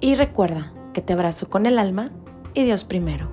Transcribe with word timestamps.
y 0.00 0.14
recuerda 0.14 0.72
que 0.92 1.02
te 1.02 1.12
abrazo 1.12 1.48
con 1.48 1.66
el 1.66 1.78
alma 1.78 2.12
y 2.54 2.64
Dios 2.64 2.84
primero. 2.84 3.30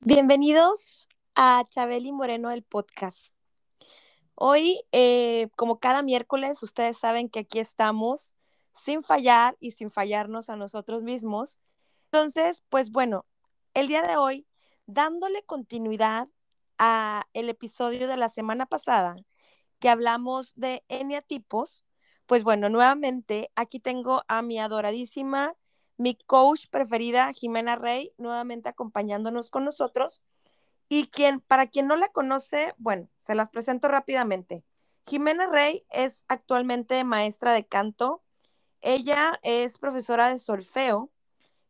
Bienvenidos 0.00 1.08
a 1.34 1.64
Chabeli 1.68 2.12
Moreno, 2.12 2.50
el 2.50 2.62
podcast. 2.62 3.34
Hoy, 4.34 4.82
eh, 4.92 5.48
como 5.56 5.78
cada 5.78 6.02
miércoles, 6.02 6.62
ustedes 6.62 6.96
saben 6.98 7.28
que 7.28 7.40
aquí 7.40 7.58
estamos 7.58 8.34
sin 8.74 9.02
fallar 9.02 9.56
y 9.60 9.72
sin 9.72 9.90
fallarnos 9.90 10.48
a 10.48 10.56
nosotros 10.56 11.02
mismos. 11.02 11.58
Entonces, 12.12 12.62
pues 12.68 12.90
bueno, 12.90 13.26
el 13.74 13.88
día 13.88 14.02
de 14.02 14.16
hoy, 14.16 14.46
dándole 14.86 15.42
continuidad 15.42 16.28
a 16.78 17.24
el 17.32 17.48
episodio 17.48 18.06
de 18.08 18.16
la 18.16 18.28
semana 18.28 18.66
pasada, 18.66 19.16
que 19.78 19.88
hablamos 19.88 20.54
de 20.56 20.84
eneatipos, 20.88 21.84
pues 22.26 22.44
bueno, 22.44 22.68
nuevamente 22.68 23.50
aquí 23.54 23.80
tengo 23.80 24.24
a 24.28 24.42
mi 24.42 24.58
adoradísima 24.58 25.54
mi 25.96 26.14
coach 26.14 26.66
preferida, 26.70 27.32
Jimena 27.32 27.76
Rey, 27.76 28.12
nuevamente 28.18 28.68
acompañándonos 28.68 29.50
con 29.50 29.64
nosotros. 29.64 30.22
Y 30.88 31.08
quien, 31.08 31.40
para 31.40 31.66
quien 31.66 31.86
no 31.86 31.96
la 31.96 32.08
conoce, 32.08 32.74
bueno, 32.78 33.08
se 33.18 33.34
las 33.34 33.50
presento 33.50 33.88
rápidamente. 33.88 34.62
Jimena 35.06 35.46
Rey 35.46 35.84
es 35.90 36.24
actualmente 36.28 37.02
maestra 37.04 37.52
de 37.52 37.66
canto. 37.66 38.22
Ella 38.82 39.38
es 39.42 39.78
profesora 39.78 40.28
de 40.28 40.38
solfeo 40.38 41.10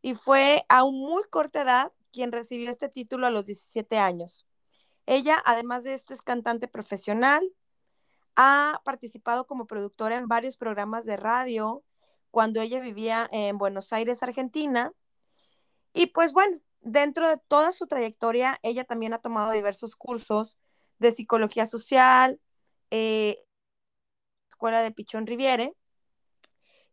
y 0.03 0.15
fue 0.15 0.67
a 0.69 0.85
muy 0.85 1.23
corta 1.31 1.63
edad 1.63 1.93
quien 2.13 2.33
recibió 2.33 2.71
este 2.71 2.89
título 2.89 3.27
a 3.27 3.31
los 3.31 3.45
17 3.45 3.99
años. 3.99 4.47
Ella, 5.07 5.41
además 5.47 5.85
de 5.85 5.95
esto, 5.95 6.13
es 6.13 6.23
cantante 6.23 6.67
profesional, 6.69 7.49
ha 8.37 8.81
participado 8.85 9.47
como 9.47 9.67
productora 9.67 10.17
en 10.17 10.29
varios 10.29 10.57
programas 10.57 11.05
de 11.07 11.17
radio, 11.17 11.83
cuando 12.31 12.61
ella 12.61 12.81
vivía 12.81 13.29
en 13.33 13.59
Buenos 13.59 13.93
Aires, 13.93 14.23
Argentina. 14.23 14.93
Y 15.93 16.09
pues 16.09 16.33
bueno, 16.33 16.59
dentro 16.81 17.29
de 17.29 17.39
toda 17.49 17.73
su 17.73 17.87
trayectoria, 17.87 18.59
ella 18.63 18.85
también 18.85 19.15
ha 19.15 19.19
tomado 19.19 19.53
diversos 19.53 19.97
cursos 19.97 20.59
de 20.99 21.13
psicología 21.13 21.67
social, 21.67 22.41
eh, 22.91 23.43
escuela 24.51 24.83
de 24.83 24.93
Pichón 24.93 25.27
Riviere, 25.27 25.75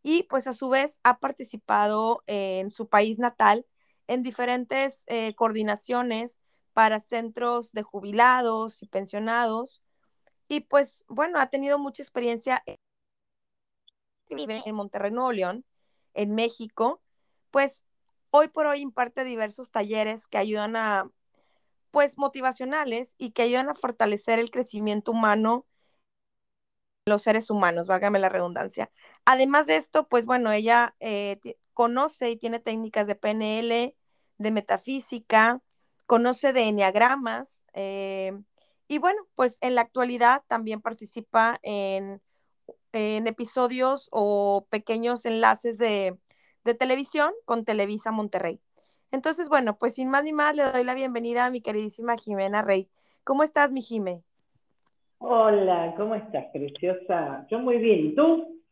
y 0.02 0.24
pues 0.24 0.46
a 0.46 0.52
su 0.52 0.68
vez 0.68 1.00
ha 1.02 1.18
participado 1.18 2.22
en 2.26 2.70
su 2.70 2.88
país 2.88 3.18
natal 3.18 3.66
en 4.06 4.22
diferentes 4.22 5.04
eh, 5.06 5.34
coordinaciones 5.34 6.38
para 6.74 7.00
centros 7.00 7.72
de 7.72 7.82
jubilados 7.82 8.82
y 8.82 8.86
pensionados. 8.86 9.82
Y 10.48 10.60
pues 10.60 11.04
bueno, 11.08 11.38
ha 11.40 11.46
tenido 11.46 11.78
mucha 11.78 12.02
experiencia 12.02 12.62
en 14.28 14.74
Monterrey, 14.74 15.10
Nuevo 15.10 15.32
León, 15.32 15.64
en 16.14 16.34
México, 16.34 17.02
pues 17.50 17.82
hoy 18.30 18.48
por 18.48 18.66
hoy 18.66 18.80
imparte 18.80 19.24
diversos 19.24 19.70
talleres 19.70 20.26
que 20.26 20.38
ayudan 20.38 20.76
a, 20.76 21.10
pues, 21.90 22.18
motivacionales 22.18 23.14
y 23.18 23.30
que 23.30 23.42
ayudan 23.42 23.68
a 23.68 23.74
fortalecer 23.74 24.38
el 24.38 24.50
crecimiento 24.50 25.12
humano 25.12 25.66
los 27.06 27.22
seres 27.22 27.50
humanos, 27.50 27.86
válgame 27.86 28.18
la 28.18 28.30
redundancia. 28.30 28.90
Además 29.24 29.66
de 29.66 29.76
esto, 29.76 30.08
pues 30.08 30.24
bueno, 30.26 30.52
ella 30.52 30.96
eh, 31.00 31.38
conoce 31.74 32.30
y 32.30 32.36
tiene 32.36 32.60
técnicas 32.60 33.06
de 33.06 33.14
PNL, 33.14 33.94
de 34.38 34.50
metafísica, 34.50 35.60
conoce 36.06 36.52
de 36.52 36.68
enneagramas, 36.68 37.62
eh, 37.74 38.32
y 38.94 38.98
bueno, 38.98 39.20
pues 39.34 39.58
en 39.60 39.74
la 39.74 39.82
actualidad 39.82 40.42
también 40.48 40.80
participa 40.80 41.58
en 41.62 42.20
en 42.94 43.26
episodios 43.26 44.08
o 44.12 44.66
pequeños 44.70 45.26
enlaces 45.26 45.78
de, 45.78 46.16
televisión 46.78 47.32
con 47.44 47.64
Televisa 47.64 48.10
Monterrey. 48.10 48.60
Entonces, 49.10 49.48
bueno, 49.48 49.76
pues 49.78 49.94
sin 49.94 50.08
más 50.08 50.24
ni 50.24 50.32
más, 50.32 50.56
le 50.56 50.62
doy 50.62 50.82
la 50.82 50.94
bienvenida 50.94 51.44
a 51.44 51.50
mi 51.50 51.60
queridísima 51.60 52.16
Jimena 52.16 52.62
Rey. 52.62 52.88
¿Cómo 53.22 53.42
estás, 53.42 53.70
mi 53.70 53.82
Jime? 53.82 54.22
Hola, 55.18 55.94
¿cómo 55.96 56.14
estás, 56.14 56.46
preciosa? 56.52 57.46
Yo 57.50 57.58
muy 57.58 57.78
bien, 57.78 58.06
¿y 58.06 58.14
tú? 58.14 58.62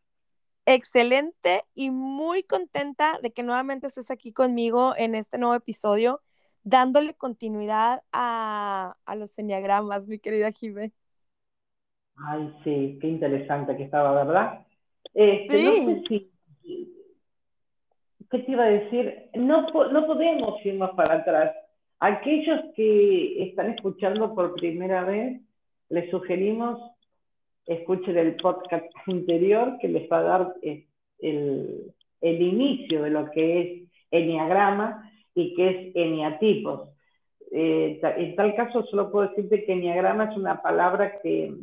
Excelente 0.65 1.65
y 1.75 1.91
muy 1.91 2.43
contenta 2.43 3.19
de 3.21 3.31
que 3.31 3.43
nuevamente 3.43 3.87
estés 3.87 4.09
aquí 4.09 4.31
conmigo 4.31 4.93
en 4.97 5.13
este 5.15 5.37
nuevo 5.37 5.55
episodio, 5.55 6.21
dándole 6.63 7.13
continuidad 7.13 8.03
a, 8.11 8.95
a 9.05 9.15
los 9.15 9.37
enneagramas, 9.37 10.07
mi 10.07 10.19
querida 10.19 10.51
Jime. 10.51 10.91
Ay, 12.15 12.53
sí, 12.63 12.97
qué 13.01 13.07
interesante 13.07 13.75
que 13.75 13.83
estaba, 13.83 14.23
¿verdad? 14.23 14.65
Este, 15.13 15.61
sí. 15.61 15.63
No 15.63 15.85
sé 15.85 16.03
si, 16.07 16.31
¿qué 18.29 18.39
te 18.39 18.51
iba 18.51 18.63
a 18.63 18.69
decir? 18.69 19.29
No, 19.35 19.67
no 19.71 20.07
podemos 20.07 20.65
ir 20.65 20.75
más 20.75 20.91
para 20.91 21.15
atrás. 21.15 21.55
Aquellos 21.99 22.59
que 22.75 23.43
están 23.43 23.71
escuchando 23.71 24.33
por 24.33 24.55
primera 24.55 25.03
vez, 25.03 25.41
les 25.89 26.09
sugerimos 26.09 26.79
escuchen 27.65 28.17
el 28.17 28.35
podcast 28.35 28.85
anterior 29.07 29.77
que 29.79 29.87
les 29.87 30.09
va 30.11 30.19
a 30.19 30.23
dar 30.23 30.55
eh, 30.61 30.85
el, 31.19 31.93
el 32.21 32.41
inicio 32.41 33.03
de 33.03 33.09
lo 33.09 33.29
que 33.31 33.61
es 33.61 33.89
enneagrama 34.11 35.09
y 35.35 35.55
que 35.55 35.69
es 35.69 35.95
eniatipos. 35.95 36.89
Eh, 37.51 37.99
en 38.01 38.35
tal 38.35 38.55
caso, 38.55 38.83
solo 38.85 39.11
puedo 39.11 39.29
decirte 39.29 39.63
que 39.63 39.73
enneagrama 39.73 40.25
es 40.25 40.37
una 40.37 40.61
palabra 40.61 41.19
que 41.21 41.53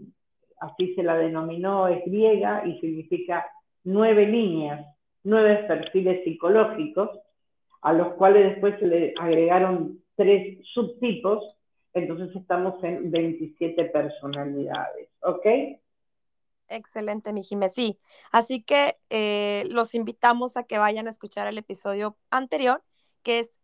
así 0.61 0.95
se 0.95 1.03
la 1.03 1.17
denominó, 1.17 1.89
es 1.89 2.05
griega 2.05 2.63
y 2.67 2.79
significa 2.81 3.47
nueve 3.85 4.27
líneas, 4.27 4.87
nueve 5.25 5.65
perfiles 5.67 6.23
psicológicos, 6.25 7.11
a 7.83 7.93
los 7.93 8.15
cuales 8.15 8.53
después 8.53 8.79
se 8.79 8.87
le 8.87 9.15
agregaron 9.19 10.01
tres 10.17 10.59
subtipos, 10.75 11.57
entonces 11.95 12.35
estamos 12.37 12.83
en 12.85 13.11
27 13.11 13.87
personalidades, 13.87 15.09
¿ok? 15.23 15.47
Excelente, 16.69 17.33
mi 17.33 17.43
Jimé, 17.43 17.71
sí. 17.71 17.99
Así 18.31 18.63
que 18.63 18.97
eh, 19.09 19.65
los 19.71 19.95
invitamos 19.95 20.57
a 20.57 20.63
que 20.63 20.79
vayan 20.79 21.09
a 21.09 21.11
escuchar 21.11 21.49
el 21.49 21.59
episodio 21.59 22.17
anterior, 22.31 22.83
que 23.23 23.41
es 23.41 23.60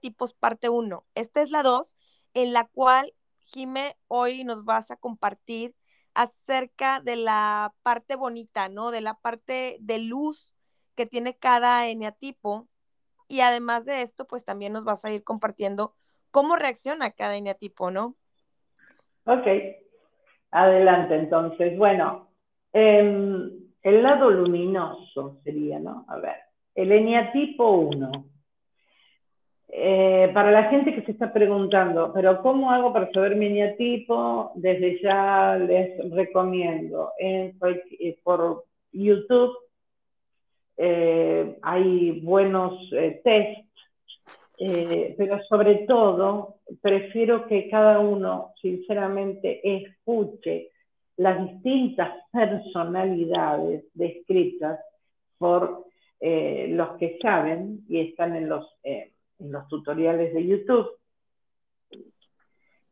Tipos 0.00 0.34
parte 0.34 0.68
1. 0.68 1.04
Esta 1.14 1.42
es 1.42 1.50
la 1.50 1.62
2, 1.62 1.96
en 2.34 2.52
la 2.52 2.66
cual, 2.66 3.14
Jime, 3.38 3.96
hoy 4.08 4.44
nos 4.44 4.64
vas 4.64 4.90
a 4.90 4.96
compartir 4.96 5.74
acerca 6.14 7.00
de 7.00 7.16
la 7.16 7.74
parte 7.82 8.16
bonita, 8.16 8.68
¿no? 8.68 8.90
De 8.90 9.00
la 9.00 9.14
parte 9.14 9.78
de 9.80 9.98
luz 9.98 10.54
que 10.94 11.06
tiene 11.06 11.36
cada 11.36 11.88
eneatipo. 11.88 12.68
Y 13.28 13.40
además 13.40 13.84
de 13.84 14.02
esto, 14.02 14.26
pues 14.26 14.44
también 14.44 14.72
nos 14.72 14.84
vas 14.84 15.04
a 15.04 15.10
ir 15.10 15.24
compartiendo 15.24 15.94
cómo 16.30 16.56
reacciona 16.56 17.12
cada 17.12 17.36
eneatipo, 17.36 17.90
¿no? 17.90 18.16
Ok, 19.24 19.46
adelante 20.50 21.16
entonces. 21.16 21.76
Bueno, 21.78 22.28
em, 22.72 23.50
el 23.82 24.02
lado 24.02 24.30
luminoso 24.30 25.40
sería, 25.42 25.78
¿no? 25.78 26.04
A 26.08 26.18
ver, 26.18 26.36
el 26.74 26.92
eneatipo 26.92 27.70
1 27.70 28.33
eh, 29.76 30.30
para 30.32 30.52
la 30.52 30.70
gente 30.70 30.94
que 30.94 31.02
se 31.02 31.10
está 31.10 31.32
preguntando, 31.32 32.12
pero 32.14 32.40
¿cómo 32.42 32.70
hago 32.70 32.92
para 32.92 33.10
saber 33.10 33.34
mi 33.34 33.46
eneatipo? 33.46 34.52
Desde 34.54 35.02
ya 35.02 35.56
les 35.56 35.98
recomiendo 36.12 37.10
en, 37.18 37.58
eh, 37.98 38.16
por 38.22 38.66
YouTube 38.92 39.52
eh, 40.76 41.58
hay 41.60 42.20
buenos 42.20 42.88
tests, 43.24 43.68
pero 45.16 45.42
sobre 45.48 45.86
todo 45.88 46.58
prefiero 46.80 47.44
que 47.48 47.68
cada 47.68 47.98
uno 47.98 48.52
sinceramente 48.62 49.60
escuche 49.64 50.68
las 51.16 51.50
distintas 51.50 52.10
personalidades 52.30 53.86
descritas 53.92 54.78
por 55.36 55.84
los 56.20 56.96
que 56.98 57.18
saben 57.20 57.80
y 57.88 57.98
están 58.00 58.36
en 58.36 58.48
los 58.48 58.66
en 59.38 59.52
los 59.52 59.66
tutoriales 59.68 60.34
de 60.34 60.46
YouTube, 60.46 60.90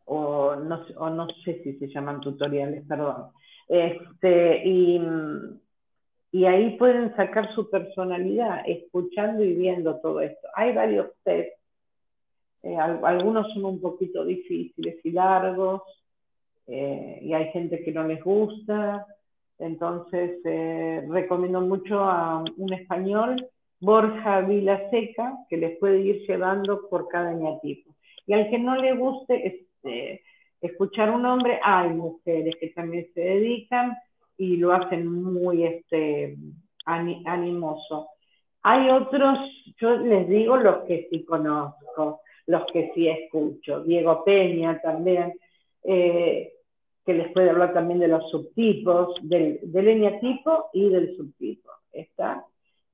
o 0.04 0.56
no, 0.56 0.84
o 0.96 1.10
no 1.10 1.26
sé 1.44 1.62
si 1.62 1.78
se 1.78 1.88
llaman 1.88 2.20
tutoriales, 2.20 2.84
perdón. 2.86 3.30
Este, 3.68 4.62
y, 4.66 5.00
y 6.32 6.44
ahí 6.44 6.76
pueden 6.76 7.14
sacar 7.16 7.54
su 7.54 7.70
personalidad, 7.70 8.62
escuchando 8.66 9.42
y 9.44 9.54
viendo 9.54 10.00
todo 10.00 10.20
esto. 10.20 10.48
Hay 10.54 10.74
varios 10.74 11.08
test, 11.22 11.52
eh, 12.62 12.76
algunos 12.76 13.52
son 13.54 13.64
un 13.64 13.80
poquito 13.80 14.24
difíciles 14.24 14.96
y 15.04 15.10
largos, 15.12 15.82
eh, 16.66 17.18
y 17.22 17.32
hay 17.32 17.50
gente 17.50 17.82
que 17.82 17.92
no 17.92 18.04
les 18.04 18.22
gusta, 18.22 19.06
entonces 19.58 20.40
eh, 20.44 21.04
recomiendo 21.08 21.60
mucho 21.60 22.00
a 22.00 22.44
un 22.56 22.72
español, 22.72 23.36
Borja 23.82 24.42
Vilaseca, 24.42 25.38
que 25.50 25.56
les 25.56 25.76
puede 25.78 26.00
ir 26.00 26.24
llevando 26.28 26.88
por 26.88 27.08
cada 27.08 27.32
eneatipo. 27.32 27.96
Y 28.28 28.32
al 28.32 28.48
que 28.48 28.58
no 28.58 28.76
le 28.76 28.94
guste 28.94 29.44
este, 29.44 30.22
escuchar 30.60 31.10
un 31.10 31.26
hombre, 31.26 31.58
hay 31.60 31.88
mujeres 31.90 32.54
que 32.60 32.68
también 32.68 33.08
se 33.12 33.20
dedican 33.20 33.96
y 34.38 34.56
lo 34.56 34.72
hacen 34.72 35.06
muy 35.08 35.64
este, 35.64 36.36
animoso. 36.84 38.10
Hay 38.62 38.88
otros, 38.88 39.38
yo 39.80 39.96
les 39.96 40.28
digo 40.28 40.56
los 40.56 40.84
que 40.84 41.08
sí 41.10 41.24
conozco, 41.24 42.20
los 42.46 42.64
que 42.72 42.92
sí 42.94 43.08
escucho. 43.08 43.82
Diego 43.82 44.22
Peña 44.24 44.80
también, 44.80 45.34
eh, 45.82 46.52
que 47.04 47.14
les 47.14 47.32
puede 47.32 47.50
hablar 47.50 47.72
también 47.74 47.98
de 47.98 48.06
los 48.06 48.30
subtipos, 48.30 49.16
del, 49.22 49.58
del 49.60 50.20
y 50.72 50.88
del 50.88 51.16
subtipo. 51.16 51.70
¿está? 51.92 52.46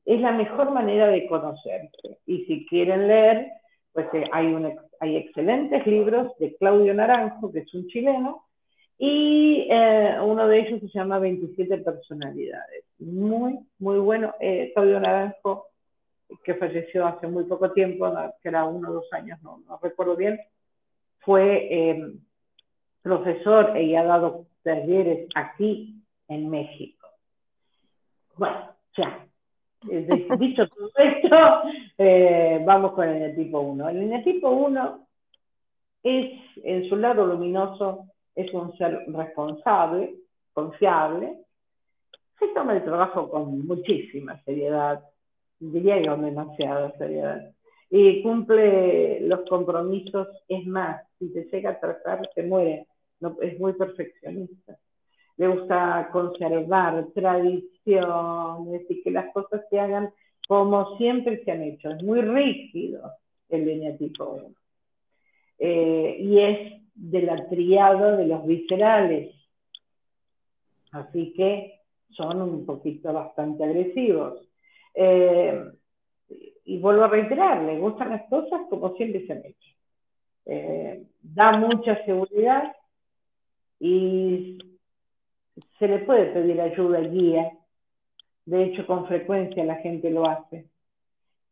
Es 0.08 0.22
la 0.22 0.32
mejor 0.32 0.70
manera 0.70 1.08
de 1.08 1.26
conocerse. 1.26 2.18
Y 2.24 2.46
si 2.46 2.64
quieren 2.64 3.06
leer, 3.08 3.52
pues 3.92 4.06
eh, 4.14 4.24
hay, 4.32 4.56
hay 5.00 5.16
excelentes 5.16 5.86
libros 5.86 6.32
de 6.38 6.56
Claudio 6.56 6.94
Naranjo, 6.94 7.52
que 7.52 7.58
es 7.58 7.74
un 7.74 7.86
chileno, 7.88 8.46
y 8.96 9.68
eh, 9.70 10.16
uno 10.22 10.48
de 10.48 10.60
ellos 10.60 10.80
se 10.80 10.88
llama 10.88 11.18
27 11.18 11.76
personalidades. 11.78 12.86
Muy, 12.98 13.58
muy 13.78 13.98
bueno. 13.98 14.34
Eh, 14.40 14.72
Claudio 14.74 14.98
Naranjo, 14.98 15.66
que 16.42 16.54
falleció 16.54 17.06
hace 17.06 17.26
muy 17.26 17.44
poco 17.44 17.72
tiempo, 17.72 18.10
que 18.42 18.48
era 18.48 18.64
uno 18.64 18.88
o 18.88 18.94
dos 18.94 19.12
años, 19.12 19.38
no, 19.42 19.60
recuerdo 19.82 20.16
bien, 20.16 20.40
fue 21.18 21.68
eh, 21.70 22.12
profesor 23.02 23.76
y 23.78 23.94
ha 23.94 24.04
dado 24.04 24.46
talleres 24.62 25.28
aquí 25.34 26.02
en 26.28 26.48
México. 26.48 27.06
Bueno, 28.38 28.74
ya. 28.96 29.27
Dicho 30.38 30.68
todo 30.68 30.90
esto, 30.96 31.36
vamos 32.64 32.92
con 32.92 33.08
el 33.08 33.34
tipo 33.34 33.60
1. 33.60 33.88
El 33.88 34.02
eneatipo 34.02 34.50
1 34.50 35.06
es, 36.02 36.40
en 36.62 36.88
su 36.88 36.96
lado 36.96 37.26
luminoso, 37.26 38.06
es 38.34 38.52
un 38.54 38.76
ser 38.76 39.04
responsable, 39.08 40.14
confiable, 40.52 41.38
se 42.38 42.48
toma 42.48 42.74
el 42.76 42.84
trabajo 42.84 43.28
con 43.28 43.66
muchísima 43.66 44.40
seriedad, 44.44 45.02
diría 45.58 46.00
yo 46.00 46.16
demasiada 46.16 46.96
seriedad, 46.98 47.50
y 47.90 48.22
cumple 48.22 49.20
los 49.22 49.40
compromisos, 49.48 50.28
es 50.46 50.64
más, 50.66 51.02
si 51.18 51.32
te 51.32 51.44
llega 51.44 51.70
a 51.70 51.80
tratar, 51.80 52.30
se 52.34 52.42
muere, 52.44 52.86
es 53.42 53.58
muy 53.58 53.72
perfeccionista. 53.72 54.78
Le 55.38 55.48
gusta 55.48 56.08
conservar 56.12 57.06
tradiciones 57.14 58.82
y 58.90 59.02
que 59.02 59.10
las 59.10 59.32
cosas 59.32 59.62
se 59.70 59.80
hagan 59.80 60.10
como 60.46 60.96
siempre 60.96 61.42
se 61.44 61.50
han 61.50 61.62
hecho. 61.62 61.90
Es 61.90 62.02
muy 62.02 62.20
rígido 62.20 63.12
el 63.48 63.66
lineatipo 63.66 64.24
1. 64.24 64.54
Eh, 65.58 66.16
y 66.20 66.38
es 66.40 66.82
de 66.94 67.22
la 67.22 67.48
triada 67.48 68.16
de 68.16 68.26
los 68.26 68.46
viscerales. 68.46 69.34
Así 70.92 71.32
que 71.34 71.80
son 72.10 72.40
un 72.42 72.66
poquito 72.66 73.12
bastante 73.12 73.64
agresivos. 73.64 74.40
Eh, 74.94 75.64
y 76.64 76.78
vuelvo 76.78 77.04
a 77.04 77.08
reiterar, 77.08 77.62
le 77.62 77.78
gustan 77.78 78.10
las 78.10 78.28
cosas 78.28 78.62
como 78.68 78.94
siempre 78.96 79.26
se 79.26 79.32
han 79.32 79.44
hecho. 79.44 79.68
Eh, 80.46 81.02
da 81.22 81.56
mucha 81.58 82.04
seguridad 82.04 82.74
y 83.80 84.58
se 85.78 85.88
le 85.88 86.00
puede 86.00 86.26
pedir 86.26 86.60
ayuda 86.60 87.00
y 87.00 87.08
guía. 87.08 87.52
De 88.44 88.64
hecho, 88.64 88.86
con 88.86 89.06
frecuencia 89.06 89.64
la 89.64 89.76
gente 89.76 90.10
lo 90.10 90.28
hace. 90.28 90.66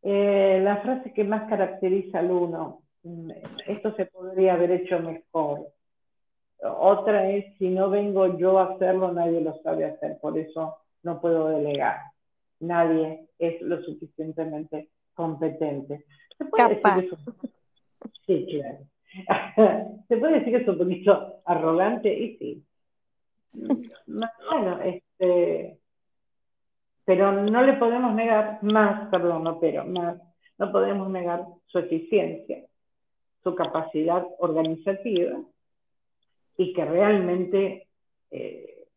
Eh, 0.02 0.60
la 0.62 0.78
frase 0.78 1.12
que 1.12 1.24
más 1.24 1.48
caracteriza 1.48 2.20
al 2.20 2.30
uno 2.30 2.82
esto 3.66 3.94
se 3.94 4.06
podría 4.06 4.54
haber 4.54 4.70
hecho 4.72 4.98
mejor. 5.00 5.68
Otra 6.62 7.30
es, 7.30 7.56
si 7.58 7.68
no 7.68 7.90
vengo 7.90 8.38
yo 8.38 8.58
a 8.58 8.74
hacerlo, 8.74 9.12
nadie 9.12 9.40
lo 9.40 9.60
sabe 9.62 9.84
hacer, 9.84 10.18
por 10.20 10.38
eso 10.38 10.76
no 11.02 11.20
puedo 11.20 11.48
delegar. 11.48 11.98
Nadie 12.60 13.28
es 13.38 13.60
lo 13.60 13.82
suficientemente 13.82 14.88
competente. 15.14 16.04
¿Se 16.38 16.44
puede 16.46 16.80
Capaz. 16.80 16.96
Decir 16.96 17.12
eso? 17.12 17.34
Sí, 18.26 18.46
claro. 18.50 19.98
¿Se 20.08 20.16
puede 20.16 20.40
decir 20.40 20.56
que 20.56 20.62
es 20.62 20.68
un 20.68 20.78
poquito 20.78 21.42
arrogante? 21.44 22.12
Y 22.12 22.36
sí. 22.38 22.65
Bueno, 24.06 24.80
este, 24.82 25.78
pero 27.04 27.32
no 27.32 27.62
le 27.62 27.74
podemos 27.74 28.14
negar 28.14 28.62
más, 28.62 29.08
perdón, 29.10 29.44
no, 29.44 29.58
pero 29.60 29.84
más, 29.84 30.16
no 30.58 30.72
podemos 30.72 31.08
negar 31.10 31.46
su 31.66 31.78
eficiencia 31.78 32.66
su 33.46 33.54
capacidad 33.54 34.26
organizativa 34.40 35.40
y 36.58 36.72
que 36.72 36.84
realmente 36.84 37.86
eh, 38.32 38.88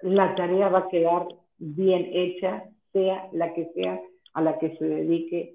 la 0.00 0.34
tarea 0.34 0.68
va 0.70 0.80
a 0.80 0.88
quedar 0.88 1.28
bien 1.56 2.10
hecha, 2.12 2.64
sea 2.92 3.28
la 3.30 3.54
que 3.54 3.70
sea 3.76 4.00
a 4.32 4.42
la 4.42 4.58
que 4.58 4.76
se 4.76 4.84
dedique 4.84 5.54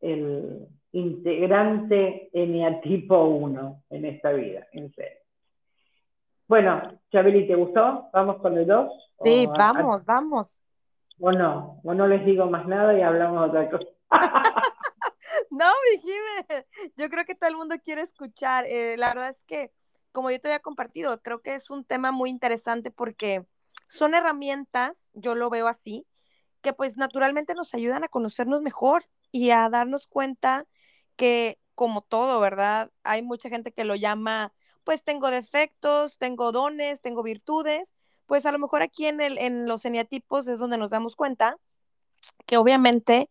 el 0.00 0.66
integrante 0.92 2.30
eneatipo 2.32 3.22
1 3.22 3.82
en 3.90 4.04
esta 4.06 4.32
vida, 4.32 4.66
en 4.72 4.90
serio. 4.94 5.23
Bueno, 6.46 7.00
Chabeli, 7.10 7.46
¿te 7.46 7.54
gustó? 7.54 8.10
¿Vamos 8.12 8.36
con 8.42 8.56
el 8.56 8.66
2? 8.66 8.92
Sí, 9.22 9.46
vamos, 9.46 10.04
vamos. 10.04 10.62
O 11.20 11.32
no, 11.32 11.80
o 11.82 11.94
no 11.94 12.06
les 12.06 12.24
digo 12.26 12.46
más 12.46 12.66
nada 12.66 12.96
y 12.96 13.02
hablamos 13.02 13.52
de 13.52 13.58
otra 13.58 13.70
cosa. 13.70 13.90
No, 15.50 15.66
Jime, 16.00 16.66
yo 16.96 17.08
creo 17.08 17.24
que 17.24 17.34
todo 17.34 17.48
el 17.48 17.56
mundo 17.56 17.76
quiere 17.82 18.02
escuchar. 18.02 18.66
Eh, 18.66 18.96
la 18.96 19.08
verdad 19.08 19.30
es 19.30 19.44
que, 19.44 19.72
como 20.10 20.30
yo 20.30 20.40
te 20.40 20.48
había 20.48 20.58
compartido, 20.58 21.20
creo 21.22 21.42
que 21.42 21.54
es 21.54 21.70
un 21.70 21.84
tema 21.84 22.10
muy 22.10 22.30
interesante 22.30 22.90
porque 22.90 23.44
son 23.86 24.14
herramientas, 24.14 25.10
yo 25.12 25.34
lo 25.34 25.50
veo 25.50 25.68
así, 25.68 26.06
que 26.60 26.72
pues 26.72 26.96
naturalmente 26.96 27.54
nos 27.54 27.74
ayudan 27.74 28.02
a 28.02 28.08
conocernos 28.08 28.62
mejor 28.62 29.04
y 29.30 29.50
a 29.50 29.68
darnos 29.68 30.06
cuenta 30.06 30.66
que, 31.14 31.58
como 31.74 32.00
todo, 32.00 32.40
¿verdad? 32.40 32.90
Hay 33.04 33.22
mucha 33.22 33.48
gente 33.48 33.72
que 33.72 33.84
lo 33.84 33.94
llama, 33.94 34.52
pues 34.84 35.02
tengo 35.02 35.30
defectos, 35.30 36.18
tengo 36.18 36.52
dones, 36.52 37.00
tengo 37.00 37.22
virtudes, 37.22 37.94
pues 38.26 38.46
a 38.46 38.52
lo 38.52 38.58
mejor 38.58 38.82
aquí 38.82 39.06
en, 39.06 39.20
el, 39.20 39.38
en 39.38 39.66
los 39.66 39.84
eneatipos 39.84 40.46
es 40.48 40.58
donde 40.58 40.78
nos 40.78 40.90
damos 40.90 41.16
cuenta 41.16 41.58
que 42.46 42.56
obviamente 42.56 43.28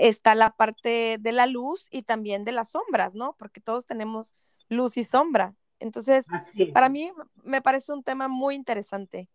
está 0.00 0.34
la 0.34 0.50
parte 0.50 1.18
de 1.18 1.32
la 1.32 1.46
luz 1.46 1.88
y 1.90 2.02
también 2.02 2.44
de 2.44 2.52
las 2.52 2.70
sombras, 2.70 3.14
¿no? 3.14 3.34
Porque 3.38 3.60
todos 3.60 3.86
tenemos 3.86 4.36
luz 4.68 4.96
y 4.96 5.04
sombra. 5.04 5.54
Entonces, 5.80 6.26
para 6.72 6.88
mí 6.88 7.10
me 7.42 7.62
parece 7.62 7.92
un 7.92 8.02
tema 8.02 8.28
muy 8.28 8.54
interesante. 8.54 9.28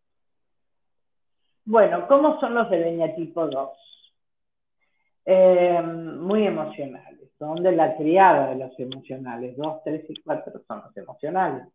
Bueno, 1.66 2.08
¿cómo 2.08 2.40
son 2.40 2.54
los 2.54 2.70
de 2.70 2.78
leña 2.78 3.16
tipo 3.16 3.48
2? 3.48 3.70
Eh, 5.26 5.82
muy 5.82 6.46
emocionales, 6.46 7.15
son 7.38 7.64
de 7.64 7.72
la 7.72 7.98
triada 7.98 8.50
de 8.50 8.56
los 8.56 8.80
emocionales, 8.80 9.58
2, 9.58 9.84
3 9.84 10.06
y 10.10 10.22
4 10.22 10.62
son 10.68 10.82
los 10.86 10.98
emocionales. 10.98 11.68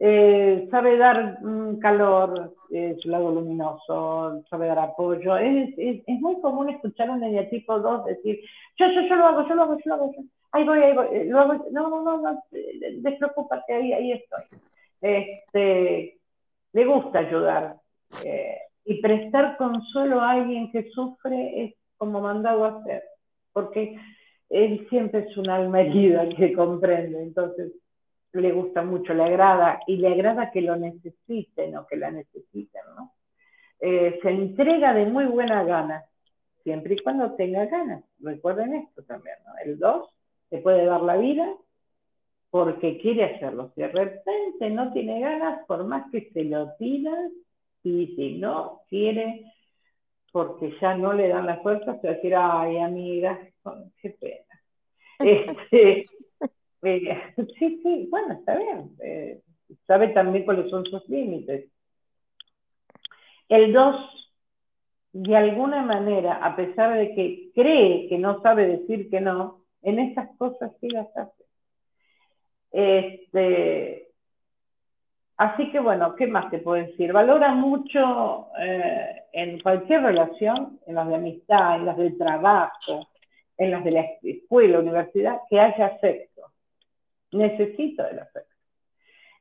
Eh, 0.00 0.68
sabe 0.70 0.96
dar 0.96 1.42
mm, 1.42 1.78
calor, 1.80 2.54
su 3.00 3.08
lado 3.08 3.32
luminoso, 3.32 4.44
sabe 4.48 4.68
dar 4.68 4.78
apoyo. 4.78 5.36
Es, 5.36 5.74
es, 5.76 6.20
muy 6.20 6.40
común 6.40 6.70
escuchar 6.70 7.10
un 7.10 7.22
eneatipo 7.22 7.80
2 7.80 8.04
decir, 8.04 8.40
yo, 8.76 8.86
yo, 8.86 9.00
yo 9.08 9.16
lo 9.16 9.26
hago, 9.26 9.48
yo 9.48 9.54
lo 9.54 9.62
hago, 9.62 9.76
yo 9.78 9.82
lo 9.86 9.94
hago, 9.94 10.14
ahí 10.52 10.64
voy, 10.64 10.78
ahí 10.78 10.94
voy, 10.94 11.06
eh, 11.12 11.24
no, 11.24 11.46
no, 11.70 12.02
no, 12.02 12.20
no, 12.20 12.42
despreocúpate, 12.50 13.74
ahí, 13.74 13.92
ahí 13.92 14.12
estoy. 14.12 14.60
Este, 15.00 16.18
le 16.72 16.84
gusta 16.84 17.20
ayudar 17.20 17.76
eh, 18.24 18.58
y 18.84 19.00
prestar 19.00 19.56
consuelo 19.56 20.20
a 20.20 20.32
alguien 20.32 20.70
que 20.70 20.90
sufre 20.90 21.64
es 21.64 21.74
como 21.96 22.20
mandado 22.20 22.64
a 22.64 22.80
hacer, 22.80 23.02
porque 23.52 23.96
él 24.50 24.86
siempre 24.88 25.26
es 25.28 25.36
un 25.36 25.48
alma 25.50 25.82
herida 25.82 26.28
que 26.28 26.52
comprende, 26.52 27.22
entonces 27.22 27.72
le 28.32 28.52
gusta 28.52 28.82
mucho, 28.82 29.14
le 29.14 29.24
agrada 29.24 29.80
y 29.86 29.96
le 29.96 30.08
agrada 30.08 30.50
que 30.50 30.60
lo 30.60 30.76
necesiten 30.76 31.76
o 31.76 31.86
que 31.86 31.96
la 31.96 32.10
necesiten, 32.10 32.82
¿no? 32.96 33.12
Eh, 33.80 34.18
se 34.22 34.30
entrega 34.30 34.92
de 34.92 35.06
muy 35.06 35.26
buena 35.26 35.64
gana, 35.64 36.04
siempre 36.62 36.94
y 36.94 36.98
cuando 36.98 37.34
tenga 37.34 37.66
ganas. 37.66 38.04
Recuerden 38.20 38.74
esto 38.74 39.02
también, 39.04 39.36
¿no? 39.46 39.52
El 39.64 39.78
2 39.78 40.08
se 40.50 40.58
puede 40.58 40.84
dar 40.84 41.02
la 41.02 41.16
vida 41.16 41.54
porque 42.50 42.98
quiere 42.98 43.24
hacerlo. 43.24 43.72
Si 43.74 43.82
de 43.82 43.88
repente 43.88 44.70
no 44.70 44.92
tiene 44.92 45.20
ganas, 45.20 45.64
por 45.66 45.84
más 45.84 46.10
que 46.10 46.30
se 46.30 46.44
lo 46.44 46.72
tiras, 46.78 47.30
y 47.82 48.14
si 48.16 48.38
no 48.38 48.82
quiere, 48.88 49.44
porque 50.32 50.74
ya 50.80 50.94
no 50.96 51.12
le 51.12 51.28
dan 51.28 51.46
la 51.46 51.58
fuerza, 51.58 51.98
se 52.00 52.06
va 52.06 52.12
a 52.12 52.16
decir, 52.16 52.34
ay, 52.36 52.78
amiga, 52.78 53.38
qué 54.00 54.10
pena. 54.10 54.44
Este, 55.20 56.04
eh, 56.82 57.34
sí, 57.58 57.80
sí, 57.82 58.08
bueno, 58.10 58.34
está 58.34 58.56
bien. 58.56 58.90
Eh, 59.02 59.40
sabe 59.86 60.08
también 60.08 60.44
cuáles 60.44 60.70
son 60.70 60.84
sus 60.84 61.08
límites. 61.08 61.70
El 63.48 63.72
2, 63.72 63.96
de 65.12 65.36
alguna 65.36 65.82
manera, 65.82 66.34
a 66.34 66.54
pesar 66.54 66.96
de 66.96 67.14
que 67.14 67.50
cree 67.54 68.08
que 68.08 68.18
no 68.18 68.40
sabe 68.42 68.66
decir 68.66 69.10
que 69.10 69.20
no, 69.20 69.64
en 69.82 69.98
estas 69.98 70.28
cosas 70.36 70.72
sí 70.80 70.88
las 70.90 71.08
hace. 71.16 71.44
Este, 72.70 74.08
así 75.38 75.70
que 75.72 75.80
bueno, 75.80 76.14
¿qué 76.14 76.26
más 76.26 76.50
te 76.50 76.58
puedo 76.58 76.84
decir? 76.84 77.12
Valora 77.12 77.54
mucho 77.54 78.48
eh, 78.60 79.22
en 79.32 79.60
cualquier 79.60 80.02
relación, 80.02 80.78
en 80.86 80.94
las 80.94 81.08
de 81.08 81.14
amistad, 81.14 81.76
en 81.76 81.86
las 81.86 81.96
de 81.96 82.10
trabajo, 82.12 83.08
en 83.58 83.70
las 83.70 83.84
de 83.84 83.92
la 83.92 84.06
escuela, 84.22 84.78
universidad, 84.78 85.40
que 85.50 85.60
haya 85.60 85.86
afecto. 85.86 86.42
Necesito 87.32 88.06
el 88.06 88.20
afecto. 88.20 88.54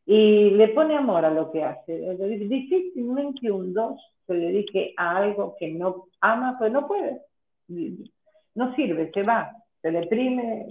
Y 0.05 0.51
le 0.51 0.69
pone 0.69 0.97
amor 0.97 1.23
a 1.23 1.29
lo 1.29 1.51
que 1.51 1.63
hace. 1.63 1.97
Difícilmente 2.17 3.51
un 3.51 3.73
dos 3.73 4.01
se 4.25 4.33
dedique 4.33 4.93
a 4.97 5.17
algo 5.17 5.55
que 5.59 5.69
no 5.69 6.07
ama, 6.19 6.57
pues 6.57 6.71
no 6.71 6.87
puede. 6.87 7.21
No 8.55 8.75
sirve, 8.75 9.11
se 9.13 9.23
va, 9.23 9.51
se 9.81 9.91
deprime, 9.91 10.65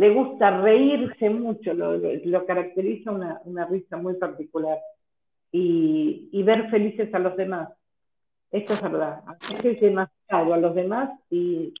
le 0.00 0.14
gusta 0.14 0.62
reírse 0.62 1.28
mucho, 1.28 1.74
lo, 1.74 2.46
caracteriza 2.46 3.12
una, 3.12 3.66
risa 3.66 3.98
muy 3.98 4.14
particular 4.14 4.78
y, 5.52 6.42
ver 6.42 6.70
felices 6.70 7.12
a 7.12 7.18
los 7.18 7.36
demás. 7.36 7.68
Esto 8.50 8.72
es 8.72 8.82
verdad. 8.82 9.22
es 9.62 9.80
demasiado 9.80 10.54
a 10.54 10.56
los 10.56 10.74
demás 10.74 11.10
y 11.28 11.74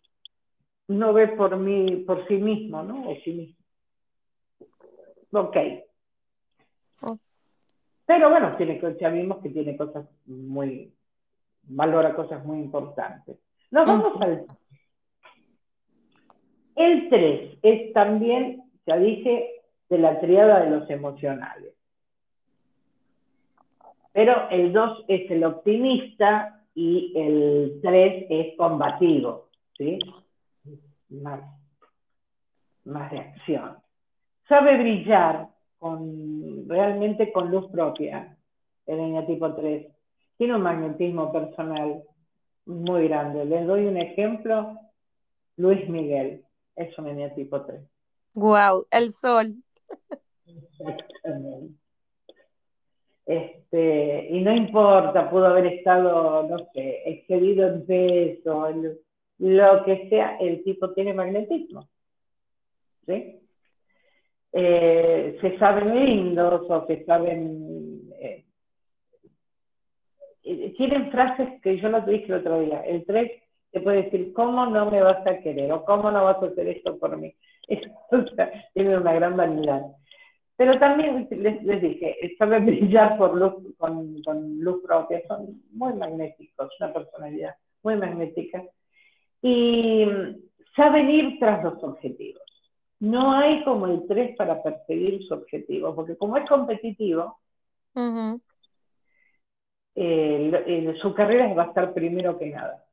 no 0.90 1.12
ve 1.12 1.28
por 1.28 1.56
mí, 1.56 2.02
por 2.06 2.26
sí 2.26 2.36
mismo, 2.36 2.82
¿no? 2.82 3.08
O 3.08 3.14
sí 3.22 3.32
mismo. 3.32 3.56
Ok. 5.32 5.56
Oh. 7.02 7.18
Pero 8.06 8.30
bueno, 8.30 8.56
tiene, 8.56 8.80
ya 9.00 9.08
vimos 9.08 9.38
que 9.38 9.50
tiene 9.50 9.76
cosas 9.76 10.06
muy, 10.26 10.92
valora 11.62 12.14
cosas 12.14 12.44
muy 12.44 12.58
importantes. 12.58 13.38
Nos 13.70 13.86
vamos 13.86 14.20
al 14.20 14.44
el 16.74 17.08
3 17.08 17.58
es 17.62 17.92
también, 17.92 18.64
ya 18.86 18.96
dije, 18.96 19.62
de 19.90 19.98
la 19.98 20.18
triada 20.18 20.64
de 20.64 20.70
los 20.70 20.88
emocionales. 20.88 21.74
Pero 24.12 24.48
el 24.50 24.72
2 24.72 25.04
es 25.08 25.30
el 25.30 25.44
optimista 25.44 26.64
y 26.74 27.12
el 27.14 27.80
3 27.82 28.26
es 28.30 28.56
combativo, 28.56 29.50
¿sí? 29.76 29.98
Más, 31.10 31.40
más 32.84 33.10
de 33.10 33.18
acción. 33.18 33.76
Sabe 34.48 34.78
brillar 34.78 35.48
con, 35.78 36.68
realmente 36.68 37.32
con 37.32 37.50
luz 37.50 37.70
propia, 37.70 38.36
el 38.86 39.26
tipo 39.26 39.54
3. 39.54 39.86
Tiene 40.36 40.56
un 40.56 40.62
magnetismo 40.62 41.32
personal 41.32 42.02
muy 42.66 43.08
grande. 43.08 43.44
Les 43.44 43.66
doy 43.66 43.86
un 43.86 43.96
ejemplo, 43.96 44.78
Luis 45.56 45.88
Miguel 45.88 46.44
es 46.76 46.96
un 46.98 47.34
tipo 47.34 47.60
3. 47.62 47.80
Wow, 48.34 48.86
el 48.90 49.12
sol. 49.12 49.54
Exactamente. 50.46 51.74
Este, 53.26 54.28
y 54.30 54.40
no 54.40 54.52
importa, 54.52 55.30
pudo 55.30 55.46
haber 55.46 55.66
estado, 55.66 56.48
no 56.48 56.58
sé, 56.74 57.02
excedido 57.08 57.68
en 57.68 57.86
peso, 57.86 58.68
lo 59.40 59.84
que 59.84 60.08
sea, 60.08 60.36
el 60.38 60.62
tipo 60.62 60.92
tiene 60.92 61.14
magnetismo. 61.14 61.88
¿Sí? 63.06 63.40
Eh, 64.52 65.38
se 65.40 65.58
saben 65.58 65.94
lindos 65.94 66.62
o 66.68 66.86
se 66.86 67.04
saben... 67.04 68.12
Eh, 68.20 68.44
eh, 70.42 70.74
tienen 70.76 71.10
frases 71.10 71.60
que 71.62 71.78
yo 71.78 71.88
no 71.88 72.04
te 72.04 72.12
dije 72.12 72.26
el 72.26 72.40
otro 72.40 72.60
día. 72.60 72.80
El 72.80 73.04
3 73.04 73.30
te 73.72 73.80
puede 73.80 74.04
decir, 74.04 74.32
¿cómo 74.32 74.66
no 74.66 74.90
me 74.90 75.02
vas 75.02 75.26
a 75.26 75.38
querer? 75.38 75.72
O 75.72 75.84
¿cómo 75.84 76.10
no 76.10 76.24
vas 76.24 76.42
a 76.42 76.46
hacer 76.46 76.68
esto 76.68 76.98
por 76.98 77.16
mí? 77.16 77.34
tiene 78.74 78.96
una 78.96 79.12
gran 79.12 79.36
vanidad. 79.36 79.82
Pero 80.56 80.78
también 80.78 81.26
les, 81.30 81.80
dije, 81.80 82.16
sabe 82.36 82.58
brillar 82.60 83.16
por 83.16 83.34
luz, 83.34 83.54
con, 83.78 84.22
luz 84.58 84.82
propia, 84.82 85.22
son 85.26 85.62
muy 85.72 85.94
magnéticos, 85.94 86.68
una 86.78 86.92
personalidad 86.92 87.54
muy 87.82 87.96
magnética. 87.96 88.62
Y 89.42 90.06
saben 90.76 91.10
ir 91.10 91.38
tras 91.38 91.62
los 91.64 91.82
objetivos. 91.82 92.42
No 93.00 93.32
hay 93.32 93.64
como 93.64 93.86
el 93.86 94.06
3 94.06 94.36
para 94.36 94.62
perseguir 94.62 95.22
su 95.26 95.34
objetivo, 95.34 95.94
porque 95.94 96.16
como 96.16 96.36
es 96.36 96.48
competitivo, 96.48 97.38
eh, 99.94 100.94
su 101.00 101.14
carrera 101.14 101.52
va 101.54 101.64
a 101.64 101.66
estar 101.66 101.94
primero 101.94 102.38
que 102.38 102.46
nada. 102.50 102.84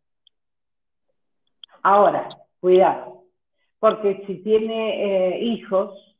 Ahora, 1.83 2.27
cuidado, 2.59 3.23
porque 3.79 4.23
si 4.27 4.43
tiene 4.43 5.35
eh, 5.35 5.39
hijos, 5.39 6.17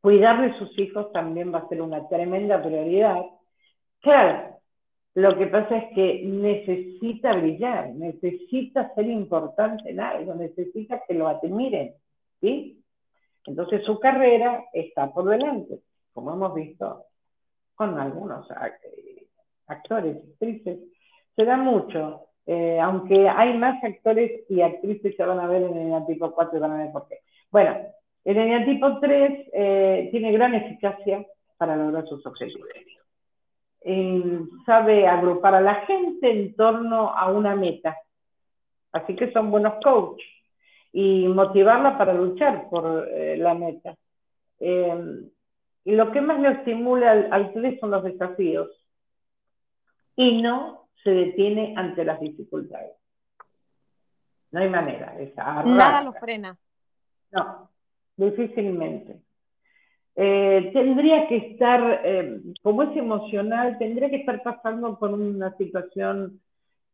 cuidar 0.00 0.42
de 0.42 0.58
sus 0.58 0.78
hijos 0.78 1.10
también 1.12 1.52
va 1.52 1.58
a 1.58 1.68
ser 1.68 1.80
una 1.82 2.06
tremenda 2.08 2.62
prioridad. 2.62 3.22
Claro, 4.00 4.53
lo 5.14 5.38
que 5.38 5.46
pasa 5.46 5.76
es 5.76 5.94
que 5.94 6.22
necesita 6.24 7.34
brillar, 7.34 7.90
necesita 7.94 8.92
ser 8.94 9.06
importante 9.06 9.90
en 9.90 10.00
algo, 10.00 10.34
necesita 10.34 11.02
que 11.06 11.14
lo 11.14 11.28
admiren, 11.28 11.94
¿sí? 12.40 12.82
Entonces 13.46 13.84
su 13.84 14.00
carrera 14.00 14.64
está 14.72 15.12
por 15.12 15.26
delante, 15.26 15.80
como 16.12 16.32
hemos 16.32 16.54
visto 16.54 17.04
con 17.74 17.98
algunos 17.98 18.46
actores, 19.66 20.16
actrices. 20.16 20.78
Se 21.36 21.44
da 21.44 21.56
mucho 21.56 22.28
eh, 22.46 22.78
aunque 22.78 23.28
hay 23.28 23.56
más 23.56 23.82
actores 23.82 24.42
y 24.50 24.60
actrices 24.60 25.14
que 25.16 25.24
van 25.24 25.40
a 25.40 25.46
ver 25.46 25.62
en 25.62 25.76
el 25.76 25.86
eneatipo 25.86 26.32
4 26.32 26.58
y 26.58 26.60
van 26.60 26.72
a 26.72 26.84
ver 26.84 26.92
por 26.92 27.08
qué. 27.08 27.20
Bueno, 27.50 27.76
el 28.24 28.36
eneatipo 28.36 29.00
3 29.00 29.48
eh, 29.52 30.08
tiene 30.10 30.32
gran 30.32 30.54
eficacia 30.54 31.24
para 31.56 31.76
lograr 31.76 32.06
sus 32.06 32.24
objetivos. 32.26 32.68
Sabe 34.64 35.06
agrupar 35.06 35.54
a 35.54 35.60
la 35.60 35.74
gente 35.86 36.30
en 36.30 36.54
torno 36.54 37.10
a 37.10 37.30
una 37.30 37.54
meta. 37.54 37.96
Así 38.92 39.14
que 39.16 39.32
son 39.32 39.50
buenos 39.50 39.74
coaches 39.82 40.26
y 40.92 41.26
motivarla 41.28 41.98
para 41.98 42.14
luchar 42.14 42.68
por 42.70 43.08
eh, 43.10 43.36
la 43.36 43.54
meta. 43.54 43.94
y 44.60 45.92
lo 45.92 46.12
que 46.12 46.20
más 46.20 46.40
le 46.40 46.52
estimula 46.52 47.10
al, 47.10 47.32
al 47.32 47.52
3 47.52 47.80
son 47.80 47.90
los 47.90 48.04
desafíos 48.04 48.70
y 50.16 50.40
no 50.40 50.88
se 51.02 51.10
detiene 51.10 51.74
ante 51.76 52.04
las 52.04 52.20
dificultades. 52.20 52.92
No 54.50 54.60
hay 54.60 54.68
manera. 54.68 55.14
Nada 55.64 56.00
lo 56.02 56.12
frena. 56.12 56.56
No, 57.32 57.68
difícilmente. 58.16 59.20
Eh, 60.16 60.70
tendría 60.72 61.26
que 61.26 61.36
estar, 61.36 62.02
eh, 62.04 62.40
como 62.62 62.84
es 62.84 62.96
emocional, 62.96 63.76
tendría 63.78 64.10
que 64.10 64.16
estar 64.16 64.42
pasando 64.42 64.98
por 64.98 65.10
una 65.12 65.56
situación 65.56 66.40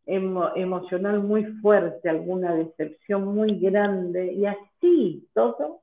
emocional 0.07 1.23
muy 1.23 1.45
fuerte, 1.61 2.09
alguna 2.09 2.55
decepción 2.55 3.27
muy 3.33 3.61
grande, 3.61 4.33
y 4.33 4.45
así 4.45 5.29
todo, 5.35 5.83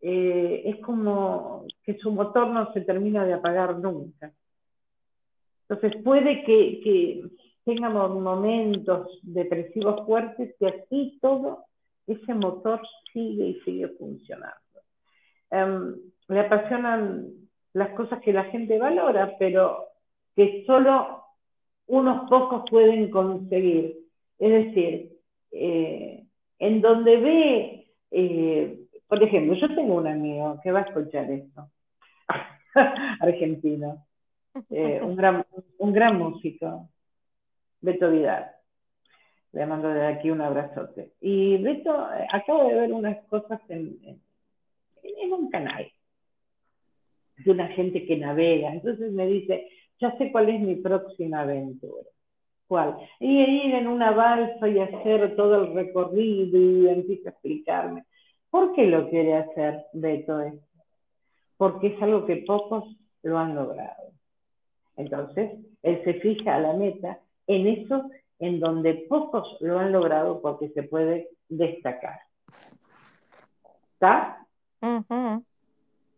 eh, 0.00 0.62
es 0.66 0.76
como 0.84 1.64
que 1.82 1.98
su 1.98 2.12
motor 2.12 2.48
no 2.48 2.72
se 2.72 2.82
termina 2.82 3.24
de 3.24 3.32
apagar 3.32 3.76
nunca. 3.78 4.32
Entonces 5.68 6.00
puede 6.02 6.44
que, 6.44 7.22
tengamos 7.64 8.18
momentos 8.18 9.18
depresivos 9.22 10.06
fuertes 10.06 10.54
y 10.58 10.64
así 10.64 11.18
todo 11.20 11.66
ese 12.06 12.32
motor 12.32 12.80
sigue 13.12 13.48
y 13.48 13.60
sigue 13.60 13.88
funcionando. 13.88 14.56
Em, 15.50 15.96
le 16.28 16.40
apasionan 16.40 17.26
las 17.72 17.90
cosas 17.90 18.20
que 18.20 18.32
la 18.32 18.44
gente 18.44 18.78
valora, 18.78 19.36
pero 19.38 19.88
que 20.36 20.64
solo 20.66 21.24
unos 21.86 22.28
pocos 22.28 22.68
pueden 22.70 23.10
conseguir. 23.10 23.96
Es 24.38 24.66
decir, 24.66 25.12
eh, 25.52 26.24
en 26.58 26.80
donde 26.80 27.16
ve, 27.16 27.92
eh, 28.10 28.80
por 29.06 29.22
ejemplo, 29.22 29.54
yo 29.54 29.74
tengo 29.74 29.96
un 29.96 30.06
amigo 30.06 30.60
que 30.62 30.70
va 30.70 30.80
a 30.80 30.82
escuchar 30.82 31.30
esto, 31.30 31.68
argentino, 33.20 34.06
eh, 34.70 35.00
un, 35.02 35.16
gran, 35.16 35.44
un 35.78 35.92
gran 35.92 36.18
músico, 36.18 36.88
Beto 37.80 38.10
Vidal. 38.10 38.50
Le 39.52 39.64
mando 39.64 39.88
de 39.88 40.06
aquí 40.06 40.30
un 40.30 40.42
abrazote. 40.42 41.12
Y 41.22 41.56
Beto, 41.62 42.06
acabo 42.30 42.68
de 42.68 42.74
ver 42.74 42.92
unas 42.92 43.24
cosas 43.26 43.60
en, 43.70 44.20
en 45.02 45.32
un 45.32 45.48
canal 45.48 45.90
de 47.44 47.50
una 47.50 47.68
gente 47.68 48.04
que 48.06 48.16
navega. 48.16 48.72
Entonces 48.72 49.12
me 49.12 49.26
dice, 49.26 49.68
ya 50.00 50.16
sé 50.18 50.30
cuál 50.32 50.48
es 50.48 50.60
mi 50.60 50.76
próxima 50.76 51.40
aventura. 51.40 52.08
¿Cuál? 52.66 52.98
Y 53.18 53.40
ir 53.40 53.74
en 53.74 53.86
una 53.86 54.10
balsa 54.10 54.68
y 54.68 54.78
hacer 54.78 55.34
todo 55.36 55.64
el 55.64 55.74
recorrido 55.74 56.58
y 56.60 56.88
empieza 56.88 57.30
a 57.30 57.32
explicarme. 57.32 58.04
¿Por 58.50 58.74
qué 58.74 58.86
lo 58.86 59.08
quiere 59.08 59.36
hacer 59.36 59.86
Beto 59.92 60.40
esto? 60.40 60.66
Porque 61.56 61.88
es 61.88 62.02
algo 62.02 62.26
que 62.26 62.44
pocos 62.46 62.84
lo 63.22 63.38
han 63.38 63.54
logrado. 63.54 64.12
Entonces, 64.96 65.52
él 65.82 66.02
se 66.04 66.14
fija 66.14 66.56
a 66.56 66.60
la 66.60 66.74
meta 66.74 67.20
en 67.46 67.66
eso 67.66 68.10
en 68.38 68.60
donde 68.60 69.06
pocos 69.08 69.56
lo 69.60 69.78
han 69.78 69.92
logrado 69.92 70.40
porque 70.40 70.68
se 70.70 70.82
puede 70.82 71.30
destacar. 71.48 72.20
¿Está? 73.94 74.46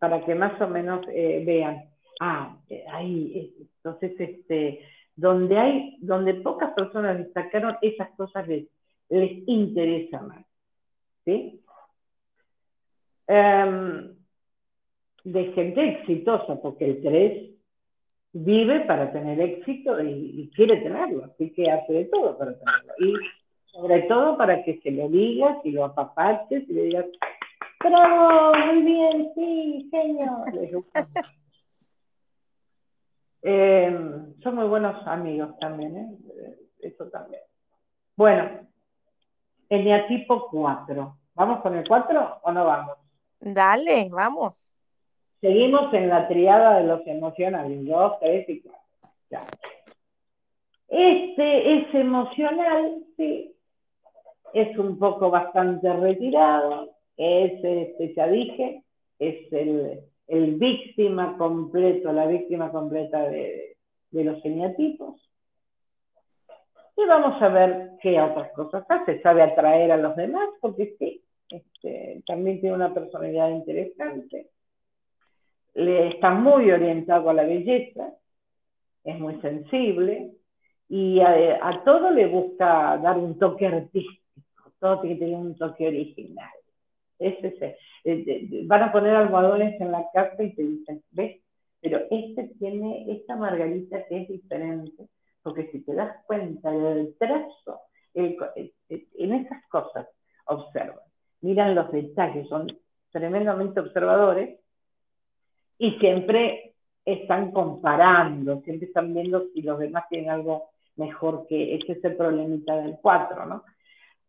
Para 0.00 0.24
que 0.24 0.34
más 0.34 0.60
o 0.60 0.66
menos 0.66 1.06
eh, 1.12 1.44
vean. 1.46 1.84
Ah, 2.20 2.56
ahí, 2.92 3.54
entonces, 3.76 4.12
este, 4.18 4.80
donde 5.14 5.56
hay, 5.56 5.96
donde 6.00 6.34
pocas 6.34 6.72
personas 6.72 7.18
destacaron, 7.18 7.76
esas 7.80 8.10
cosas 8.16 8.48
les, 8.48 8.66
les 9.08 9.46
interesa 9.46 10.20
más. 10.20 10.44
¿Sí? 11.24 11.62
Em, 13.32 14.16
de 15.22 15.44
gente 15.52 15.88
exitosa, 15.88 16.60
porque 16.60 16.86
el 16.86 17.00
3 17.00 17.50
vive 18.32 18.80
para 18.80 19.12
tener 19.12 19.40
éxito 19.40 20.02
y, 20.02 20.50
quiere 20.54 20.78
tenerlo, 20.78 21.26
así 21.26 21.52
que 21.52 21.70
hace 21.70 21.92
de 21.92 22.04
todo 22.06 22.36
para 22.36 22.58
tenerlo. 22.58 22.92
Y 22.98 23.14
sobre 23.70 24.02
todo 24.02 24.36
para 24.36 24.64
que 24.64 24.80
se 24.80 24.90
lo 24.90 25.08
digas 25.08 25.58
y 25.64 25.70
lo 25.70 25.84
apapaches 25.84 26.68
y 26.68 26.72
le 26.72 26.82
digas, 26.82 27.06
bravo, 27.82 28.54
muy 28.56 28.82
bien, 28.82 29.32
sí, 29.34 29.88
genio. 29.90 30.44
eh, 33.42 34.32
son 34.42 34.54
muy 34.54 34.66
buenos 34.66 35.06
amigos 35.06 35.58
también, 35.58 35.96
¿eh? 35.96 36.58
eso 36.80 37.06
también. 37.06 37.42
Bueno, 38.16 38.68
eneatipo 39.68 40.48
4. 40.50 41.16
¿Vamos 41.34 41.60
con 41.60 41.76
el 41.76 41.86
4 41.86 42.40
o 42.42 42.52
no 42.52 42.64
vamos? 42.64 42.98
Dale, 43.40 44.08
vamos. 44.10 44.74
Seguimos 45.40 45.92
en 45.94 46.08
la 46.10 46.28
triada 46.28 46.78
de 46.78 46.84
los 46.84 47.06
emocionales, 47.06 47.86
dos, 47.86 48.18
tres 48.20 48.46
y 48.48 48.60
cuatro. 48.60 48.80
Este 50.88 51.78
es 51.78 51.94
emocional, 51.94 53.02
sí. 53.16 53.56
Es 54.52 54.76
un 54.76 54.98
poco 54.98 55.30
bastante 55.30 55.90
retirado. 55.94 56.90
Es, 57.22 57.52
este, 57.62 58.14
ya 58.14 58.28
dije, 58.28 58.82
es 59.18 59.52
el, 59.52 60.00
el 60.26 60.54
víctima 60.54 61.36
completo, 61.36 62.12
la 62.12 62.26
víctima 62.26 62.70
completa 62.72 63.28
de, 63.28 63.76
de 64.10 64.24
los 64.24 64.42
eneatipos. 64.44 65.20
Y 66.96 67.04
vamos 67.06 67.40
a 67.42 67.48
ver 67.48 67.90
qué 68.02 68.20
otras 68.20 68.52
cosas 68.52 68.84
hace. 68.88 69.20
Sabe 69.20 69.42
atraer 69.42 69.92
a 69.92 69.96
los 69.96 70.16
demás, 70.16 70.48
porque 70.60 70.96
sí, 70.98 71.22
este, 71.50 72.22
también 72.26 72.60
tiene 72.60 72.76
una 72.76 72.94
personalidad 72.94 73.50
interesante 73.50 74.48
le 75.74 76.08
está 76.08 76.30
muy 76.30 76.70
orientado 76.70 77.30
a 77.30 77.34
la 77.34 77.44
belleza, 77.44 78.12
es 79.04 79.18
muy 79.18 79.40
sensible 79.40 80.32
y 80.88 81.20
a, 81.20 81.82
todo 81.84 82.10
le 82.10 82.26
busca 82.26 82.98
dar 82.98 83.16
un 83.18 83.38
toque 83.38 83.66
artístico, 83.66 84.72
todo 84.78 85.00
tiene 85.00 85.18
que 85.18 85.24
tener 85.24 85.38
un 85.38 85.56
toque 85.56 85.86
original. 85.86 86.50
Ese, 87.20 87.76
eh, 88.04 88.62
van 88.64 88.82
a 88.82 88.92
poner 88.92 89.14
almohadones 89.14 89.80
en 89.80 89.92
la 89.92 90.06
casa 90.12 90.42
y 90.42 90.54
te 90.54 90.62
dicen, 90.62 91.02
¿ves? 91.10 91.40
Pero 91.80 92.00
este 92.10 92.50
tiene 92.58 93.12
esta 93.12 93.36
margarita 93.36 94.04
que 94.06 94.22
es 94.22 94.28
diferente, 94.28 95.06
porque 95.42 95.70
si 95.70 95.80
te 95.82 95.94
das 95.94 96.16
cuenta 96.26 96.70
del 96.70 97.14
trazo, 97.18 97.80
eh, 98.14 98.36
eh, 98.56 99.06
en 99.18 99.34
esas 99.34 99.62
cosas 99.68 100.08
observan, 100.46 101.04
miran 101.42 101.74
los 101.74 101.92
detalles, 101.92 102.48
son 102.48 102.66
tremendamente 103.10 103.80
observadores 103.80 104.58
y 105.78 105.92
siempre 105.98 106.74
están 107.04 107.52
comparando, 107.52 108.60
siempre 108.62 108.88
están 108.88 109.12
viendo 109.14 109.46
si 109.54 109.62
los 109.62 109.78
demás 109.78 110.04
tienen 110.08 110.30
algo 110.30 110.70
mejor 110.96 111.46
que 111.48 111.74
ese 111.76 111.92
es 111.92 112.04
el 112.04 112.16
problemita 112.16 112.76
del 112.76 112.96
4, 113.00 113.46
¿no? 113.46 113.64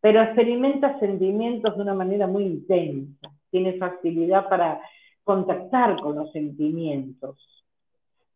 Pero 0.01 0.21
experimenta 0.21 0.99
sentimientos 0.99 1.75
de 1.75 1.81
una 1.81 1.93
manera 1.93 2.27
muy 2.27 2.43
intensa, 2.43 3.31
tiene 3.51 3.77
facilidad 3.77 4.49
para 4.49 4.81
contactar 5.23 6.01
con 6.01 6.15
los 6.15 6.31
sentimientos. 6.31 7.37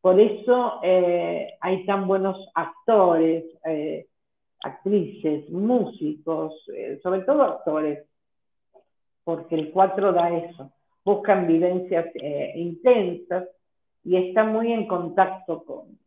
Por 0.02 0.20
eso 0.20 0.80
eh, 0.84 1.58
hay 1.60 1.86
tan 1.88 2.08
buenos 2.08 2.38
actores, 2.54 3.44
eh, 3.66 4.06
actrices, 4.62 5.50
músicos, 5.50 6.54
eh, 6.72 7.00
sobre 7.02 7.22
todo 7.22 7.42
actores, 7.42 8.06
porque 9.24 9.56
el 9.56 9.72
4 9.72 10.14
da 10.14 10.30
eso 10.30 10.72
buscan 11.04 11.48
vivencias 11.48 12.06
intensas 12.56 13.48
y 14.04 14.16
están 14.16 14.52
muy 14.52 14.72
en 14.72 14.88
contacto 14.88 15.64
con, 15.64 16.00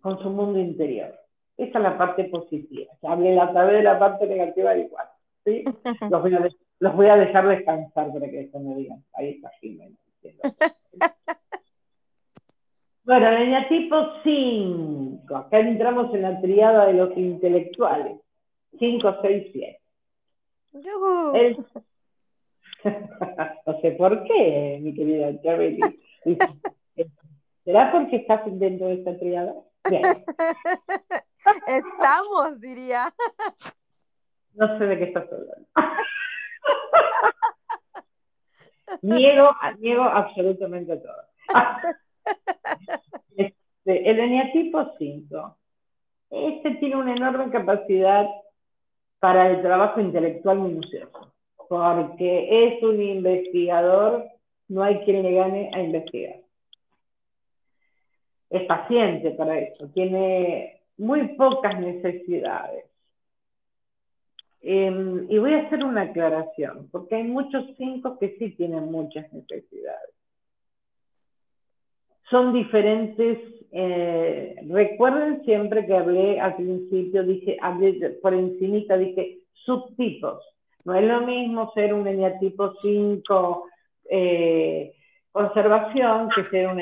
con 0.00 0.18
su 0.18 0.28
mundo 0.30 0.58
interior. 0.58 1.21
Esa 1.62 1.78
es 1.78 1.84
la 1.84 1.96
parte 1.96 2.24
positiva. 2.24 2.92
Hablé 3.02 3.38
a 3.38 3.52
través 3.52 3.76
de 3.76 3.82
la 3.84 3.98
parte 3.98 4.26
negativa 4.26 4.76
igual. 4.76 5.06
¿sí? 5.44 5.64
Los, 6.10 6.22
voy 6.22 6.34
a 6.34 6.48
los, 6.80 6.96
voy 6.96 7.06
a 7.06 7.16
dejar 7.16 7.46
descansar 7.46 8.12
para 8.12 8.28
que 8.28 8.42
eso 8.42 8.58
me 8.58 8.74
digan. 8.74 9.04
Ahí 9.14 9.30
está 9.30 9.50
Jiménez. 9.60 9.98
bueno, 13.04 13.28
el 13.28 13.68
tipo 13.68 13.96
5. 14.24 15.36
Acá 15.36 15.60
entramos 15.60 16.12
en 16.14 16.22
la 16.22 16.40
triada 16.40 16.86
de 16.86 16.94
los 16.94 17.16
intelectuales. 17.16 18.16
5, 18.78 19.16
6, 19.22 19.50
7. 19.52 19.80
El, 21.34 21.64
no 23.66 23.80
sé 23.80 23.92
por 23.92 24.24
qué, 24.24 24.80
mi 24.82 24.94
querida 24.94 25.40
Chabeli. 25.42 25.80
¿Será 27.64 27.92
porque 27.92 28.16
estás 28.16 28.40
dentro 28.58 28.88
de 28.88 28.94
esta 28.94 29.16
triada? 29.18 29.54
Estamos, 31.78 32.60
diría. 32.60 33.12
No 34.54 34.78
sé 34.78 34.86
de 34.86 34.98
qué 34.98 35.04
estás 35.04 35.26
hablando. 35.32 35.66
niego, 39.02 39.50
niego 39.78 40.04
absolutamente 40.04 40.98
todo. 40.98 41.22
Este, 43.36 44.10
el 44.10 44.20
eneatipo 44.20 44.92
5. 44.96 45.58
Este 46.30 46.70
tiene 46.76 46.94
una 46.94 47.16
enorme 47.16 47.50
capacidad 47.50 48.28
para 49.18 49.50
el 49.50 49.60
trabajo 49.60 50.00
intelectual 50.00 50.60
minucioso 50.60 51.32
porque 51.72 52.66
es 52.66 52.82
un 52.82 53.00
investigador, 53.00 54.28
no 54.68 54.82
hay 54.82 54.98
quien 55.06 55.22
le 55.22 55.32
gane 55.32 55.70
a 55.72 55.80
investigar. 55.80 56.36
Es 58.50 58.64
paciente 58.64 59.30
para 59.30 59.58
eso, 59.58 59.88
tiene 59.94 60.81
muy 60.98 61.36
pocas 61.36 61.78
necesidades. 61.80 62.84
Em, 64.60 65.26
y 65.28 65.38
voy 65.38 65.54
a 65.54 65.62
hacer 65.62 65.82
una 65.82 66.02
aclaración, 66.02 66.88
porque 66.92 67.16
hay 67.16 67.24
muchos 67.24 67.64
cinco 67.76 68.18
que 68.18 68.36
sí 68.38 68.50
tienen 68.50 68.90
muchas 68.92 69.32
necesidades. 69.32 70.14
Son 72.30 72.52
diferentes, 72.52 73.38
eh, 73.72 74.56
recuerden 74.68 75.44
siempre 75.44 75.84
que 75.84 75.94
hablé 75.94 76.40
al 76.40 76.56
principio, 76.56 77.24
dije, 77.24 77.56
hablé 77.60 77.94
por 78.22 78.34
encimita, 78.34 78.96
dije 78.96 79.40
subtipos 79.64 80.42
no 80.84 80.94
es 80.94 81.04
lo 81.04 81.20
mismo 81.22 81.72
ser 81.74 81.94
un 81.94 82.06
eneatipo 82.06 82.74
5 82.82 83.68
eh, 84.10 84.94
conservación 85.30 86.28
que 86.34 86.44
ser 86.50 86.68
un 86.68 86.80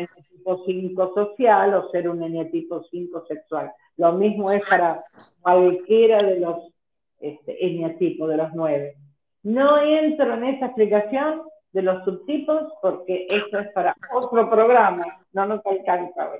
eneatipo 0.50 0.64
5 0.64 1.14
social 1.14 1.74
o 1.74 1.90
ser 1.90 2.08
un 2.08 2.22
eneatipo 2.22 2.82
5 2.90 3.26
sexual. 3.26 3.72
Lo 3.96 4.12
mismo 4.12 4.50
es 4.50 4.62
para 4.68 5.04
cualquiera 5.42 6.22
de 6.22 6.40
los 6.40 6.72
este, 7.20 7.52
de 7.52 8.36
los 8.36 8.54
nueve. 8.54 8.96
No 9.42 9.82
entro 9.82 10.34
en 10.34 10.44
esa 10.44 10.66
explicación 10.66 11.42
de 11.72 11.82
los 11.82 12.04
subtipos 12.04 12.72
porque 12.82 13.26
eso 13.28 13.58
es 13.58 13.68
para 13.72 13.94
otro 14.12 14.50
programa, 14.50 15.04
no 15.32 15.46
nos 15.46 15.64
alcanza 15.64 16.30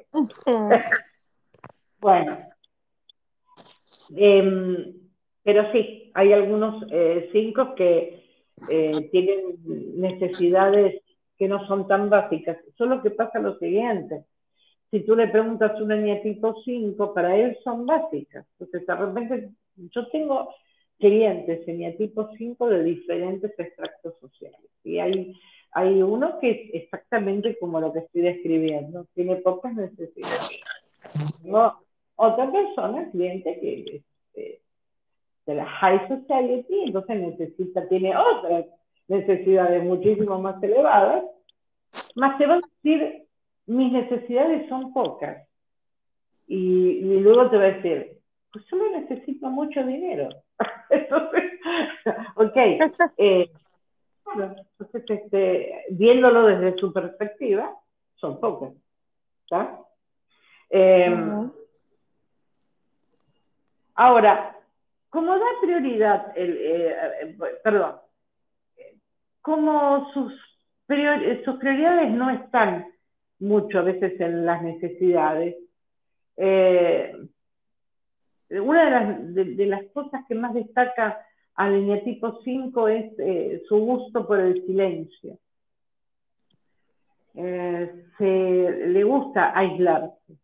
bueno, 2.00 2.38
eh, 4.16 4.94
pero 5.42 5.70
sí, 5.72 6.10
hay 6.14 6.32
algunos 6.32 6.84
eh, 6.90 7.28
cinco 7.32 7.74
que 7.74 8.24
eh, 8.70 9.08
tienen 9.12 9.56
necesidades 10.00 11.02
que 11.40 11.48
no 11.48 11.66
son 11.66 11.88
tan 11.88 12.11
básicas. 12.11 12.59
Solo 12.76 13.03
que 13.03 13.11
pasa 13.11 13.38
lo 13.38 13.59
siguiente. 13.59 14.26
Si 14.90 15.00
tú 15.00 15.16
le 15.16 15.26
preguntas 15.29 15.72
a 15.72 15.83
una 15.83 15.96
niña 15.96 16.20
tipo 16.20 16.55
5, 16.62 17.14
para 17.14 17.35
él 17.35 17.57
son 17.64 17.87
básicas. 17.87 18.46
Entonces, 18.59 18.87
de 18.87 18.94
repente, 18.94 19.48
yo 19.76 20.07
tengo 20.09 20.50
clientes 20.98 21.66
en 21.66 21.96
tipo 21.96 22.29
5 22.37 22.68
de 22.68 22.85
diferentes 22.85 23.59
extractos 23.59 24.14
sociales. 24.20 24.61
Y 24.85 24.98
hay 24.98 25.35
hay 25.72 26.03
uno 26.03 26.38
que 26.40 26.50
es 26.50 26.83
exactamente 26.83 27.57
como 27.59 27.81
lo 27.81 27.92
que 27.92 28.00
estoy 28.00 28.22
describiendo, 28.22 29.07
tiene 29.14 29.37
pocas 29.37 29.74
necesidades. 29.74 30.61
otra 32.16 32.53
persona, 32.53 33.09
cliente, 33.11 33.59
que 33.61 33.96
es 33.96 34.03
eh, 34.35 34.61
de 35.46 35.55
la 35.55 35.66
high 35.66 36.09
society, 36.09 36.83
entonces 36.85 37.20
necesita, 37.20 37.88
tiene 37.88 38.14
otras 38.16 38.66
necesidades 39.10 39.82
muchísimo 39.82 40.38
más 40.38 40.62
elevadas, 40.62 41.24
más 42.14 42.38
te 42.38 42.46
va 42.46 42.54
a 42.54 42.60
decir, 42.82 43.26
mis 43.66 43.92
necesidades 43.92 44.68
son 44.68 44.92
pocas. 44.92 45.46
Y, 46.46 47.20
luego 47.20 47.50
te 47.50 47.56
va 47.56 47.64
a 47.64 47.72
decir, 47.72 48.18
pues 48.52 48.64
solo 48.66 48.90
necesito 48.90 49.48
mucho 49.48 49.84
dinero. 49.84 50.28
entonces, 50.90 51.44
ok, 52.36 52.56
eh, 53.18 53.50
entonces, 54.32 55.04
este, 55.08 55.84
viéndolo 55.90 56.46
desde 56.46 56.78
su 56.78 56.92
perspectiva, 56.92 57.76
son 58.16 58.38
pocas. 58.38 58.72
Em, 60.68 61.50
ahora, 63.94 64.56
como 65.08 65.36
da 65.36 65.46
prioridad, 65.60 66.32
el, 66.36 66.56
eh, 66.56 66.96
eh, 67.22 67.36
perdón, 67.64 67.96
como 69.42 70.12
sus, 70.12 70.33
prioridades 70.87 72.11
no 72.11 72.31
están 72.31 72.87
mucho 73.38 73.79
a 73.79 73.83
veces 73.83 74.20
en 74.20 74.44
las 74.44 74.62
necesidades, 74.62 75.57
eh, 76.37 77.14
una 78.50 79.12
de 79.14 79.66
las, 79.66 79.85
cosas 79.92 80.22
que 80.29 80.35
más 80.35 80.53
destaca 80.55 81.24
al 81.55 81.74
eneatipo 81.74 82.40
5 82.42 82.88
es 82.88 83.12
eh, 83.18 83.62
su 83.68 83.76
gusto 83.79 84.26
por 84.26 84.40
el 84.40 84.64
silencio. 84.66 85.38
Eh, 87.35 88.07
se, 88.18 88.24
le 88.88 89.05
gusta 89.05 89.57
aislarse. 89.57 90.35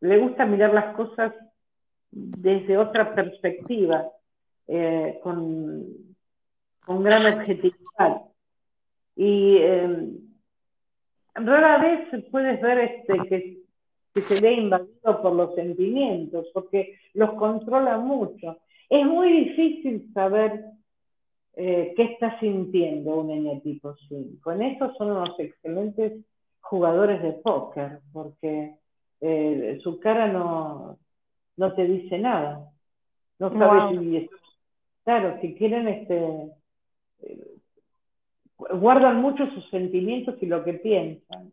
Le 0.00 0.18
gusta 0.18 0.46
mirar 0.46 0.72
las 0.72 0.94
cosas 0.96 1.34
desde 2.10 2.78
otra 2.78 3.14
perspectiva, 3.14 4.08
con, 5.22 6.15
con, 6.86 7.02
gran 7.02 7.26
objetividad. 7.26 8.22
Y 9.16 9.58
rara 11.34 11.78
vez 11.78 12.24
puedes 12.30 12.60
ver 12.60 12.80
este, 12.80 13.28
que, 13.28 13.58
que 14.14 14.20
se 14.22 14.40
ve 14.40 14.52
invadido 14.54 15.22
por 15.22 15.32
los 15.32 15.54
sentimientos, 15.54 16.46
porque 16.54 16.98
los 17.14 17.32
controla 17.34 17.98
mucho. 17.98 18.58
Es 18.88 19.04
muy 19.04 19.30
difícil 19.44 20.10
saber 20.14 20.64
eh, 21.56 21.94
qué 21.96 22.02
está 22.04 22.38
sintiendo 22.38 23.16
un 23.16 23.30
N 23.30 23.60
tipo 23.60 23.94
5. 24.08 24.52
En 24.52 24.62
eso 24.62 24.92
son 24.94 25.10
unos 25.10 25.38
excelentes 25.38 26.12
jugadores 26.60 27.22
de 27.22 27.32
póker, 27.32 28.00
porque 28.12 28.76
eh, 29.20 29.78
su 29.82 29.98
cara 29.98 30.28
no, 30.28 30.98
no 31.56 31.74
te 31.74 31.86
dice 31.86 32.18
nada. 32.18 32.70
No 33.38 33.52
sabes 33.52 33.98
si... 34.00 34.30
Claro, 35.04 35.38
si 35.40 35.54
quieren, 35.54 35.86
este, 35.86 36.50
guardan 38.58 39.20
mucho 39.20 39.46
sus 39.50 39.68
sentimientos 39.70 40.36
y 40.40 40.46
lo 40.46 40.64
que 40.64 40.74
piensan. 40.74 41.52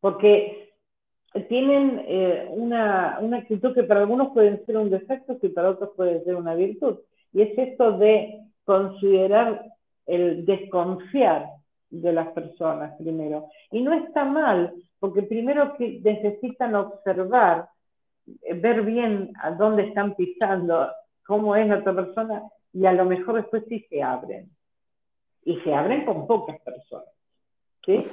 Porque 0.00 0.72
tienen 1.48 2.02
eh, 2.06 2.46
una, 2.50 3.18
una, 3.20 3.38
actitud 3.38 3.74
que 3.74 3.82
para 3.82 4.00
algunos 4.00 4.32
puede 4.32 4.64
ser 4.64 4.76
un 4.76 4.90
defecto 4.90 5.36
y 5.42 5.48
para 5.48 5.70
otros 5.70 5.90
puede 5.96 6.24
ser 6.24 6.36
una 6.36 6.54
virtud. 6.54 6.98
Y 7.32 7.42
es 7.42 7.58
esto 7.58 7.98
de 7.98 8.40
considerar 8.64 9.64
el 10.06 10.44
desconfiar 10.46 11.46
de 11.90 12.12
las 12.12 12.28
personas 12.28 12.96
primero. 12.98 13.48
Y 13.70 13.82
no 13.82 13.92
está 13.92 14.24
mal, 14.24 14.74
porque 14.98 15.22
primero 15.22 15.76
que 15.76 16.00
necesitan 16.02 16.74
observar, 16.74 17.68
eh, 18.42 18.54
ver 18.54 18.82
bien 18.82 19.32
a 19.42 19.50
dónde 19.52 19.84
están 19.84 20.14
pisando, 20.14 20.88
cómo 21.26 21.56
es 21.56 21.68
la 21.68 21.78
otra 21.78 21.94
persona, 21.94 22.42
y 22.72 22.86
a 22.86 22.92
lo 22.92 23.04
mejor 23.04 23.36
después 23.36 23.64
sí 23.68 23.86
se 23.90 24.02
abren. 24.02 24.50
Y 25.48 25.60
se 25.60 25.74
abren 25.74 26.04
con 26.04 26.26
pocas 26.26 26.60
personas. 26.60 27.08
¿Sí? 27.84 28.06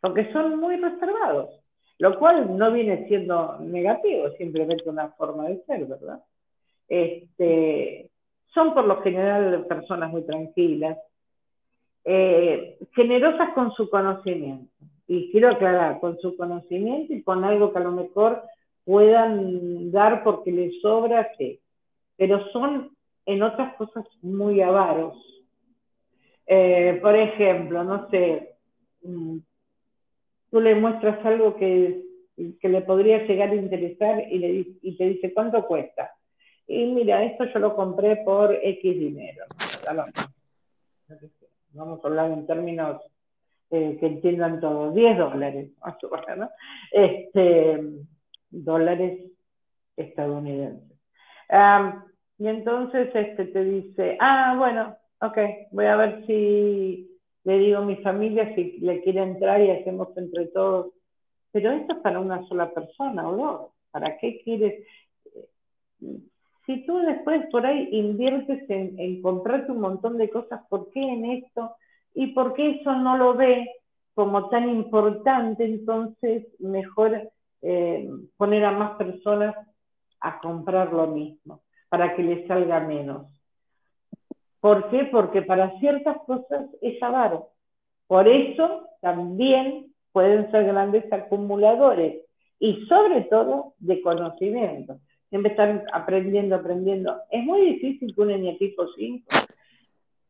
Porque 0.00 0.32
son 0.32 0.58
muy 0.58 0.76
reservados 0.76 1.62
lo 2.02 2.18
cual 2.18 2.56
no 2.56 2.72
viene 2.72 3.06
siendo 3.06 3.58
negativo, 3.60 4.28
simplemente 4.36 4.90
una 4.90 5.10
forma 5.10 5.46
de 5.46 5.62
ser, 5.66 5.86
¿verdad? 5.86 6.20
Este, 6.88 8.10
son 8.52 8.74
por 8.74 8.86
lo 8.86 9.00
general 9.02 9.64
personas 9.68 10.10
muy 10.10 10.22
tranquilas, 10.22 10.98
eh, 12.04 12.76
generosas 12.96 13.50
con 13.54 13.70
su 13.74 13.88
conocimiento. 13.88 14.68
Y 15.06 15.30
quiero 15.30 15.50
aclarar, 15.50 16.00
con 16.00 16.18
su 16.18 16.36
conocimiento 16.36 17.12
y 17.12 17.22
con 17.22 17.44
algo 17.44 17.72
que 17.72 17.78
a 17.78 17.82
lo 17.82 17.92
mejor 17.92 18.42
puedan 18.84 19.92
dar 19.92 20.24
porque 20.24 20.50
les 20.50 20.80
sobra, 20.80 21.30
sí. 21.38 21.60
Pero 22.16 22.44
son 22.48 22.90
en 23.26 23.42
otras 23.44 23.76
cosas 23.76 24.04
muy 24.22 24.60
avaros. 24.60 25.16
Eh, 26.54 26.98
por 27.00 27.16
ejemplo, 27.16 27.82
no 27.82 28.10
sé, 28.10 28.56
mm, 29.04 29.38
tú 30.50 30.60
le 30.60 30.74
muestras 30.74 31.24
algo 31.24 31.56
que, 31.56 32.02
le 32.36 32.80
podría 32.82 33.24
llegar 33.26 33.48
a 33.48 33.54
interesar 33.54 34.22
y, 34.30 34.38
le, 34.38 34.66
y 34.82 34.96
te 34.98 35.04
dice, 35.04 35.32
¿cuánto 35.32 35.66
cuesta? 35.66 36.12
Y 36.66 36.92
mira, 36.92 37.24
esto 37.24 37.44
yo 37.46 37.58
lo 37.58 37.74
compré 37.74 38.16
por 38.16 38.52
X 38.52 38.98
dinero. 38.98 39.46
Vamos 41.70 42.04
a 42.04 42.08
hablar 42.08 42.30
en 42.30 42.46
términos 42.46 43.00
eh, 43.70 43.96
que 43.98 44.06
entiendan 44.06 44.60
todos. 44.60 44.94
10 44.94 45.16
dólares, 45.16 45.70
¿no? 46.36 46.50
Este, 46.90 47.82
dólares 48.50 49.20
estadounidenses. 49.96 50.98
y 52.36 52.46
entonces 52.46 53.08
este 53.14 53.46
te 53.46 53.64
dice, 53.64 54.18
ah, 54.20 54.54
bueno, 54.58 54.96
ok, 55.22 55.38
voy 55.70 55.86
a 55.86 55.96
ver 55.96 56.26
si 56.26 57.08
le 57.44 57.58
digo 57.58 57.78
a 57.78 57.84
mi 57.84 57.96
familia 57.96 58.54
si 58.54 58.78
le 58.80 59.02
quiere 59.02 59.22
entrar 59.22 59.60
y 59.60 59.70
hacemos 59.70 60.08
entre 60.16 60.46
todos. 60.46 60.92
Pero 61.52 61.70
esto 61.72 61.94
es 61.94 61.98
para 62.00 62.20
una 62.20 62.44
sola 62.48 62.70
persona, 62.70 63.28
¿o? 63.28 63.72
¿Para 63.90 64.18
qué 64.18 64.40
quieres? 64.42 64.84
Si 66.66 66.86
tú 66.86 66.98
después 66.98 67.46
por 67.50 67.66
ahí 67.66 67.88
inviertes 67.92 68.68
en, 68.68 69.20
comprarte 69.22 69.70
un 69.72 69.80
montón 69.80 70.18
de 70.18 70.30
cosas, 70.30 70.62
¿por 70.68 70.90
qué 70.90 71.00
en 71.00 71.24
esto? 71.26 71.76
Y 72.14 72.28
por 72.28 72.54
qué 72.54 72.80
eso 72.80 72.92
no 72.94 73.16
lo 73.16 73.34
ve 73.34 73.68
como 74.14 74.48
tan 74.48 74.68
importante, 74.68 75.64
entonces 75.64 76.46
mejor 76.60 77.30
eh, 77.62 78.08
poner 78.36 78.64
a 78.64 78.72
más 78.72 78.96
personas 78.96 79.56
a 80.20 80.38
comprar 80.40 80.92
lo 80.92 81.06
mismo, 81.08 81.62
para 81.88 82.14
que 82.14 82.22
les 82.22 82.46
salga 82.46 82.80
menos. 82.80 83.26
¿Por 84.62 84.90
qué? 84.90 85.08
Porque 85.10 85.42
para 85.42 85.76
ciertas 85.80 86.18
cosas 86.24 86.66
es 86.80 87.02
avaro. 87.02 87.48
Por 88.06 88.28
eso 88.28 88.88
también 89.00 89.92
pueden 90.12 90.48
ser 90.52 90.66
grandes 90.66 91.12
acumuladores 91.12 92.22
y 92.60 92.86
sobre 92.86 93.22
todo 93.22 93.74
de 93.80 94.00
conocimiento. 94.00 95.00
Siempre 95.30 95.50
están 95.50 95.84
aprendiendo, 95.92 96.54
aprendiendo. 96.54 97.22
Es 97.32 97.42
muy 97.42 97.72
difícil 97.72 98.14
que 98.14 98.20
un 98.20 98.30
eneatipo 98.30 98.86
5 98.94 99.24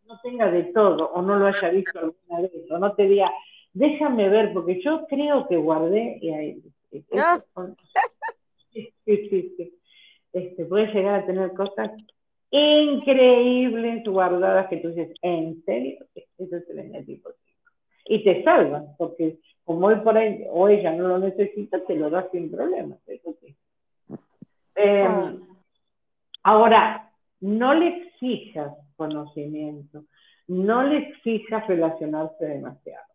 no 0.06 0.18
tenga 0.22 0.50
de 0.50 0.62
todo 0.72 1.10
o 1.12 1.20
no 1.20 1.36
lo 1.36 1.48
haya 1.48 1.68
visto 1.68 1.98
alguna 1.98 2.40
vez 2.40 2.70
o 2.70 2.78
no 2.78 2.94
te 2.94 3.02
diga, 3.02 3.30
déjame 3.74 4.30
ver, 4.30 4.54
porque 4.54 4.80
yo 4.82 5.06
creo 5.08 5.46
que 5.46 5.58
guardé 5.58 6.18
y 6.22 6.30
ahí, 6.30 6.62
sí, 8.72 8.94
sí, 9.04 9.54
sí. 9.58 9.78
Este, 10.32 10.64
puede 10.64 10.86
llegar 10.86 11.20
a 11.20 11.26
tener 11.26 11.52
cosas 11.52 11.90
increíbles 12.52 14.04
guardadas 14.04 14.68
que 14.68 14.76
tú 14.76 14.88
dices, 14.88 15.14
¿en 15.22 15.64
serio? 15.64 16.04
Eso 16.14 16.56
es 16.56 16.68
el 16.68 17.06
tipo 17.06 17.30
Y 18.06 18.22
te 18.22 18.44
salvan, 18.44 18.94
porque 18.98 19.38
como 19.64 19.90
él 19.90 20.02
por 20.02 20.16
ahí 20.16 20.44
o 20.50 20.68
ella 20.68 20.92
no 20.92 21.08
lo 21.08 21.18
necesita, 21.18 21.84
te 21.84 21.96
lo 21.96 22.10
da 22.10 22.28
sin 22.30 22.50
problemas, 22.50 22.98
eso 23.06 23.34
sí. 23.40 23.56
Em, 24.74 25.06
ah. 25.06 25.32
Ahora, 26.44 27.10
no 27.40 27.72
le 27.74 27.88
exijas 27.88 28.72
conocimiento, 28.96 30.04
no 30.48 30.82
le 30.82 30.98
exijas 30.98 31.66
relacionarse 31.66 32.44
demasiado. 32.44 33.06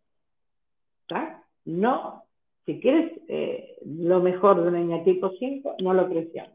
¿Está? 1.02 1.40
No, 1.64 2.24
si 2.64 2.80
quieres 2.80 3.12
eh, 3.28 3.78
lo 3.84 4.20
mejor 4.20 4.62
de 4.62 4.68
un 4.68 4.74
niña 4.74 5.04
tipo 5.04 5.30
5, 5.38 5.76
no 5.80 5.94
lo 5.94 6.08
presiones. 6.08 6.52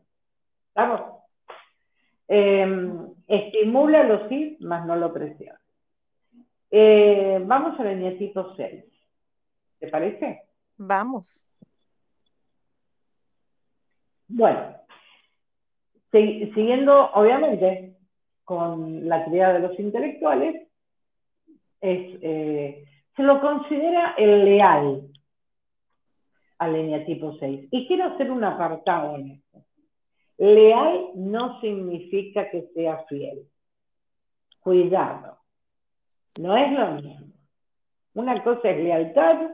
¿Estamos? 0.67 1.22
Eh, 2.27 2.65
estimúlalo 3.27 4.27
sí, 4.29 4.57
más 4.61 4.85
no 4.85 4.95
lo 4.95 5.13
presiona. 5.13 5.59
Eh, 6.71 7.39
vamos 7.45 7.79
al 7.79 7.87
eneatipo 7.87 8.55
6. 8.55 8.83
¿Te 9.79 9.87
parece? 9.89 10.41
Vamos. 10.77 11.47
Bueno, 14.27 14.75
siguiendo 16.11 17.11
obviamente 17.11 17.95
con 18.43 19.07
la 19.07 19.17
actividad 19.17 19.53
de 19.53 19.59
los 19.59 19.79
intelectuales, 19.79 20.67
es, 21.81 22.19
eh, 22.21 22.85
se 23.15 23.23
lo 23.23 23.39
considera 23.41 24.15
el 24.17 24.45
leal 24.45 25.09
al 26.57 26.75
eneatipo 26.75 27.37
6. 27.39 27.67
Y 27.71 27.87
quiero 27.87 28.05
hacer 28.05 28.31
un 28.31 28.43
apartado 28.43 29.15
en 29.15 29.31
esto. 29.31 29.63
Leal 30.43 31.11
no 31.15 31.61
significa 31.61 32.49
que 32.49 32.67
sea 32.73 33.05
fiel. 33.07 33.47
Cuidado. 34.59 35.37
No 36.37 36.57
es 36.57 36.69
lo 36.73 36.91
mismo. 36.95 37.33
Una 38.13 38.43
cosa 38.43 38.71
es 38.71 38.83
lealtad 38.83 39.51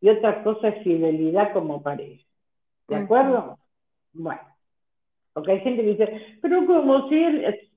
y 0.00 0.08
otra 0.08 0.42
cosa 0.42 0.68
es 0.70 0.82
fidelidad 0.82 1.52
como 1.52 1.84
pareja. 1.84 2.26
¿De 2.88 2.96
acuerdo? 2.96 3.58
Bueno. 4.12 4.40
Porque 5.34 5.52
hay 5.52 5.60
gente 5.60 5.82
que 5.82 5.90
dice, 5.90 6.38
pero 6.42 6.66
como 6.66 7.08
si 7.08 7.24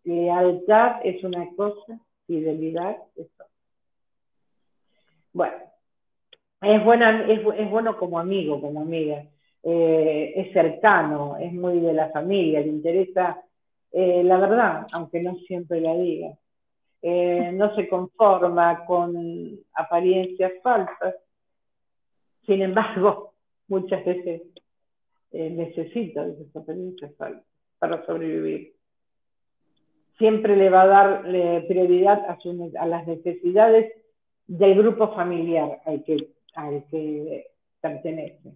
lealtad 0.03 1.01
es 1.03 1.23
una 1.23 1.47
cosa, 1.55 1.99
fidelidad 2.25 2.97
es 3.15 3.27
otra. 3.35 3.45
Bueno, 5.31 5.57
es, 6.61 6.83
buena, 6.83 7.31
es, 7.31 7.39
es 7.55 7.69
bueno 7.69 7.97
como 7.99 8.17
amigo, 8.17 8.59
como 8.59 8.81
amiga. 8.81 9.27
Eh, 9.69 10.31
es 10.33 10.53
cercano, 10.53 11.35
es 11.35 11.51
muy 11.51 11.81
de 11.81 11.91
la 11.91 12.09
familia, 12.11 12.61
le 12.61 12.67
interesa 12.67 13.43
eh, 13.91 14.23
la 14.23 14.37
verdad, 14.37 14.87
aunque 14.93 15.21
no 15.21 15.35
siempre 15.39 15.81
la 15.81 15.93
diga. 15.93 16.37
Eh, 17.01 17.51
no 17.51 17.73
se 17.75 17.89
conforma 17.89 18.85
con 18.85 19.59
apariencias 19.73 20.53
falsas. 20.63 21.15
Sin 22.45 22.61
embargo, 22.61 23.33
muchas 23.67 24.05
veces 24.05 24.43
necesita 25.31 26.25
esas 26.25 26.55
apariencias 26.55 27.13
falsas 27.17 27.43
para 27.77 28.05
sobrevivir. 28.05 28.73
Siempre 30.17 30.55
le 30.55 30.69
va 30.69 30.83
a 30.83 30.87
dar 30.87 31.21
prioridad 31.67 32.23
a, 32.25 32.37
a 32.79 32.85
las 32.85 33.05
necesidades 33.05 33.91
del 34.47 34.77
grupo 34.77 35.13
familiar 35.13 35.81
al 35.83 36.05
que 36.05 37.47
pertenece. 37.81 38.53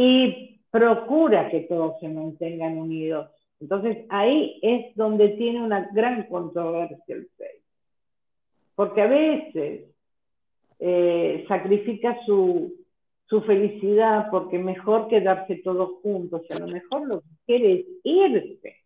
Y 0.00 0.60
procura 0.70 1.50
que 1.50 1.62
todos 1.62 1.98
se 1.98 2.08
mantengan 2.08 2.78
unidos. 2.78 3.30
Entonces 3.58 4.06
ahí 4.10 4.60
es 4.62 4.94
donde 4.94 5.30
tiene 5.30 5.60
una 5.60 5.88
gran 5.92 6.28
controversia 6.28 7.02
el 7.08 7.28
6. 7.36 7.50
Porque 8.76 9.02
a 9.02 9.06
veces 9.08 9.86
eh, 10.78 11.44
sacrifica 11.48 12.16
su, 12.24 12.74
su 13.26 13.42
felicidad 13.42 14.28
porque 14.30 14.60
mejor 14.60 15.08
quedarse 15.08 15.56
todos 15.64 16.00
juntos. 16.00 16.42
Y 16.48 16.52
a 16.52 16.60
lo 16.60 16.68
mejor 16.68 17.08
lo 17.08 17.20
que 17.20 17.28
quiere 17.44 17.72
es 17.72 17.86
irse. 18.04 18.76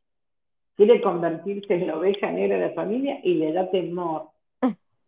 Quiere 0.76 1.02
convertirse 1.02 1.74
en 1.74 1.88
la 1.88 1.98
oveja 1.98 2.32
negra 2.32 2.56
de 2.56 2.68
la 2.68 2.74
familia 2.74 3.20
y 3.22 3.34
le 3.34 3.52
da 3.52 3.70
temor 3.70 4.30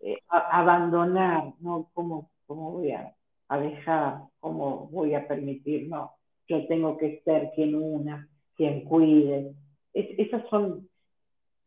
eh, 0.00 0.18
abandonar, 0.28 1.54
¿no? 1.60 1.88
¿Cómo, 1.94 2.30
cómo 2.46 2.72
voy 2.72 2.90
a, 2.90 3.10
dejar? 3.58 4.18
¿Cómo 4.40 4.88
voy 4.88 5.14
a 5.14 5.26
permitir? 5.26 5.88
No, 5.88 6.12
yo 6.48 6.66
tengo 6.66 6.96
que 6.96 7.22
ser 7.24 7.50
quien 7.54 7.74
una, 7.74 8.28
quien 8.56 8.84
cuide. 8.84 9.52
esas 9.92 10.42
son 10.48 10.88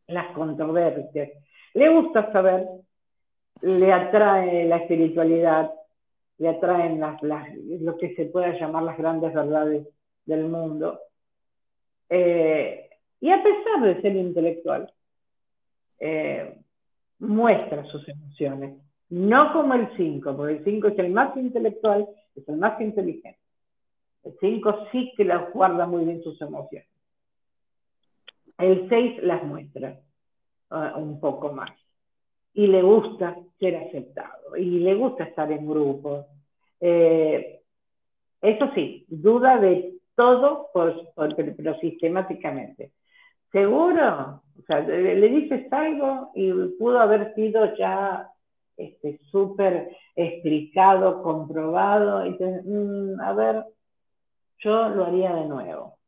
las 0.06 0.32
controversias. 0.32 1.30
Le 1.74 1.88
gusta 1.88 2.32
saber, 2.32 2.66
le 3.62 3.92
atrae 3.92 4.64
la 4.66 4.78
espiritualidad, 4.78 5.70
le 6.38 6.48
atraen 6.48 7.00
las, 7.00 7.20
lo 7.80 7.96
que 7.98 8.14
se 8.14 8.26
pueda 8.26 8.58
llamar 8.58 8.84
las 8.84 8.96
grandes 8.96 9.34
verdades 9.34 9.86
del 10.24 10.44
mundo. 10.48 11.00
Eh, 12.08 12.88
y 13.20 13.30
a 13.30 13.42
pesar 13.42 13.82
de 13.82 14.00
ser 14.00 14.16
intelectual, 14.16 14.92
eh, 15.98 16.58
muestra 17.18 17.84
sus 17.86 18.08
emociones, 18.08 18.76
no 19.10 19.52
como 19.52 19.74
el 19.74 19.88
5, 19.96 20.36
porque 20.36 20.54
el 20.54 20.64
5 20.64 20.88
es 20.88 20.98
el 20.98 21.10
más 21.10 21.36
intelectual, 21.36 22.06
es 22.34 22.48
el 22.48 22.56
más 22.56 22.80
inteligente. 22.80 23.38
El 24.24 24.34
5 24.40 24.86
sí 24.92 25.12
que 25.16 25.24
las 25.24 25.52
guarda 25.52 25.86
muy 25.86 26.04
bien 26.04 26.22
sus 26.22 26.40
emociones. 26.42 26.88
El 28.58 28.88
6 28.88 29.22
las 29.22 29.42
muestra 29.44 29.98
uh, 30.70 30.98
un 30.98 31.20
poco 31.20 31.52
más. 31.52 31.70
Y 32.54 32.66
le 32.66 32.82
gusta 32.82 33.36
ser 33.58 33.76
aceptado, 33.76 34.56
y 34.56 34.80
le 34.80 34.94
gusta 34.94 35.24
estar 35.24 35.50
en 35.52 35.68
grupos. 35.68 36.26
Eh, 36.80 37.60
eso 38.40 38.70
sí, 38.74 39.04
duda 39.08 39.58
de 39.58 39.94
todo, 40.14 40.70
pero 40.74 41.78
sistemáticamente. 41.80 42.92
¿Seguro? 43.52 44.42
O 44.58 44.62
sea, 44.66 44.80
le, 44.80 45.28
dices 45.28 45.72
algo 45.72 46.32
y 46.34 46.52
pudo 46.78 47.00
haber 47.00 47.34
sido 47.34 47.76
ya 47.76 48.28
este, 48.78 49.18
súper 49.30 49.96
explicado, 50.16 51.22
comprobado, 51.22 52.24
y 52.24 52.30
mm, 52.30 53.20
a 53.20 53.32
ver, 53.34 53.64
yo 54.58 54.88
lo 54.88 55.04
haría 55.04 55.34
de 55.34 55.46
nuevo. 55.46 55.98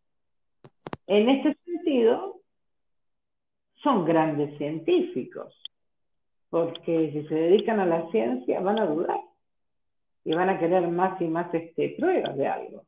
En 1.06 1.28
este 1.28 1.56
sentido, 1.64 2.40
son 3.82 4.04
grandes 4.04 4.56
científicos, 4.58 5.54
porque 6.48 7.10
si 7.12 7.26
se 7.26 7.34
dedican 7.34 7.80
a 7.80 7.86
la 7.86 8.10
ciencia 8.10 8.60
van 8.60 8.78
a 8.78 8.86
dudar 8.86 9.20
y 10.24 10.34
van 10.34 10.50
a 10.50 10.58
querer 10.58 10.86
más 10.88 11.20
y 11.20 11.24
más 11.24 11.52
este, 11.54 11.96
pruebas 11.98 12.36
de 12.36 12.46
algo. 12.46 12.84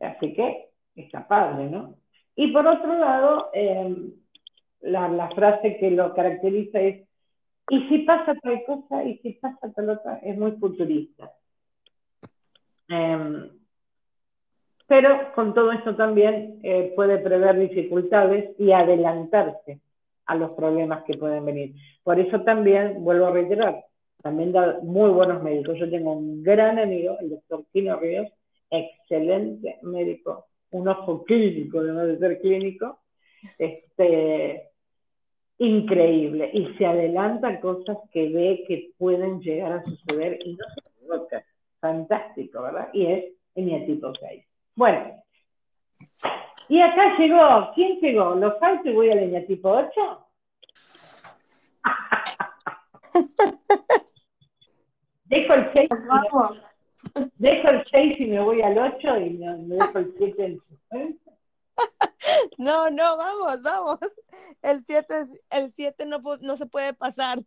Así 0.00 0.34
que 0.34 0.68
está 0.94 1.26
padre, 1.26 1.68
¿no? 1.68 1.96
Y 2.36 2.52
por 2.52 2.66
otro 2.66 2.96
lado, 2.96 3.50
em, 3.52 4.12
la, 4.80 5.28
frase 5.34 5.76
que 5.78 5.90
lo 5.90 6.14
caracteriza 6.14 6.80
es, 6.80 7.07
y 7.70 7.88
si 7.88 7.98
pasa 7.98 8.34
tal 8.34 8.64
cosa, 8.64 9.04
y 9.04 9.18
si 9.18 9.32
pasa 9.34 9.70
tal 9.74 9.90
otra, 9.90 10.18
es 10.18 10.36
muy 10.38 10.52
futurista. 10.52 11.32
Em, 12.88 13.50
pero 14.86 15.32
con 15.34 15.52
todo 15.52 15.72
esto 15.72 15.94
también 15.94 16.60
eh, 16.62 16.92
puede 16.96 17.18
prever 17.18 17.58
dificultades 17.58 18.58
y 18.58 18.72
adelantarse 18.72 19.80
a 20.24 20.34
los 20.34 20.52
problemas 20.52 21.04
que 21.04 21.18
pueden 21.18 21.44
venir. 21.44 21.74
Por 22.02 22.18
eso 22.18 22.40
también, 22.42 23.04
vuelvo 23.04 23.26
a 23.26 23.32
reiterar, 23.32 23.84
también 24.22 24.52
da 24.52 24.78
muy 24.82 25.10
buenos 25.10 25.42
médicos. 25.42 25.78
Yo 25.78 25.90
tengo 25.90 26.12
un 26.12 26.42
gran 26.42 26.78
amigo, 26.78 27.18
el 27.20 27.30
doctor 27.30 27.64
Kino 27.72 27.98
Ríos, 27.98 28.28
excelente 28.70 29.78
médico, 29.82 30.46
un 30.70 30.88
ojo 30.88 31.24
clínico, 31.24 31.80
además 31.80 32.06
de 32.06 32.18
ser 32.18 32.40
clínico, 32.40 33.00
este, 33.58 34.67
increíble. 35.58 36.50
Y 36.52 36.74
se 36.76 36.86
adelanta 36.86 37.60
cosas 37.60 37.98
que 38.12 38.28
ve 38.28 38.64
que 38.66 38.92
pueden 38.98 39.40
llegar 39.40 39.72
a 39.72 39.84
suceder 39.84 40.38
y 40.44 40.54
no 40.54 40.64
se 40.74 40.90
equivoca. 40.90 41.44
Fantástico, 41.80 42.62
¿verdad? 42.62 42.88
Y 42.92 43.06
es 43.06 43.24
tipo 43.86 44.12
6. 44.14 44.44
Bueno, 44.74 45.24
y 46.68 46.80
acá 46.80 47.16
llegó, 47.18 47.70
¿quién 47.74 47.98
llegó? 48.00 48.34
¿Lo 48.34 48.58
falta 48.58 48.88
y 48.88 48.92
voy 48.92 49.10
al 49.10 49.46
tipo 49.46 49.70
8? 49.70 50.26
Dejo 55.24 55.54
el 55.54 55.72
6. 55.72 55.88
Vamos. 56.06 56.66
Dejo 57.36 57.68
el 57.68 57.84
6 57.90 58.20
y 58.20 58.26
me 58.26 58.40
voy 58.40 58.60
al 58.60 58.78
8 58.78 59.18
y 59.18 59.30
me, 59.30 59.56
dejo 59.76 59.98
el 59.98 60.14
7 60.18 60.44
en 60.44 60.58
su 60.58 60.76
No, 62.58 62.90
no, 62.90 63.16
vamos, 63.16 63.62
vamos. 63.62 63.98
El 64.62 64.84
7 64.84 65.14
el 65.50 65.70
siete 65.70 66.04
no, 66.06 66.20
no 66.40 66.56
se 66.56 66.66
puede 66.66 66.92
pasar. 66.92 67.38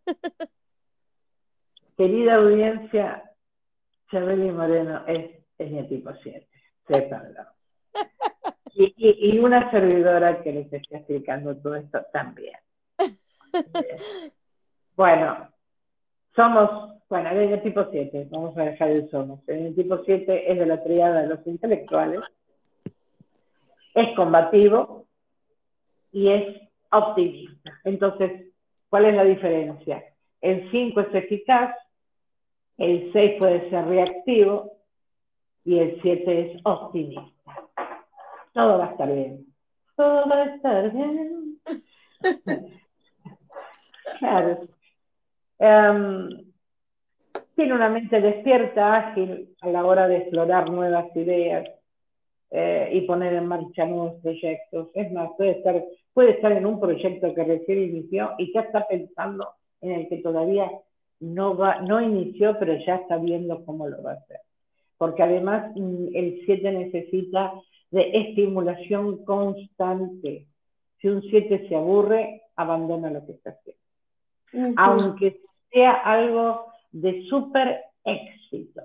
Querida 1.97 2.35
audiencia, 2.35 3.31
Chabeli 4.09 4.51
Moreno 4.51 5.03
es, 5.07 5.31
es 5.57 5.71
mi 5.71 5.87
tipo 5.87 6.11
7, 6.23 6.47
sépanlo. 6.87 7.43
Y, 8.73 8.85
y, 8.95 9.35
y, 9.35 9.39
una 9.39 9.69
servidora 9.69 10.41
que 10.41 10.53
les 10.53 10.71
está 10.71 10.95
explicando 10.97 11.57
todo 11.57 11.75
esto 11.75 12.05
también. 12.13 12.55
Bueno, 14.95 15.49
somos 16.35 16.91
bueno, 17.11 17.29
el 17.31 17.61
tipo 17.61 17.85
7, 17.91 18.29
vamos 18.31 18.57
a 18.57 18.63
dejar 18.63 18.89
el 18.89 19.09
somos. 19.09 19.41
El 19.45 19.75
tipo 19.75 20.01
7 20.05 20.49
es 20.49 20.57
de 20.57 20.65
la 20.65 20.81
triada 20.81 21.23
de 21.23 21.27
los 21.27 21.45
intelectuales, 21.45 22.21
es 23.93 24.15
combativo 24.15 25.05
y 26.11 26.29
es 26.29 26.61
optimista. 26.91 27.71
Entonces, 27.83 28.53
¿cuál 28.89 29.05
es 29.05 29.15
la 29.15 29.23
diferencia? 29.23 30.03
El 30.41 30.69
5 30.71 31.01
es 31.01 31.15
eficaz, 31.15 31.75
el 32.77 33.11
6 33.13 33.39
puede 33.39 33.69
ser 33.69 33.85
reactivo 33.85 34.77
y 35.63 35.79
el 35.79 36.01
7 36.01 36.41
es 36.41 36.61
optimista. 36.65 37.25
Todo 38.53 38.79
va 38.79 38.87
a 38.87 38.91
estar 38.91 39.13
bien. 39.13 39.45
Todo 39.95 40.27
va 40.27 40.35
a 40.35 40.55
estar 40.55 40.91
bien. 40.91 41.61
claro. 44.19 44.59
Um, 45.59 46.29
tiene 47.55 47.73
una 47.75 47.89
mente 47.89 48.19
despierta, 48.19 48.91
ágil 48.91 49.55
a 49.61 49.69
la 49.69 49.85
hora 49.85 50.07
de 50.07 50.17
explorar 50.17 50.69
nuevas 50.69 51.15
ideas 51.15 51.69
eh, 52.51 52.89
y 52.91 53.01
poner 53.01 53.33
en 53.33 53.47
marcha 53.47 53.85
nuevos 53.85 54.21
proyectos. 54.21 54.89
Es 54.93 55.11
más, 55.11 55.29
puede 55.37 55.51
estar, 55.51 55.83
puede 56.13 56.31
estar 56.31 56.51
en 56.51 56.65
un 56.65 56.79
proyecto 56.79 57.33
que 57.33 57.43
recién 57.45 57.83
inició 57.83 58.31
y 58.37 58.51
ya 58.53 58.61
está 58.61 58.85
pensando 58.87 59.47
en 59.79 59.91
el 59.93 60.09
que 60.09 60.17
todavía 60.17 60.69
no, 61.21 61.55
va, 61.55 61.81
no 61.81 62.01
inició, 62.01 62.57
pero 62.59 62.75
ya 62.85 62.95
está 62.95 63.17
viendo 63.17 63.63
cómo 63.63 63.87
lo 63.87 64.03
va 64.03 64.11
a 64.11 64.15
hacer. 64.15 64.41
Porque 64.97 65.23
además 65.23 65.71
mm, 65.75 66.07
el 66.13 66.41
7 66.45 66.71
necesita 66.71 67.53
de 67.89 68.11
estimulación 68.13 69.23
constante. 69.23 70.47
Si 70.99 71.07
un 71.07 71.21
7 71.21 71.67
se 71.69 71.75
aburre, 71.75 72.41
abandona 72.55 73.09
lo 73.09 73.25
que 73.25 73.31
está 73.31 73.51
haciendo. 73.51 74.81
Aunque 74.81 75.39
sea 75.71 75.93
algo 75.93 76.65
de 76.91 77.23
súper 77.29 77.79
éxito. 78.03 78.81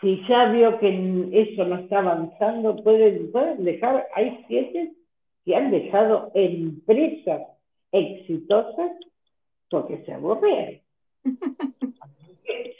Si 0.00 0.22
ya 0.26 0.46
vio 0.46 0.78
que 0.78 0.88
eso 1.32 1.64
no 1.64 1.76
está 1.76 1.98
avanzando, 1.98 2.76
pueden, 2.82 3.30
pueden 3.32 3.64
dejar, 3.64 4.06
hay 4.14 4.44
siete 4.48 4.92
que 5.44 5.54
han 5.54 5.70
dejado 5.70 6.30
empresas 6.34 7.42
exitosas 7.92 8.92
porque 9.68 10.02
se 10.04 10.12
aburrieron. 10.12 10.80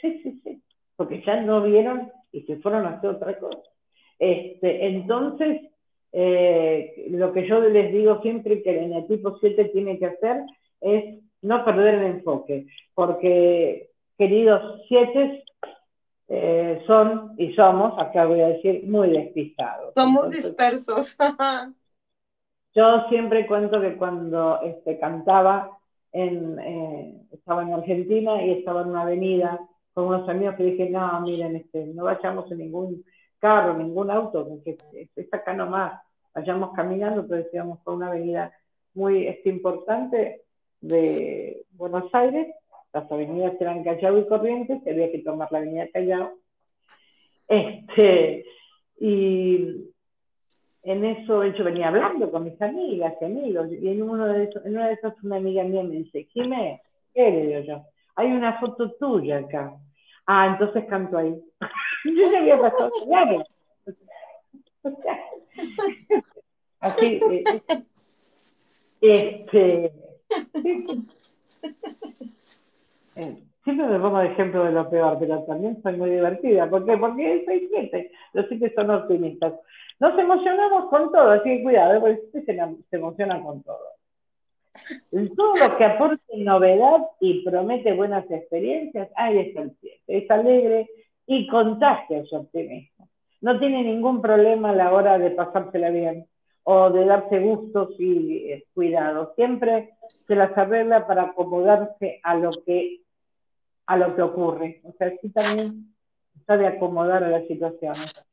Sí, 0.01 0.19
sí, 0.23 0.41
sí, 0.43 0.61
porque 0.95 1.21
ya 1.23 1.41
no 1.41 1.61
vieron 1.61 2.11
y 2.31 2.41
se 2.41 2.57
fueron 2.57 2.85
a 2.85 2.97
hacer 2.97 3.11
otra 3.11 3.37
cosa. 3.37 3.61
Este, 4.19 4.87
entonces, 4.87 5.61
eh, 6.11 7.07
lo 7.11 7.31
que 7.31 7.47
yo 7.47 7.61
les 7.61 7.93
digo 7.93 8.21
siempre 8.21 8.61
que 8.63 8.71
el 8.71 8.85
eneatipo 8.85 9.37
7 9.39 9.65
tiene 9.65 9.97
que 9.97 10.07
hacer 10.07 10.41
es 10.81 11.19
no 11.41 11.63
perder 11.63 11.95
el 11.95 12.05
enfoque, 12.17 12.65
porque 12.93 13.89
queridos 14.17 14.81
7 14.87 15.43
eh, 16.33 16.81
son 16.87 17.33
y 17.37 17.53
somos, 17.55 17.99
acá 17.99 18.25
voy 18.25 18.39
a 18.39 18.47
decir, 18.47 18.87
muy 18.87 19.09
despistados. 19.09 19.93
Somos 19.93 20.29
dispersos. 20.29 21.17
yo 22.73 23.03
siempre 23.09 23.45
cuento 23.45 23.81
que 23.81 23.97
cuando 23.97 24.61
este, 24.61 24.97
cantaba, 24.97 25.77
en, 26.13 26.57
eh, 26.57 27.21
estaba 27.33 27.63
en 27.63 27.73
Argentina 27.73 28.41
y 28.45 28.51
estaba 28.51 28.83
en 28.83 28.91
una 28.91 29.01
avenida 29.01 29.59
con 29.93 30.05
unos 30.05 30.29
amigos 30.29 30.55
que 30.55 30.63
dije, 30.63 30.89
no, 30.89 31.19
miren, 31.19 31.57
este, 31.57 31.87
no 31.87 32.05
vayamos 32.05 32.49
en 32.49 32.59
ningún 32.59 33.03
carro, 33.37 33.73
ningún 33.73 34.09
auto, 34.09 34.47
porque 34.47 34.77
está 35.17 35.35
acá 35.37 35.53
nomás, 35.53 36.01
vayamos 36.33 36.73
caminando, 36.73 37.27
pero 37.27 37.43
decíamos 37.43 37.79
por 37.79 37.95
una 37.95 38.07
avenida 38.07 38.53
muy 38.93 39.27
este, 39.27 39.49
importante 39.49 40.43
de 40.79 41.65
Buenos 41.71 42.05
Aires, 42.13 42.55
las 42.93 43.11
avenidas 43.11 43.59
eran 43.59 43.83
Callao 43.83 44.17
y 44.19 44.27
Corrientes, 44.27 44.81
había 44.85 45.11
que 45.11 45.19
tomar 45.19 45.51
la 45.51 45.59
avenida 45.59 45.87
Callao. 45.93 46.37
Este, 47.47 48.45
y 48.99 49.91
en 50.83 51.05
eso 51.05 51.45
yo 51.45 51.63
venía 51.63 51.87
hablando 51.89 52.31
con 52.31 52.43
mis 52.43 52.61
amigas 52.61 53.13
y 53.21 53.25
amigos, 53.25 53.67
y 53.71 53.87
en, 53.87 54.01
uno 54.01 54.27
de 54.27 54.45
esos, 54.45 54.65
en 54.65 54.75
una 54.75 54.87
de 54.87 54.93
esas 54.93 55.13
una 55.23 55.37
amiga 55.37 55.63
mía 55.63 55.83
me 55.83 55.95
dice, 55.95 56.23
Jimé, 56.31 56.81
¿qué 57.13 57.31
le 57.31 57.47
digo 57.47 57.59
yo? 57.61 57.85
Hay 58.15 58.31
una 58.31 58.59
foto 58.59 58.91
tuya 58.93 59.37
acá. 59.39 59.75
Ah, 60.25 60.47
entonces 60.47 60.85
canto 60.89 61.17
ahí. 61.17 61.35
yo 62.05 62.31
ya 62.31 62.39
había 62.39 62.57
pasado 62.57 62.89
claro. 63.05 63.43
Así, 66.79 67.19
eh, 67.29 67.43
este, 69.01 69.85
eh, 69.85 69.93
siempre 73.63 73.87
me 73.87 73.99
pongo 73.99 74.19
de 74.19 74.27
ejemplo 74.27 74.63
de 74.63 74.71
lo 74.71 74.89
peor, 74.89 75.17
pero 75.19 75.43
también 75.43 75.81
soy 75.81 75.97
muy 75.97 76.09
divertida. 76.09 76.69
¿Por 76.69 76.85
qué? 76.85 76.97
Porque 76.97 77.43
soy 77.45 77.67
siete. 77.69 78.11
Los 78.33 78.47
siete 78.47 78.73
son 78.75 78.89
optimistas. 78.89 79.53
Nos 79.99 80.17
emocionamos 80.17 80.89
con 80.89 81.11
todo, 81.11 81.31
así 81.31 81.43
que 81.43 81.63
cuidado, 81.63 81.99
porque 82.01 82.21
se, 82.33 82.43
se 82.43 82.95
emociona 82.95 83.41
con 83.41 83.61
todo. 83.63 83.91
Todo 85.35 85.53
lo 85.55 85.77
que 85.77 85.85
aporte 85.85 86.37
novedad 86.37 87.01
y 87.19 87.43
promete 87.43 87.93
buenas 87.93 88.29
experiencias, 88.31 89.09
ahí 89.15 89.39
está 89.39 89.61
el 89.61 89.75
siete. 89.79 90.01
Es 90.07 90.31
alegre 90.31 90.89
y 91.27 91.47
contagia 91.47 92.23
su 92.25 92.35
optimismo. 92.35 93.07
No 93.41 93.59
tiene 93.59 93.83
ningún 93.83 94.21
problema 94.21 94.69
a 94.69 94.75
la 94.75 94.93
hora 94.93 95.17
de 95.17 95.31
pasársela 95.31 95.89
bien 95.89 96.25
o 96.63 96.89
de 96.89 97.05
darse 97.05 97.39
gustos 97.39 97.89
y 97.99 98.51
eh, 98.51 98.65
cuidados. 98.73 99.35
Siempre 99.35 99.91
se 100.27 100.35
las 100.35 100.55
arregla 100.57 101.07
para 101.07 101.23
acomodarse 101.23 102.19
a 102.23 102.35
lo 102.35 102.51
que, 102.65 103.01
a 103.91 103.97
lo 103.97 104.15
que 104.15 104.21
ocurre. 104.21 104.79
O 104.85 104.93
sea, 104.93 105.11
sí 105.21 105.29
también 105.31 105.93
sabe 106.47 106.65
acomodar 106.65 107.25
a 107.25 107.29
las 107.29 107.45
situaciones. 107.47 108.25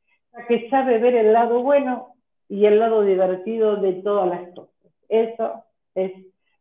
que 0.47 0.69
sabe 0.69 0.99
ver 0.99 1.15
el 1.15 1.33
lado 1.33 1.61
bueno 1.61 2.15
y 2.47 2.65
el 2.65 2.79
lado 2.79 3.01
divertido 3.03 3.75
de 3.75 3.93
todas 3.93 4.29
las 4.29 4.49
cosas. 4.55 4.93
Eso 5.09 5.65
es 5.95 6.13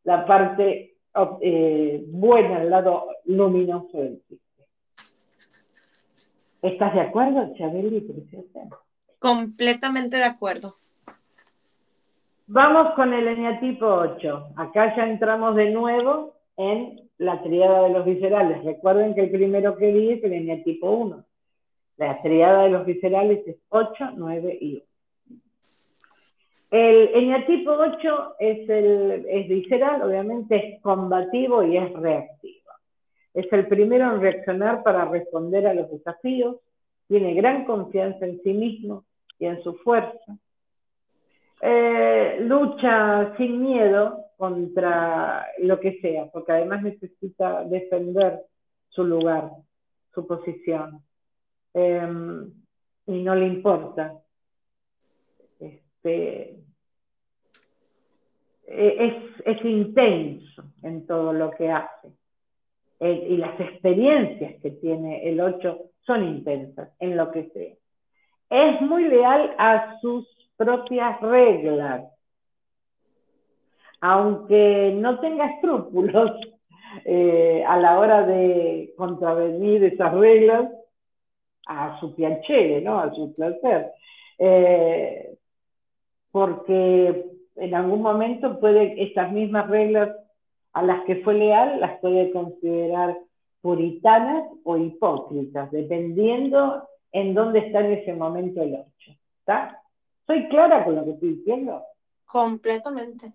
la 0.02 0.26
parte 0.26 0.96
eh, 1.40 2.04
buena, 2.08 2.62
el 2.62 2.70
lado 2.70 3.06
luminoso 3.26 3.98
del 3.98 4.20
chiste. 4.28 4.64
¿Estás 6.62 6.92
de 6.94 7.00
acuerdo, 7.02 7.54
Chabeli, 7.56 8.00
preciosa? 8.00 8.62
Completamente 9.20 10.16
de 10.16 10.24
acuerdo. 10.24 10.74
Vamos 12.48 12.94
con 12.96 13.12
el 13.12 13.28
eneatipo 13.28 13.86
8. 13.86 14.54
Acá 14.56 14.96
ya 14.96 15.06
entramos 15.06 15.54
de 15.54 15.70
nuevo 15.70 16.34
en 16.56 17.07
la 17.18 17.42
triada 17.42 17.82
de 17.84 17.90
los 17.90 18.04
viscerales. 18.04 18.64
Recuerden 18.64 19.14
que 19.14 19.22
el 19.22 19.30
primero 19.30 19.76
que 19.76 19.92
vi 19.92 20.12
es 20.12 20.24
el 20.24 20.32
eneatipo 20.32 20.90
1. 20.90 21.24
La 21.96 22.22
triada 22.22 22.64
de 22.64 22.70
los 22.70 22.86
viscerales 22.86 23.46
es 23.46 23.56
8, 23.68 24.12
9 24.16 24.58
y 24.60 24.74
1. 24.74 24.82
El 26.70 27.08
eneatipo 27.14 27.72
8 27.72 28.34
es, 28.38 28.68
el, 28.68 29.26
es 29.28 29.48
visceral, 29.48 30.02
obviamente 30.02 30.56
es 30.56 30.82
combativo 30.82 31.62
y 31.64 31.76
es 31.76 31.92
reactivo. 31.94 32.70
Es 33.32 33.50
el 33.52 33.66
primero 33.66 34.14
en 34.14 34.20
reaccionar 34.20 34.82
para 34.82 35.06
responder 35.06 35.66
a 35.66 35.74
los 35.74 35.90
desafíos, 35.90 36.56
tiene 37.08 37.34
gran 37.34 37.64
confianza 37.64 38.26
en 38.26 38.40
sí 38.42 38.52
mismo 38.52 39.04
y 39.38 39.46
en 39.46 39.62
su 39.62 39.74
fuerza, 39.76 40.36
eh, 41.62 42.36
lucha 42.40 43.34
sin 43.36 43.62
miedo 43.62 44.27
contra 44.38 45.48
lo 45.58 45.80
que 45.80 46.00
sea, 46.00 46.30
porque 46.30 46.52
además 46.52 46.82
necesita 46.82 47.64
defender 47.64 48.40
su 48.88 49.02
lugar, 49.02 49.50
su 50.14 50.26
posición, 50.26 51.02
em, 51.74 52.50
y 53.06 53.22
no 53.22 53.34
le 53.34 53.46
importa. 53.46 54.14
Este, 55.58 56.60
e, 58.66 59.32
es, 59.44 59.64
intenso 59.64 60.62
en 60.82 61.04
todo 61.06 61.32
lo 61.32 61.50
que 61.50 61.70
hace. 61.70 62.08
y 63.00 63.36
las 63.36 63.58
experiencias 63.60 64.60
que 64.60 64.72
tiene 64.72 65.28
el 65.28 65.40
8 65.40 65.90
son 66.00 66.24
intensas 66.24 66.90
en 66.98 67.16
lo 67.16 67.30
que 67.30 67.48
sea. 67.50 67.74
Es 68.50 68.80
muy 68.80 69.04
leal 69.04 69.54
a 69.56 69.98
sus 70.00 70.26
propias 70.56 71.20
reglas. 71.20 72.04
Aunque 74.00 74.92
no 74.96 75.20
tenga 75.20 75.46
escrúpulos 75.46 76.32
eh, 77.04 77.64
a 77.66 77.76
la 77.76 77.98
hora 77.98 78.26
de 78.26 78.94
contravenir 78.96 79.84
esas 79.84 80.14
reglas 80.14 80.70
a 81.66 81.98
su 82.00 82.14
piacere, 82.14 82.80
¿no? 82.80 82.98
a 82.98 83.12
su 83.14 83.32
placer. 83.34 83.92
Eh, 84.38 85.36
porque 86.30 87.26
en 87.56 87.74
algún 87.74 88.02
momento 88.02 88.60
puede 88.60 89.02
estas 89.02 89.32
mismas 89.32 89.68
reglas 89.68 90.10
a 90.72 90.82
las 90.82 91.04
que 91.04 91.16
fue 91.16 91.34
leal 91.34 91.80
las 91.80 91.98
puede 91.98 92.30
considerar 92.30 93.18
puritanas 93.60 94.44
o 94.64 94.76
hipócritas, 94.76 95.70
dependiendo 95.72 96.88
en 97.12 97.34
dónde 97.34 97.60
está 97.60 97.80
en 97.80 97.92
ese 97.92 98.14
momento 98.14 98.62
el 98.62 98.74
ocho. 98.74 99.12
¿Está? 99.40 99.82
¿Soy 100.26 100.48
clara 100.48 100.84
con 100.84 100.94
lo 100.94 101.04
que 101.04 101.10
estoy 101.12 101.34
diciendo? 101.34 101.82
Completamente. 102.26 103.32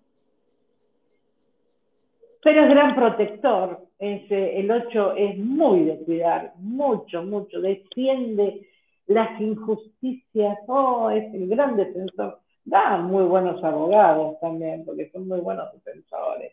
Pero 2.44 2.64
es 2.64 2.68
gran 2.68 2.94
protector. 2.94 3.88
el 3.98 4.70
8 4.70 5.14
es 5.16 5.38
muy 5.38 5.84
de 5.84 5.98
cuidar, 6.04 6.52
mucho, 6.58 7.22
mucho. 7.22 7.58
Defiende 7.60 8.68
las 9.06 9.40
injusticias. 9.40 10.58
Oh, 10.66 11.08
es 11.10 11.32
el 11.32 11.48
gran 11.48 11.74
defensor. 11.76 12.40
Da 12.66 12.98
muy 12.98 13.24
buenos 13.24 13.64
abogados 13.64 14.38
también, 14.40 14.84
porque 14.84 15.10
son 15.10 15.26
muy 15.26 15.40
buenos 15.40 15.72
defensores. 15.72 16.52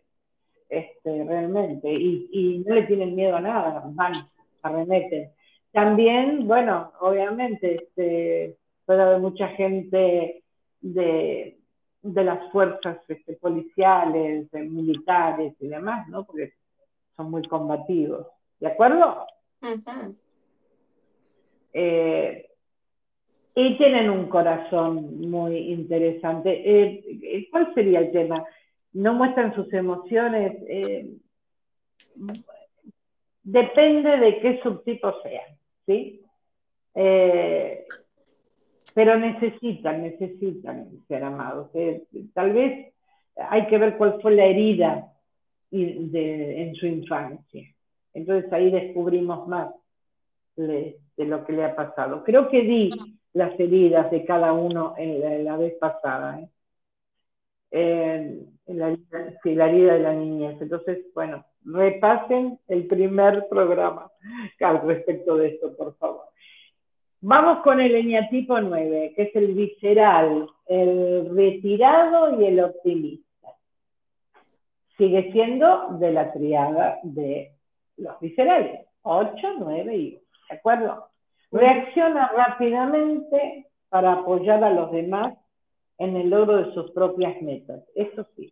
Este, 0.69 1.25
realmente. 1.25 1.91
Y, 1.91 2.63
no 2.65 2.73
le 2.73 2.83
tienen 2.83 3.13
miedo 3.13 3.35
a 3.35 3.41
nada, 3.41 3.83
van, 3.87 4.13
arremeten. 4.61 5.31
También, 5.73 6.47
bueno, 6.47 6.93
obviamente, 7.01 7.75
este, 7.75 8.55
puede 8.85 9.01
haber 9.01 9.19
mucha 9.19 9.49
gente 9.49 10.41
de, 10.79 11.57
las 12.03 12.51
fuerzas 12.51 12.97
este, 13.07 13.33
policiales, 13.33 14.51
militares 14.53 15.53
y 15.59 15.67
demás, 15.67 16.07
¿no? 16.07 16.25
Porque 16.25 16.53
son 17.15 17.31
muy 17.31 17.43
combativos. 17.43 18.27
¿De 18.59 18.67
acuerdo? 18.67 19.27
Eh, 21.73 22.47
y 23.55 23.77
tienen 23.77 24.09
un 24.09 24.27
corazón 24.27 25.29
muy 25.29 25.57
interesante. 25.57 26.61
Eh, 26.63 27.47
¿Cuál 27.51 27.73
sería 27.73 27.99
el 27.99 28.11
tema? 28.11 28.45
No 28.93 29.13
muestran 29.13 29.53
sus 29.55 29.71
emociones. 29.73 30.57
Eh, 30.67 31.09
depende 33.43 34.17
de 34.17 34.39
qué 34.39 34.59
subtipo 34.63 35.21
sea, 35.21 35.43
¿sí? 35.85 36.21
Eh, 36.95 37.85
pero 38.93 39.17
necesitan, 39.17 40.03
necesitan 40.03 40.89
ser 41.07 41.23
amados. 41.23 41.69
Eh, 41.73 42.03
tal 42.33 42.53
vez 42.53 42.93
hay 43.35 43.67
que 43.67 43.77
ver 43.77 43.97
cuál 43.97 44.21
fue 44.21 44.35
la 44.35 44.45
herida 44.45 45.13
en 45.71 46.75
su 46.75 46.85
infancia. 46.85 47.63
Entonces 48.13 48.51
ahí 48.51 48.69
descubrimos 48.71 49.47
más 49.47 49.73
de, 50.55 50.97
lo 51.17 51.45
que 51.45 51.53
le 51.53 51.65
ha 51.65 51.75
pasado. 51.75 52.23
Creo 52.23 52.49
que 52.49 52.61
di 52.61 52.89
las 53.33 53.57
heridas 53.59 54.11
de 54.11 54.25
cada 54.25 54.53
uno 54.53 54.95
en 54.97 55.45
la, 55.45 55.57
vez 55.57 55.73
pasada. 55.79 56.41
¿eh? 57.71 58.45
La, 58.67 58.97
la 59.43 59.67
herida 59.67 59.93
de 59.93 59.99
la 59.99 60.13
niñez. 60.13 60.61
Entonces, 60.61 61.05
bueno, 61.13 61.45
repasen 61.63 62.59
el 62.67 62.87
primer 62.87 63.47
programa 63.49 64.11
al 64.59 64.81
respecto 64.81 65.37
de 65.37 65.49
esto, 65.49 65.75
por 65.75 65.95
favor. 65.97 66.25
Vamos 67.23 67.59
con 67.59 67.79
el 67.79 67.93
eñatipo 67.93 68.59
9, 68.59 69.13
que 69.15 69.21
es 69.21 69.35
el 69.35 69.53
visceral, 69.53 70.49
el 70.65 71.29
retirado 71.35 72.41
y 72.41 72.45
el 72.45 72.61
optimista. 72.61 73.47
Sigue 74.97 75.31
siendo 75.31 75.99
de 75.99 76.13
la 76.13 76.33
triada 76.33 76.97
de 77.03 77.51
los 77.97 78.19
viscerales, 78.19 78.87
8, 79.03 79.35
9 79.59 79.95
y 79.95 80.07
1, 80.15 80.21
¿de 80.49 80.55
acuerdo? 80.55 81.09
Reacciona 81.51 82.27
rápidamente 82.35 83.67
para 83.89 84.13
apoyar 84.13 84.63
a 84.63 84.71
los 84.71 84.91
demás 84.91 85.37
en 85.99 86.15
el 86.15 86.31
logro 86.31 86.57
de 86.57 86.73
sus 86.73 86.89
propias 86.89 87.39
metas. 87.43 87.83
Eso 87.93 88.25
sí, 88.35 88.51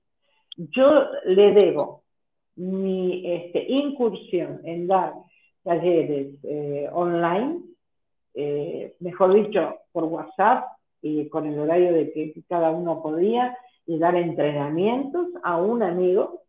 yo 0.57 1.05
le 1.25 1.53
debo 1.53 2.03
mi 2.55 3.23
este, 3.31 3.65
incursión 3.67 4.61
en 4.63 4.85
dar 4.85 5.13
talleres 5.63 6.35
eh, 6.43 6.87
online 6.91 7.63
eh, 8.33 8.95
mejor 8.99 9.33
dicho, 9.33 9.75
por 9.91 10.05
WhatsApp 10.05 10.65
y 11.01 11.29
con 11.29 11.45
el 11.45 11.59
horario 11.59 11.93
de 11.93 12.11
que 12.11 12.33
cada 12.47 12.71
uno 12.71 13.01
podía, 13.01 13.57
y 13.85 13.97
dar 13.97 14.15
entrenamientos 14.15 15.29
a 15.41 15.57
un 15.57 15.81
amigo, 15.81 16.43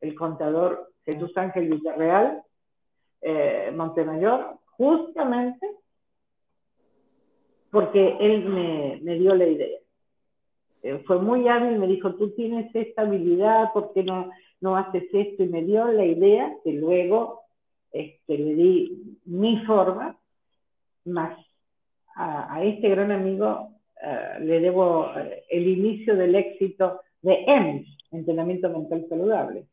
el 0.00 0.14
contador 0.14 0.92
Jesús 1.04 1.36
Ángel 1.36 1.68
Villarreal, 1.68 2.42
eh, 3.22 3.72
Montemayor, 3.74 4.58
justamente 4.76 5.66
porque 7.70 8.16
él 8.20 9.00
me, 9.02 9.14
dio 9.16 9.34
la 9.34 9.46
idea. 9.46 9.78
Eh, 10.84 11.02
fue 11.06 11.18
muy 11.18 11.48
hábil, 11.48 11.78
me 11.78 11.88
dijo, 11.88 12.14
tú 12.14 12.30
tienes 12.30 12.72
esta 12.72 13.02
habilidad, 13.02 13.72
¿por 13.72 13.92
qué 13.92 14.04
no, 14.04 14.30
no 14.60 14.76
haces 14.76 15.04
esto? 15.12 15.42
Y 15.42 15.48
me 15.48 15.64
dio 15.64 15.86
la 15.86 16.04
idea 16.04 16.54
que 16.62 16.72
luego 16.72 17.40
este, 17.90 18.38
le 18.38 18.54
di 18.54 19.18
mi 19.24 19.58
forma 19.64 20.16
más 21.04 21.38
a, 22.16 22.62
este 22.62 22.88
gran 22.88 23.10
amigo 23.10 23.70
eh, 24.00 24.38
le 24.40 24.60
debo 24.60 25.10
eh, 25.16 25.44
el 25.50 25.66
inicio 25.66 26.16
del 26.16 26.34
éxito 26.34 27.00
de 27.22 27.44
EMS, 27.46 27.86
Entrenamiento 28.12 28.68
Mental 28.68 29.06
Saludable. 29.08 29.66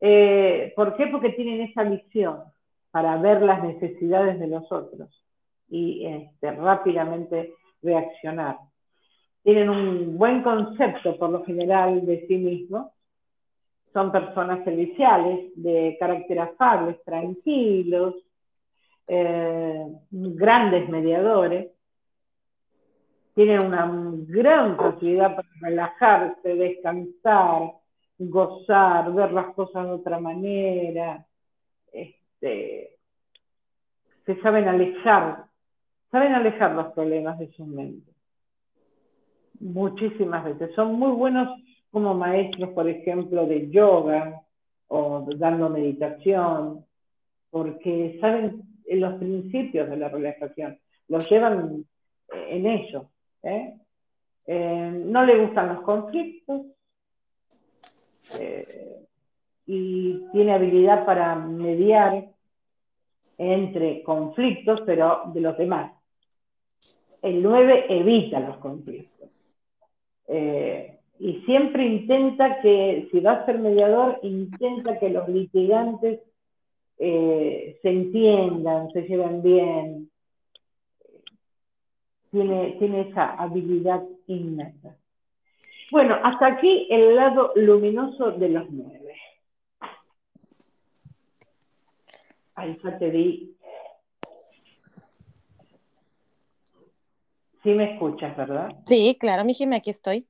Eh, 0.00 0.72
¿Por 0.74 0.96
qué? 0.96 1.06
Porque 1.06 1.30
tienen 1.30 1.60
esa 1.62 1.84
visión 1.84 2.42
para 2.90 3.16
ver 3.16 3.40
las 3.42 3.62
necesidades 3.62 4.38
de 4.38 4.48
los 4.48 4.70
otros 4.70 5.24
y 5.68 6.04
este, 6.06 6.50
rápidamente 6.52 7.54
reaccionar. 7.82 8.58
Tienen 9.42 9.70
un 9.70 10.18
buen 10.18 10.42
concepto 10.42 11.16
por 11.18 11.30
lo 11.30 11.44
general 11.44 12.04
de 12.04 12.26
sí 12.26 12.36
mismos. 12.36 12.92
Son 13.92 14.12
personas 14.12 14.64
serviciales, 14.64 15.50
de 15.56 15.96
carácter 15.98 16.40
afables, 16.40 17.02
tranquilos, 17.04 18.14
eh, 19.06 19.86
grandes 20.10 20.88
mediadores, 20.88 21.68
tienen 23.34 23.60
una 23.60 23.90
gran 24.28 24.76
facilidad 24.76 25.36
para 25.36 25.48
relajarse, 25.60 26.54
descansar, 26.54 27.72
gozar, 28.18 29.12
ver 29.12 29.32
las 29.32 29.54
cosas 29.54 29.86
de 29.86 29.92
otra 29.92 30.20
manera, 30.20 31.24
este, 31.92 32.96
se 34.26 34.40
saben 34.42 34.68
alejar, 34.68 35.44
saben 36.10 36.34
alejar 36.34 36.72
los 36.72 36.92
problemas 36.92 37.38
de 37.38 37.50
su 37.52 37.64
mente. 37.64 38.10
Muchísimas 39.60 40.44
veces. 40.44 40.74
Son 40.74 40.98
muy 40.98 41.12
buenos 41.12 41.48
como 41.90 42.14
maestros, 42.14 42.70
por 42.70 42.88
ejemplo, 42.88 43.46
de 43.46 43.70
yoga 43.70 44.42
o 44.88 45.26
dando 45.36 45.70
meditación, 45.70 46.84
porque 47.50 48.18
saben 48.20 48.62
los 48.88 49.14
principios 49.14 49.88
de 49.88 49.96
la 49.96 50.08
relajación, 50.08 50.78
los 51.08 51.28
llevan 51.30 51.84
eh, 52.32 52.46
en 52.50 52.66
ello. 52.66 53.10
¿eh? 53.42 53.74
Eh, 54.46 55.02
no 55.04 55.24
le 55.24 55.38
gustan 55.38 55.74
los 55.74 55.82
conflictos 55.82 56.62
y 59.66 60.24
tiene 60.32 60.52
habilidad 60.52 61.04
para 61.04 61.34
mediar 61.34 62.28
entre 63.36 64.02
conflictos, 64.02 64.82
pero 64.86 65.22
de 65.34 65.40
los 65.40 65.58
demás. 65.58 65.92
El 67.20 67.42
9 67.42 67.86
evita 67.88 68.40
los 68.40 68.56
conflictos. 68.58 69.28
y 70.28 71.42
siempre 71.44 71.86
intenta 71.86 72.60
que, 72.60 73.08
si 73.10 73.20
va 73.20 73.32
a 73.32 73.46
ser 73.46 73.58
mediador, 73.58 74.18
intenta 74.22 74.98
que 74.98 75.10
los 75.10 75.28
litigantes 75.28 76.20
eh, 77.04 77.80
se 77.82 77.90
entiendan, 77.90 78.88
se 78.92 79.02
lleven 79.02 79.42
bien. 79.42 80.10
Tiene, 82.30 82.76
tiene 82.78 83.08
esa 83.08 83.34
habilidad 83.34 84.04
innata. 84.28 84.96
Bueno, 85.90 86.16
hasta 86.22 86.46
aquí 86.46 86.86
el 86.90 87.16
lado 87.16 87.52
luminoso 87.56 88.30
de 88.30 88.48
los 88.50 88.70
nueve. 88.70 89.16
Ahí 92.54 92.78
ya 92.84 92.96
te 92.96 93.10
di. 93.10 93.56
Sí 97.64 97.70
me 97.70 97.94
escuchas, 97.94 98.36
¿verdad? 98.36 98.70
Sí, 98.86 99.16
claro, 99.18 99.44
mi 99.44 99.54
Jimé, 99.54 99.76
aquí 99.76 99.90
estoy. 99.90 100.24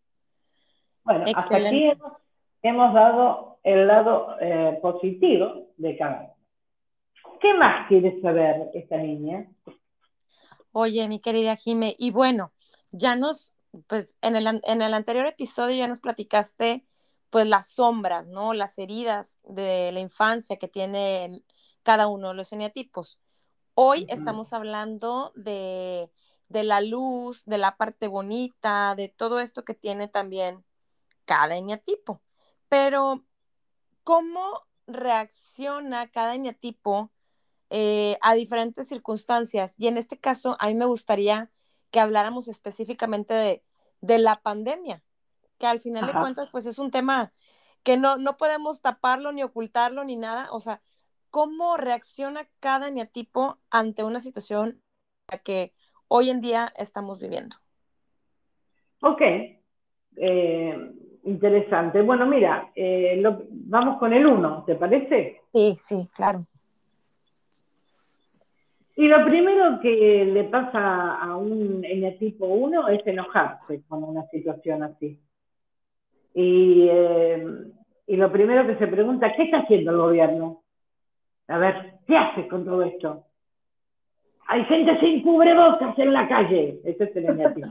Bueno, 1.04 1.26
hasta 1.34 1.56
aquí 1.58 1.92
hemos, 2.62 2.94
dado 2.94 3.58
el 3.62 3.86
lado 3.86 4.36
eh, 4.40 4.78
positivo 4.80 5.68
de 5.76 5.96
cada 5.98 6.31
¿Qué 7.42 7.52
más 7.54 7.88
quiere 7.88 8.20
saber 8.22 8.70
esta 8.72 8.98
niña? 8.98 9.50
Oye, 10.70 11.08
mi 11.08 11.18
querida 11.18 11.56
Jime, 11.56 11.96
y 11.98 12.12
bueno, 12.12 12.52
ya 12.92 13.16
nos, 13.16 13.52
pues 13.88 14.16
en 14.22 14.36
el, 14.36 14.60
en 14.62 14.80
el 14.80 14.94
anterior 14.94 15.26
episodio 15.26 15.76
ya 15.76 15.88
nos 15.88 15.98
platicaste, 15.98 16.86
pues 17.30 17.48
las 17.48 17.66
sombras, 17.66 18.28
¿no? 18.28 18.54
Las 18.54 18.78
heridas 18.78 19.40
de 19.42 19.90
la 19.90 19.98
infancia 19.98 20.56
que 20.56 20.68
tiene 20.68 21.42
cada 21.82 22.06
uno 22.06 22.28
de 22.28 22.34
los 22.34 22.52
eneatipos. 22.52 23.18
Hoy 23.74 24.06
estamos 24.08 24.52
hablando 24.52 25.32
de, 25.34 26.12
de 26.48 26.62
la 26.62 26.80
luz, 26.80 27.44
de 27.44 27.58
la 27.58 27.76
parte 27.76 28.06
bonita, 28.06 28.94
de 28.94 29.08
todo 29.08 29.40
esto 29.40 29.64
que 29.64 29.74
tiene 29.74 30.06
también 30.06 30.64
cada 31.24 31.56
eneatipo. 31.56 32.22
Pero, 32.68 33.24
¿cómo 34.04 34.60
reacciona 34.86 36.08
cada 36.08 36.36
eneatipo 36.36 37.10
eh, 37.74 38.18
a 38.20 38.34
diferentes 38.34 38.86
circunstancias. 38.86 39.74
Y 39.78 39.86
en 39.88 39.96
este 39.96 40.18
caso, 40.18 40.58
a 40.60 40.68
mí 40.68 40.74
me 40.74 40.84
gustaría 40.84 41.50
que 41.90 42.00
habláramos 42.00 42.46
específicamente 42.48 43.62
de, 44.02 44.18
la 44.18 44.42
pandemia, 44.42 45.02
que 45.56 45.66
al 45.66 45.80
final 45.80 46.06
de 46.06 46.12
cuentas, 46.12 46.50
pues 46.52 46.66
es 46.66 46.78
un 46.78 46.90
tema 46.90 47.32
que 47.82 47.96
no, 47.96 48.16
no 48.16 48.36
podemos 48.36 48.82
taparlo 48.82 49.32
ni 49.32 49.42
ocultarlo 49.42 50.04
ni 50.04 50.16
nada. 50.16 50.48
O 50.52 50.60
sea, 50.60 50.82
¿cómo 51.30 51.78
reacciona 51.78 52.46
cada 52.60 52.90
neatipo 52.90 53.58
ante 53.70 54.04
una 54.04 54.20
situación 54.20 54.82
que 55.42 55.72
hoy 56.08 56.28
en 56.28 56.42
día 56.42 56.74
estamos 56.76 57.20
viviendo? 57.20 57.56
Ok, 59.00 59.22
eh, 60.16 60.92
interesante. 61.24 62.02
Bueno, 62.02 62.26
mira, 62.26 62.70
eh, 62.74 63.22
vamos 63.48 63.98
con 63.98 64.12
el 64.12 64.26
uno, 64.26 64.62
¿te 64.66 64.74
parece? 64.74 65.40
Sí, 65.54 65.74
sí, 65.78 66.06
claro. 66.14 66.46
Y 68.94 69.08
lo 69.08 69.24
primero 69.24 69.80
que 69.80 70.24
le 70.26 70.44
pasa 70.44 71.16
a 71.16 71.36
un 71.36 71.82
eneatipo 71.84 72.46
1 72.46 72.88
es 72.88 73.06
enojarse 73.06 73.82
con 73.88 74.04
una 74.04 74.26
situación 74.26 74.82
así. 74.82 75.18
Eh, 76.34 77.46
y, 78.06 78.16
lo 78.16 78.30
primero 78.30 78.66
que 78.66 78.76
se 78.76 78.86
pregunta, 78.86 79.32
¿qué 79.34 79.44
está 79.44 79.60
haciendo 79.60 79.92
el 79.92 79.96
gobierno? 79.96 80.62
A 81.48 81.58
ver, 81.58 81.94
¿qué 82.06 82.16
hace 82.16 82.48
con 82.48 82.64
todo 82.64 82.82
esto? 82.82 83.24
Hay 84.48 84.64
gente 84.66 84.98
sin 85.00 85.22
cubrebocas 85.22 85.98
en 85.98 86.12
la 86.12 86.28
calle. 86.28 86.80
Ese 86.84 87.04
es 87.04 87.16
el 87.16 87.30
eneatipo. 87.30 87.68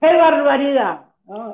¡Qué 0.00 0.16
barbaridad! 0.16 1.06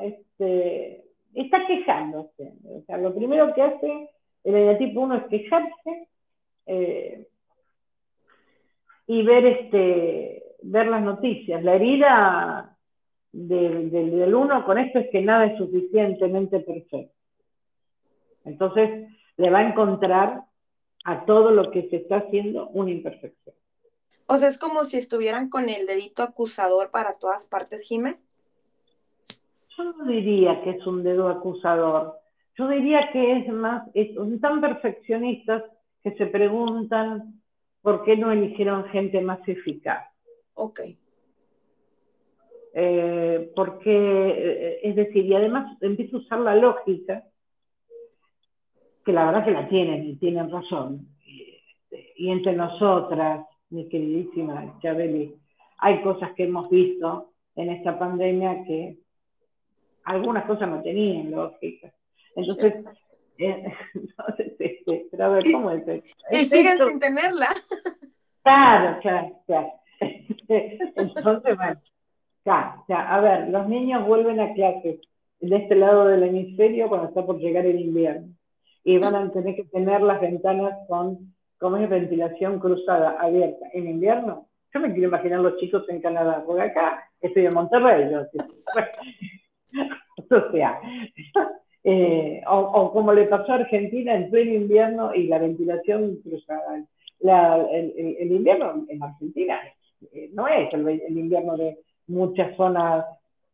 Este, 0.03 1.05
está 1.35 1.65
quejándose. 1.67 2.55
O 2.65 2.83
sea, 2.87 2.97
lo 2.99 3.15
primero 3.15 3.55
que 3.55 3.63
hace 3.63 4.09
el 4.43 4.55
eneatipo 4.55 5.03
1 5.03 5.15
es 5.15 5.25
quejarse 5.27 6.09
eh, 6.67 7.28
y 9.09 9.23
ver, 9.23 9.47
este, 9.47 10.45
ver 10.63 10.87
las 10.87 11.03
noticias. 11.03 11.65
La 11.65 11.75
herida 11.75 12.77
del, 13.33 13.91
del, 13.91 14.35
1 14.35 14.65
con 14.65 14.79
esto 14.79 14.99
es 14.99 15.09
que 15.11 15.23
nada 15.23 15.47
es 15.47 15.59
suficientemente 15.59 16.61
perfecto. 16.61 17.15
Entonces 18.45 19.09
le 19.39 19.51
va 19.51 19.61
a 19.61 19.69
encontrar 19.69 20.45
a 21.05 21.25
todo 21.25 21.51
lo 21.51 21.71
que 21.71 21.89
se 21.89 21.97
está 21.97 22.19
haciendo 22.19 22.69
una 22.69 22.91
imperfección. 22.91 23.57
O 24.27 24.37
sea, 24.37 24.51
es 24.51 24.59
como 24.59 24.85
si 24.85 24.99
estuvieran 24.99 25.49
con 25.49 25.71
el 25.71 25.87
dedito 25.87 26.23
acusador 26.23 26.91
para 26.91 27.15
todas 27.15 27.47
partes, 27.47 27.87
Jime. 27.89 28.17
Yo 29.77 29.85
no 29.85 30.05
diría 30.05 30.63
que 30.63 30.71
es 30.71 30.87
un 30.87 31.03
dedo 31.03 31.31
acusador. 31.31 32.19
Yo 32.59 32.69
diría 32.69 33.09
que 33.11 33.39
es 33.39 33.49
más, 33.49 33.89
son 34.15 34.39
tan 34.39 34.61
perfeccionistas 34.61 35.63
que 36.03 36.15
se 36.17 36.27
preguntan 36.27 37.38
por 37.83 38.05
qué 38.05 38.17
no 38.17 38.33
eligieron 38.33 38.85
gente 38.89 39.21
más 39.21 39.47
eficaz. 39.49 40.07
Ok. 40.55 40.81
Eh, 42.75 43.51
porque, 43.57 43.91
eh, 43.91 44.81
es 44.83 44.97
decir, 44.97 45.25
y 45.25 45.35
además 45.35 45.77
empieza 45.81 46.17
a 46.17 46.21
usar 46.21 46.41
la 46.41 46.55
lógica, 46.55 47.25
que 49.05 49.13
la 49.13 49.27
verdad 49.27 49.45
que 49.45 49.51
la 49.53 49.69
tienen 49.69 50.05
y 50.05 50.17
tienen 50.17 50.51
razón. 50.51 51.09
Y 52.17 52.31
entre 52.31 52.53
nosotras, 52.53 53.47
mi 53.71 53.89
queridísima 53.89 54.79
Chabeli, 54.81 55.35
hay 55.79 56.03
cosas 56.03 56.33
que 56.35 56.45
hemos 56.45 56.69
visto 56.69 57.33
en 57.57 57.71
esta 57.71 57.99
pandemia 57.99 58.65
que 58.65 58.99
algunas 60.05 60.45
cosas 60.45 60.69
no 60.69 60.83
tenían 60.83 61.31
lógica. 61.31 61.93
Entonces, 62.35 62.85
entonces 63.95 64.53
este, 64.59 65.07
pero 65.11 65.25
a 65.25 65.29
ver, 65.29 65.45
¿cómo 65.53 65.71
es 65.71 65.87
esto? 65.87 66.07
Y 66.31 66.45
siguen 66.47 66.79
sin 66.79 67.01
tenerla. 67.01 67.49
Claro, 68.45 68.99
claro, 69.03 69.43
claro. 69.45 69.73
Entonces, 70.49 71.57
bueno, 71.59 71.81
claro, 72.45 72.85
a 72.89 73.21
ver, 73.21 73.49
los 73.51 73.69
niños 73.69 74.07
vuelven 74.07 74.41
a 74.41 74.55
clases 74.55 75.01
de 75.41 75.57
este 75.57 75.75
lado 75.75 76.07
del 76.07 76.23
hemisferio 76.23 76.89
cuando 76.89 77.09
está 77.09 77.27
por 77.27 77.39
llegar 77.39 77.67
el 77.67 77.79
invierno. 77.79 78.29
Y 78.85 78.97
van 78.97 79.17
a 79.17 79.31
tener 79.31 79.55
que 79.55 79.65
tener 79.65 80.01
las 80.01 80.23
ventanas 80.23 80.73
con 80.89 81.35
como 81.59 81.77
es 81.77 81.91
ventilación 81.91 82.59
cruzada 82.59 83.17
abierta 83.21 83.67
en 83.73 83.89
invierno, 83.89 84.49
yo 84.73 84.81
me 84.81 84.93
quiero 84.93 85.09
imaginar 85.09 85.41
los 85.41 85.57
chicos 85.59 85.85
en 85.89 86.01
Canadá, 86.01 86.43
porque 86.47 86.63
acá 86.63 87.05
estoy 87.21 87.47
en 87.47 87.55
Monterrey, 87.55 88.11
yo, 88.11 88.21
o 90.31 90.53
sea, 90.53 90.81
eh, 91.85 92.43
o, 92.47 92.93
como 92.93 93.13
le 93.13 93.27
pasó 93.27 93.53
a 93.53 93.57
Argentina 93.57 94.15
en 94.15 94.31
pleno 94.31 94.53
invierno 94.53 95.15
y 95.15 95.29
la 95.29 95.39
ventilación 95.39 96.17
cruzada. 96.23 96.85
el, 97.21 98.33
invierno 98.33 98.85
en 98.89 99.03
Argentina 99.03 99.61
eh, 100.13 100.31
no 100.33 100.47
es 100.49 100.73
el, 100.75 101.19
invierno 101.19 101.57
de 101.57 101.79
muchas 102.09 102.57
zonas 102.57 103.05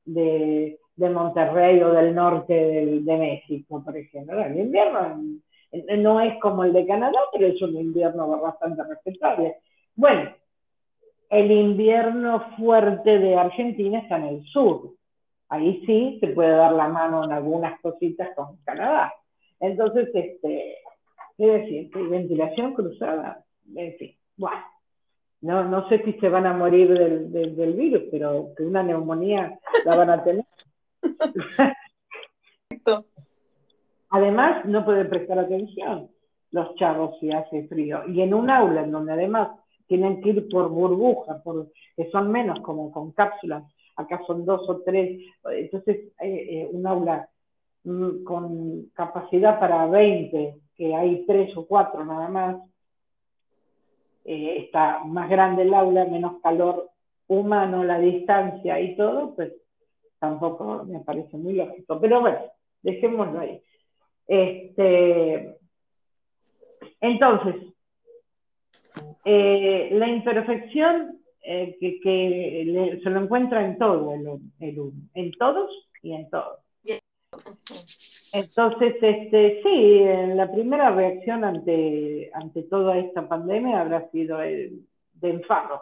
de, 0.05 0.79
Monterrey 0.97 1.83
o 1.83 1.93
del 1.93 2.15
norte 2.15 2.55
de, 2.55 3.01
de 3.01 3.17
México, 3.17 3.83
por 3.85 3.97
ejemplo. 3.97 4.41
El 4.41 4.59
invierno 4.59 5.21
no 5.99 6.21
es 6.21 6.39
como 6.41 6.65
el 6.65 6.73
de 6.73 6.87
Canadá, 6.87 7.19
pero 7.33 7.49
es 7.49 7.61
un 7.63 7.77
invierno 7.77 8.29
bastante 8.41 8.83
respetable. 8.85 9.57
Bueno, 9.97 10.31
el 11.31 11.51
invierno 11.51 12.45
fuerte 12.57 13.19
de 13.19 13.37
Argentina 13.37 13.99
está 13.99 14.17
en 14.19 14.25
el 14.25 14.45
sur. 14.45 14.93
Ahí 15.55 15.83
sí 15.87 16.19
se 16.21 16.29
puede 16.29 16.51
dar 16.51 16.73
la 16.73 16.89
mano 16.89 17.25
en 17.25 17.33
algunas 17.33 17.81
cositas 17.81 18.31
con 18.35 18.57
Canadá. 18.65 19.15
Entonces, 19.61 20.09
este, 20.13 20.79
es 21.39 21.63
decir, 21.63 21.91
ventilación 22.11 22.75
cruzada, 22.75 23.45
en 23.75 23.97
fin, 23.97 24.17
bueno. 24.37 24.63
No, 25.43 25.63
no 25.63 25.87
sé 25.91 26.03
si 26.05 26.15
se 26.15 26.31
van 26.31 26.47
a 26.47 26.55
morir 26.55 26.89
del, 26.89 27.55
del 27.55 27.75
virus, 27.75 28.05
pero 28.11 28.49
que 28.57 28.63
una 28.63 28.83
neumonía 28.83 29.59
la 29.85 29.95
van 29.95 30.11
a 30.11 30.25
tener. 30.25 30.45
Además, 34.11 34.65
no 34.65 34.85
pueden 34.85 35.09
prestar 35.09 35.39
atención 35.39 36.09
los 36.51 36.75
chavos 36.77 37.19
si 37.21 37.31
hace 37.31 37.69
frío. 37.69 38.09
Y 38.09 38.23
en 38.23 38.33
un 38.33 38.49
aula 38.49 38.83
en 38.83 38.91
donde 38.91 39.13
además 39.13 39.51
tienen 39.87 40.23
que 40.23 40.31
ir 40.31 40.49
por 40.49 40.69
burbujas, 40.69 41.43
por, 41.43 41.71
que 41.97 42.11
son 42.11 42.31
menos 42.31 42.61
como 42.61 42.91
con 42.91 43.13
cápsulas, 43.13 43.65
acá 43.97 44.21
son 44.27 44.45
dos 44.45 44.69
o 44.69 44.81
tres, 44.83 45.21
entonces 45.45 45.97
eh, 46.21 46.47
eh, 46.51 46.69
un 46.71 46.87
aula 46.87 47.29
mm, 47.85 48.25
con 48.25 48.87
capacidad 48.95 49.59
para 49.59 49.87
20, 49.87 50.57
que 50.77 50.95
hay 50.95 51.25
tres 51.27 51.57
o 51.57 51.67
cuatro 51.67 52.05
nada 52.05 52.29
más, 52.29 52.57
eh, 54.25 54.65
está 54.65 55.05
más 55.05 55.29
grande 55.29 55.63
el 55.63 55.75
aula, 55.75 56.05
menos 56.07 56.41
calor 56.43 56.91
humano, 57.29 57.85
la 57.85 57.99
distancia 57.99 58.81
y 58.81 58.97
todo, 58.97 59.35
pues 59.35 59.53
tampoco 60.19 60.85
me 60.85 61.01
parece 61.01 61.37
muy 61.37 61.55
lógico. 61.55 62.01
Pero 62.01 62.21
bueno, 62.21 62.39
dejémoslo 62.83 63.41
ahí. 63.41 63.63
Este, 64.27 65.57
entonces, 67.01 67.57
la 69.25 70.09
imperfección 70.09 71.24
eh, 71.45 71.77
que, 71.81 73.01
se 73.03 73.11
lo 73.11 73.21
encuentra 73.21 73.65
en 73.65 73.79
todo, 73.79 74.15
el, 74.15 74.41
en 75.15 75.33
todos 75.33 75.71
y 76.03 76.13
en 76.13 76.31
todos. 76.31 76.61
Entonces, 78.33 78.97
este, 79.01 79.63
sí, 79.63 80.05
la 80.35 80.51
primera 80.51 80.91
reacción 80.91 81.45
ante, 81.45 82.31
ante 82.35 82.65
toda 82.65 82.99
esta 82.99 83.29
pandemia 83.29 83.81
habrá 83.81 84.11
sido 84.11 84.43
el 84.43 84.87
de 85.15 85.31
enfado. 85.31 85.81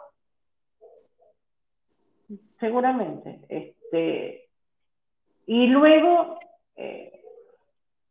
Seguramente. 2.59 3.39
Este, 3.49 4.49
y 5.47 5.67
luego, 5.67 6.37
eh, 6.75 7.21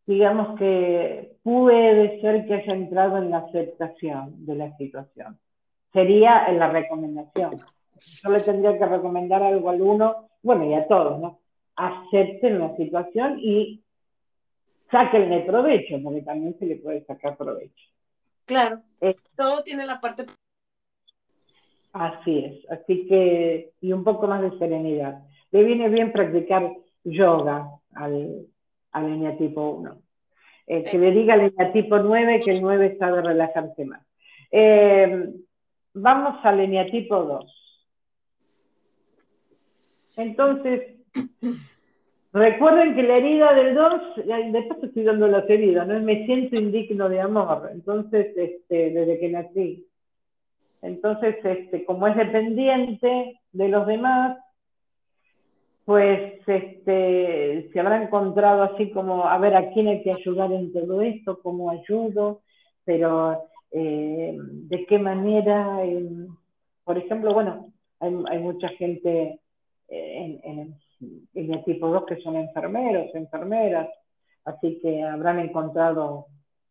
digamos 0.06 0.58
que 0.58 1.36
puede 1.42 2.20
ser 2.20 2.46
que 2.46 2.54
haya 2.54 2.74
entrado 2.74 3.18
en 3.18 3.30
la 3.30 3.38
aceptación 3.38 4.44
de 4.44 4.54
la 4.56 4.76
situación. 4.76 5.38
Sería 5.92 6.46
en 6.46 6.58
la 6.58 6.68
recomendación. 6.68 7.56
Yo 7.96 8.30
le 8.30 8.40
tendría 8.40 8.78
que 8.78 8.86
recomendar 8.86 9.42
algo 9.42 9.70
al 9.70 9.82
uno, 9.82 10.28
bueno, 10.42 10.64
y 10.64 10.74
a 10.74 10.86
todos, 10.88 11.20
¿no? 11.20 11.40
Acepten 11.76 12.58
la 12.58 12.74
situación 12.76 13.38
y 13.38 13.82
sáquenle 14.90 15.40
provecho, 15.40 15.96
porque 16.02 16.22
también 16.22 16.58
se 16.58 16.66
le 16.66 16.76
puede 16.76 17.04
sacar 17.04 17.36
provecho. 17.36 17.84
Claro, 18.44 18.82
eh, 19.00 19.14
todo 19.36 19.62
tiene 19.62 19.86
la 19.86 20.00
parte... 20.00 20.26
Así 21.92 22.38
es, 22.38 22.70
así 22.70 23.06
que, 23.06 23.72
y 23.80 23.92
un 23.92 24.02
poco 24.02 24.26
más 24.26 24.40
de 24.40 24.58
serenidad. 24.58 25.22
Le 25.50 25.62
viene 25.62 25.90
bien 25.90 26.10
practicar 26.10 26.72
yoga 27.04 27.68
al, 27.94 28.46
al 28.92 29.38
tipo 29.38 29.70
1. 29.70 30.02
Eh, 30.66 30.84
que 30.84 30.98
le 30.98 31.10
diga 31.10 31.34
al 31.34 31.72
tipo 31.72 31.98
9 31.98 32.40
que 32.42 32.52
el 32.52 32.62
9 32.62 32.86
está 32.86 33.12
de 33.12 33.20
relajarse 33.20 33.84
más. 33.84 34.00
Eh, 34.50 35.28
vamos 35.94 36.44
al 36.44 36.90
tipo 36.90 37.22
2. 37.22 37.62
Entonces, 40.16 40.96
recuerden 42.32 42.94
que 42.94 43.02
la 43.02 43.14
herida 43.14 43.54
del 43.54 43.74
2, 43.74 44.02
después 44.52 44.82
estoy 44.82 45.04
dando 45.04 45.28
las 45.28 45.48
heridas, 45.48 45.86
¿no? 45.86 45.98
me 46.00 46.26
siento 46.26 46.60
indigno 46.60 47.08
de 47.08 47.20
amor, 47.20 47.70
entonces, 47.72 48.36
este, 48.36 48.90
desde 48.90 49.18
que 49.18 49.28
nací. 49.30 49.86
Entonces, 50.82 51.36
este, 51.44 51.84
como 51.84 52.08
es 52.08 52.16
dependiente 52.16 53.40
de 53.52 53.68
los 53.68 53.86
demás, 53.86 54.36
pues 55.84 56.40
este, 56.46 57.70
se 57.72 57.80
habrá 57.80 58.02
encontrado 58.02 58.62
así 58.62 58.90
como, 58.90 59.24
a 59.24 59.38
ver, 59.38 59.54
¿a 59.56 59.70
quién 59.70 59.88
hay 59.88 60.02
que 60.02 60.12
ayudar 60.12 60.52
en 60.52 60.72
todo 60.72 61.02
esto? 61.02 61.40
¿Cómo 61.42 61.70
ayudo? 61.70 62.42
Pero, 62.84 63.44
eh, 63.72 64.36
¿de 64.38 64.86
qué 64.86 64.98
manera? 64.98 65.78
por 66.84 66.98
ejemplo, 66.98 67.32
bueno, 67.32 67.72
hay, 68.00 68.38
mucha 68.38 68.68
gente 68.70 69.40
eh, 69.88 70.40
en, 70.42 70.76
el 71.34 71.64
tipo 71.64 71.88
2 71.88 72.04
que 72.06 72.20
son 72.20 72.36
enfermeros, 72.36 73.14
enfermeras, 73.14 73.88
así 74.44 74.78
que 74.82 75.02
habrán 75.02 75.38
encontrado 75.38 76.26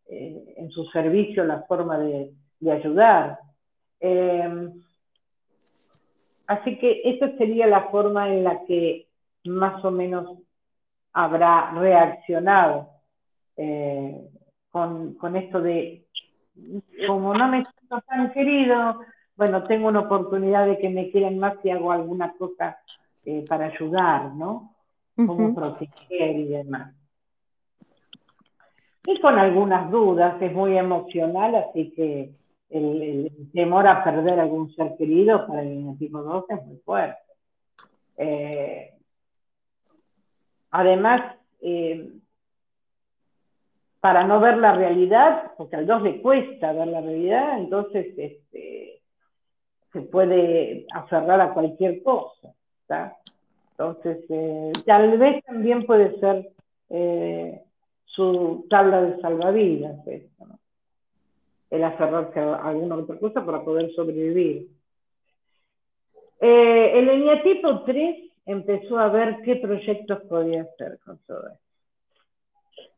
eh, 0.10 0.54
en 0.58 0.70
su 0.70 0.86
servicio 0.88 1.44
la 1.44 1.64
forma 1.64 1.98
de, 1.98 2.32
ayudar. 2.70 3.40
Así 6.46 6.78
que 6.78 7.02
esa 7.06 7.36
sería 7.38 7.66
la 7.66 7.90
forma 7.90 8.30
en 8.30 8.44
la 8.44 8.64
que 8.66 9.08
más 9.46 9.84
o 9.84 9.90
menos 9.90 10.38
habrá 11.14 11.72
reaccionado 11.72 12.90
con, 14.72 15.36
esto 15.36 15.62
de, 15.62 16.06
como 17.08 17.34
no 17.34 17.48
me 17.48 17.64
siento 17.64 18.02
tan 18.08 18.32
querido, 18.32 19.02
bueno, 19.36 19.64
tengo 19.64 19.88
una 19.88 20.02
oportunidad 20.02 20.68
de 20.68 20.78
que 20.78 20.90
me 20.90 21.10
quieran 21.10 21.40
más 21.40 21.56
si 21.62 21.70
hago 21.70 21.92
alguna 21.92 22.34
cosa 22.34 22.78
eh, 23.26 23.46
para 23.48 23.68
ayudar, 23.68 24.34
¿no? 24.34 24.76
Como 25.16 25.54
proteger 25.54 26.36
y 26.36 26.48
demás. 26.48 26.96
y 29.06 29.20
con 29.20 29.38
algunas 29.38 29.92
dudas, 29.92 30.42
es 30.42 30.54
muy 30.54 30.78
emocional, 30.78 31.56
así 31.56 31.92
que 31.92 32.32
el, 32.70 33.32
temor 33.54 33.88
a 33.88 34.04
perder 34.04 34.40
algún 34.40 34.74
ser 34.74 34.96
querido 34.98 35.46
para 35.46 35.62
el 35.62 35.98
tipo 36.00 36.22
2 36.22 36.46
es 36.50 36.66
muy 36.66 36.78
fuerte. 36.78 37.20
Eh, 38.18 38.94
además, 40.72 41.36
eh, 41.62 42.10
para 44.02 44.24
no 44.26 44.40
ver 44.40 44.58
la 44.58 44.74
realidad, 44.74 45.52
porque 45.58 45.78
al 45.78 45.86
2 45.86 46.02
le 46.02 46.22
cuesta 46.22 46.74
ver 46.74 46.88
la 46.88 47.02
realidad, 47.02 47.60
entonces 47.60 48.08
este, 48.18 49.02
se 49.94 50.02
puede 50.02 50.86
aferrar 50.94 51.40
a 51.40 51.54
cualquier 51.54 52.04
cosa. 52.04 52.54
Entonces, 53.72 54.26
eh, 54.30 54.74
tal 54.86 55.18
vez 55.18 55.44
también 55.46 55.86
puede 55.86 56.20
ser 56.20 56.52
su 58.06 58.66
tabla 58.70 59.02
de 59.02 59.22
salvavidas, 59.22 59.96
el 61.70 61.84
aferrarse 61.84 62.40
a 62.40 62.56
alguna 62.56 62.98
otra 62.98 63.18
cosa 63.18 63.46
para 63.46 63.64
poder 63.64 63.92
sobrevivir. 63.94 64.68
Eh, 66.42 67.00
el 67.00 67.08
eneatipo 67.08 67.84
3 67.84 68.32
empezó 68.46 69.00
a 69.00 69.10
ver 69.10 69.38
qué 69.46 69.56
proyectos 69.56 70.22
podía 70.24 70.64
hacer 70.64 71.00
con 71.06 71.18
todo 71.20 71.48
esto. 71.48 71.71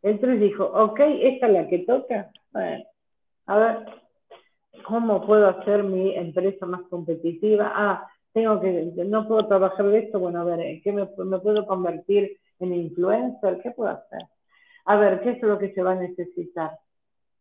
El 0.01 0.19
3 0.19 0.39
dijo, 0.39 0.65
ok, 0.65 0.99
esta 0.99 1.47
es 1.47 1.53
la 1.53 1.67
que 1.67 1.79
toca. 1.79 2.31
a 3.45 3.57
ver, 3.57 3.85
¿cómo 4.85 5.25
puedo 5.25 5.47
hacer 5.47 5.83
mi 5.83 6.15
empresa 6.15 6.65
más 6.65 6.81
competitiva? 6.89 7.71
Ah, 7.75 8.07
tengo 8.33 8.59
que, 8.59 8.91
no 9.05 9.27
puedo 9.27 9.47
trabajar 9.47 9.85
de 9.87 9.99
esto, 9.99 10.19
bueno, 10.19 10.41
a 10.41 10.43
ver, 10.43 10.59
¿en 10.59 10.81
qué 10.81 10.91
me, 10.91 11.07
me 11.25 11.39
puedo 11.39 11.65
convertir 11.65 12.37
en 12.59 12.73
influencer? 12.73 13.59
¿Qué 13.61 13.71
puedo 13.71 13.91
hacer? 13.91 14.21
A 14.85 14.95
ver, 14.97 15.21
¿qué 15.21 15.31
es 15.31 15.41
lo 15.41 15.57
que 15.59 15.73
se 15.73 15.83
va 15.83 15.91
a 15.91 15.95
necesitar? 15.95 16.71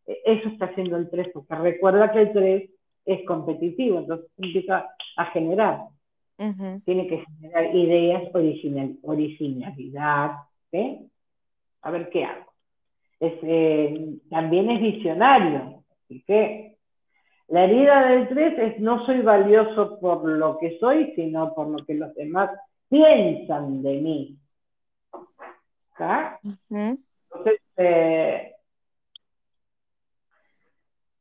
E, 0.05 0.21
eso 0.25 0.49
está 0.49 0.65
haciendo 0.65 0.97
el 0.97 1.09
3, 1.09 1.29
porque 1.33 1.55
recuerda 1.55 2.11
que 2.11 2.21
el 2.21 2.33
3 2.33 2.69
es 3.05 3.25
competitivo, 3.25 3.99
entonces 3.99 4.29
empieza 4.37 4.89
a 5.17 5.25
generar. 5.27 5.79
Tiene 6.85 7.07
que 7.07 7.23
generar 7.25 7.75
ideas, 7.75 8.23
original, 8.33 8.97
originalidad. 9.03 10.31
A 11.83 11.91
ver 11.91 12.09
qué 12.09 12.25
hago. 12.25 12.51
Eh, 13.19 14.17
también 14.29 14.69
es 14.69 14.81
visionario. 14.81 15.83
Así 16.03 16.23
que 16.25 16.77
la 17.47 17.65
herida 17.65 18.07
del 18.07 18.27
3 18.29 18.59
es 18.59 18.79
no 18.79 19.05
soy 19.05 19.21
valioso 19.21 19.99
por 19.99 20.27
lo 20.27 20.57
que 20.57 20.77
soy, 20.79 21.13
sino 21.15 21.53
por 21.53 21.67
lo 21.67 21.85
que 21.85 21.93
los 21.93 22.13
demás 22.15 22.49
piensan 22.89 23.81
de 23.81 23.93
mí. 24.01 24.37
¿Está? 25.91 26.39
Entonces, 26.69 27.61
eh, 27.77 28.55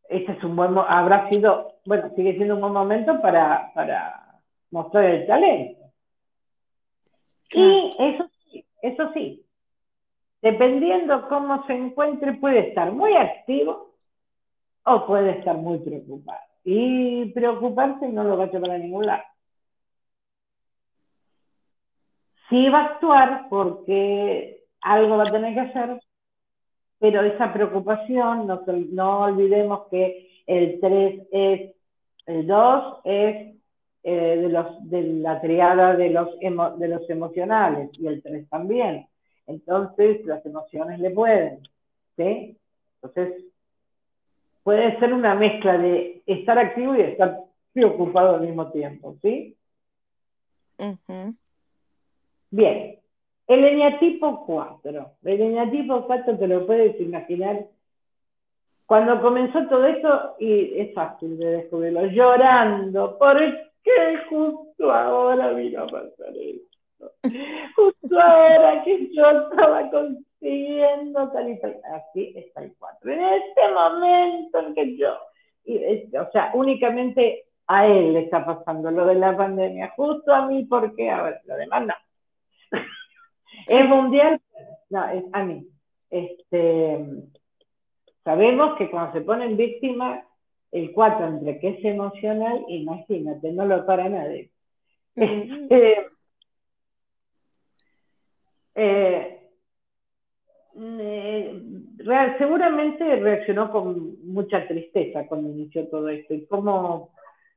este 0.08 0.32
es 0.32 0.44
un 0.44 0.56
buen, 0.56 0.76
habrá 0.76 1.28
sido, 1.28 1.78
bueno, 1.84 2.10
sigue 2.16 2.36
siendo 2.36 2.54
un 2.54 2.60
buen 2.62 2.72
momento 2.72 3.20
para, 3.20 3.72
para 3.74 4.40
mostrar 4.70 5.04
el 5.04 5.26
talento. 5.26 5.80
Y 7.52 7.94
eso 7.98 8.30
sí, 8.44 8.64
eso 8.80 9.12
sí, 9.12 9.44
dependiendo 10.42 11.28
cómo 11.28 11.64
se 11.66 11.74
encuentre, 11.74 12.34
puede 12.34 12.68
estar 12.68 12.92
muy 12.92 13.14
activo 13.14 13.94
o 14.84 15.06
puede 15.06 15.38
estar 15.38 15.56
muy 15.56 15.78
preocupado. 15.78 16.40
Y 16.64 17.26
preocuparse 17.32 18.08
no 18.08 18.24
lo 18.24 18.36
va 18.36 18.44
a 18.44 18.50
llevar 18.50 18.72
a 18.72 18.78
ningún 18.78 19.06
lado. 19.06 19.22
Sí 22.48 22.68
va 22.68 22.80
a 22.80 22.84
actuar 22.86 23.46
porque 23.48 24.64
algo 24.82 25.16
va 25.16 25.28
a 25.28 25.32
tener 25.32 25.54
que 25.54 25.60
hacer, 25.60 26.00
pero 26.98 27.22
esa 27.22 27.52
preocupación, 27.52 28.46
no, 28.46 29.20
olvidemos 29.20 29.88
que 29.90 30.42
el 30.46 30.78
3 30.80 31.28
es, 31.30 31.74
el 32.26 32.46
2 32.46 33.00
es 33.04 33.56
eh, 34.02 34.36
de, 34.36 34.48
los, 34.48 34.90
de 34.90 35.02
la 35.02 35.40
triada 35.40 35.94
de 35.96 36.10
los, 36.10 36.38
de 36.38 36.88
los 36.88 37.08
emocionales 37.08 37.90
y 37.98 38.06
el 38.08 38.22
3 38.22 38.48
también. 38.48 39.06
Entonces, 39.52 40.24
las 40.24 40.44
emociones 40.46 40.98
le 40.98 41.10
pueden, 41.10 41.60
¿sí? 42.16 42.56
Entonces, 43.02 43.44
puede 44.62 44.98
ser 44.98 45.12
una 45.12 45.34
mezcla 45.34 45.76
de 45.76 46.22
estar 46.26 46.58
activo 46.58 46.94
y 46.96 47.02
estar 47.02 47.38
preocupado 47.72 48.36
al 48.36 48.42
mismo 48.42 48.70
tiempo, 48.70 49.16
¿sí? 49.22 49.56
Bien, 52.50 52.98
el 53.46 53.64
eneatipo 53.64 54.44
4. 54.46 55.12
El 55.24 55.40
eneatipo 55.40 56.06
4 56.06 56.38
te 56.38 56.48
lo 56.48 56.66
puedes 56.66 57.00
imaginar. 57.00 57.66
Cuando 58.86 59.22
comenzó 59.22 59.66
todo 59.68 59.86
esto, 59.86 60.36
y 60.38 60.78
es 60.80 60.94
fácil 60.94 61.38
de 61.38 61.46
descubrirlo, 61.58 62.06
llorando, 62.06 63.18
¿por 63.18 63.38
qué 63.82 64.18
justo 64.28 64.92
ahora 64.92 65.52
vino 65.52 65.82
a 65.82 65.86
pasar 65.86 66.36
esto? 66.36 66.71
Justo 67.76 68.20
ahora 68.20 68.82
que 68.84 69.08
yo 69.12 69.30
estaba 69.30 69.90
consiguiendo 69.90 71.30
tal 71.30 71.50
y 71.50 71.60
tal. 71.60 71.80
Así 71.94 72.34
está 72.36 72.62
el 72.62 72.74
4. 72.78 73.12
En 73.12 73.20
este 73.20 73.72
momento 73.74 74.58
en 74.60 74.74
que 74.74 74.96
yo, 74.96 75.14
o 75.14 76.30
sea, 76.32 76.50
únicamente 76.54 77.46
a 77.66 77.86
él 77.86 78.12
le 78.12 78.20
está 78.20 78.44
pasando 78.44 78.90
lo 78.90 79.06
de 79.06 79.14
la 79.14 79.36
pandemia, 79.36 79.92
justo 79.96 80.32
a 80.32 80.46
mí, 80.46 80.64
porque, 80.64 81.10
a 81.10 81.22
ver, 81.22 81.40
lo 81.46 81.56
demás 81.56 81.86
no. 81.86 81.94
¿Es 83.66 83.88
mundial? 83.88 84.40
No, 84.90 85.08
es 85.08 85.24
a 85.32 85.44
mí. 85.44 85.66
Este, 86.10 87.06
sabemos 88.24 88.76
que 88.76 88.90
cuando 88.90 89.12
se 89.12 89.20
ponen 89.22 89.56
víctimas, 89.56 90.24
el 90.72 90.92
4 90.92 91.26
entre 91.26 91.58
que 91.60 91.68
es 91.68 91.84
emocional, 91.84 92.64
imagínate, 92.68 93.52
no 93.52 93.64
lo 93.66 93.86
para 93.86 94.08
nadie. 94.08 94.50
Este, 95.14 96.06
eh, 98.74 99.50
eh, 100.74 101.62
seguramente 102.38 103.16
reaccionó 103.16 103.70
con 103.70 104.16
mucha 104.26 104.66
tristeza 104.66 105.26
cuando 105.26 105.50
inició 105.50 105.88
todo 105.88 106.08
esto. 106.08 106.34
¿Y 106.34 106.46
cómo 106.46 107.14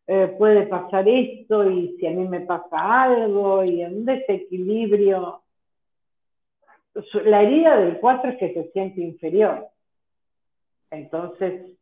eh, 0.07 0.35
puede 0.37 0.67
pasar 0.67 1.07
esto? 1.07 1.69
¿Y 1.69 1.97
si 1.97 2.07
a 2.07 2.11
mí 2.11 2.27
me 2.27 2.41
pasa 2.41 3.03
algo? 3.03 3.63
¿Y 3.63 3.83
un 3.83 4.05
desequilibrio? 4.05 5.41
la 7.25 7.41
herida 7.41 7.75
del 7.75 7.99
4 7.99 8.29
es 8.29 8.37
que 8.37 8.53
se 8.53 8.71
siente 8.71 9.01
inferior. 9.01 9.67
Entonces, 10.89 11.77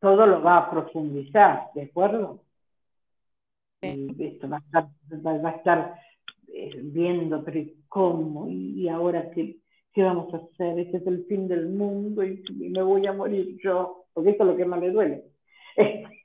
todo 0.00 0.26
lo 0.26 0.42
va 0.42 0.58
a 0.58 0.70
profundizar, 0.70 1.70
¿de 1.74 1.82
acuerdo? 1.82 2.42
Y 3.82 4.24
esto 4.24 4.48
va 4.48 4.60
a 4.72 5.50
estar, 5.56 5.94
viendo, 6.82 7.44
pero 7.44 7.60
¿cómo? 7.88 8.48
¿Y 8.48 8.88
ahora 8.88 9.30
qué, 9.30 9.56
qué, 9.92 10.02
vamos 10.02 10.32
a 10.34 10.38
hacer? 10.38 10.78
Este 10.78 10.98
es 10.98 11.06
el 11.06 11.24
fin 11.26 11.48
del 11.48 11.68
mundo 11.68 12.24
y, 12.24 12.42
me 12.70 12.82
voy 12.82 13.06
a 13.06 13.12
morir 13.12 13.56
yo, 13.62 14.06
porque 14.12 14.30
esto 14.30 14.44
es 14.44 14.50
lo 14.50 14.56
que 14.56 14.64
más 14.64 14.80
le 14.80 14.90
duele. 14.90 15.24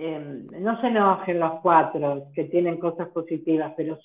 Em, 0.00 0.46
no 0.60 0.80
se 0.80 0.86
enojen 0.86 1.40
los 1.40 1.60
cuatro 1.60 2.28
que 2.32 2.44
tienen 2.44 2.78
cosas 2.78 3.08
positivas, 3.08 3.74
pero, 3.76 3.98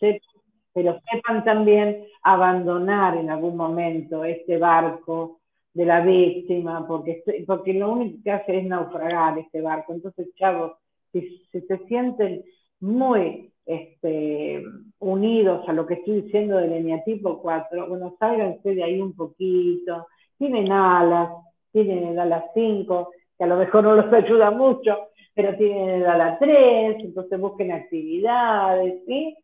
pero 0.73 0.99
sepan 1.11 1.43
también 1.43 2.07
abandonar 2.23 3.15
en 3.15 3.29
algún 3.29 3.55
momento 3.55 4.25
este 4.25 4.57
barco 4.57 5.41
de 5.71 5.85
la 5.85 6.01
víctima, 6.01 6.87
porque, 6.87 7.23
porque 7.45 7.73
lo 7.73 7.91
único 7.91 8.17
que 8.23 8.31
hace 8.31 8.57
es 8.57 8.65
naufragar 8.65 9.37
este 9.37 9.61
barco. 9.61 9.93
Entonces, 9.93 10.33
chavos, 10.35 10.73
si, 11.21 11.61
se 11.61 11.77
sienten 11.87 12.43
muy 12.79 13.51
este, 13.65 14.63
unidos 14.99 15.67
a 15.67 15.73
lo 15.73 15.85
que 15.85 15.95
estoy 15.95 16.23
diciendo 16.23 16.57
del 16.57 16.73
eneatipo 16.73 17.41
4, 17.41 17.87
bueno, 17.87 18.15
sálganse 18.19 18.75
de 18.75 18.83
ahí 18.83 18.99
un 18.99 19.15
poquito, 19.15 20.07
tienen 20.37 20.71
alas, 20.71 21.29
tienen 21.71 22.19
alas 22.19 22.45
5, 22.53 23.11
que 23.37 23.43
a 23.43 23.47
lo 23.47 23.57
mejor 23.57 23.83
no 23.83 23.95
los 23.95 24.11
ayuda 24.13 24.51
mucho, 24.51 25.09
pero 25.33 25.55
tienen 25.55 26.03
a 26.03 26.17
la 26.17 26.37
3, 26.37 26.97
entonces 26.99 27.39
busquen 27.39 27.71
actividades, 27.71 29.01
¿sí? 29.05 29.35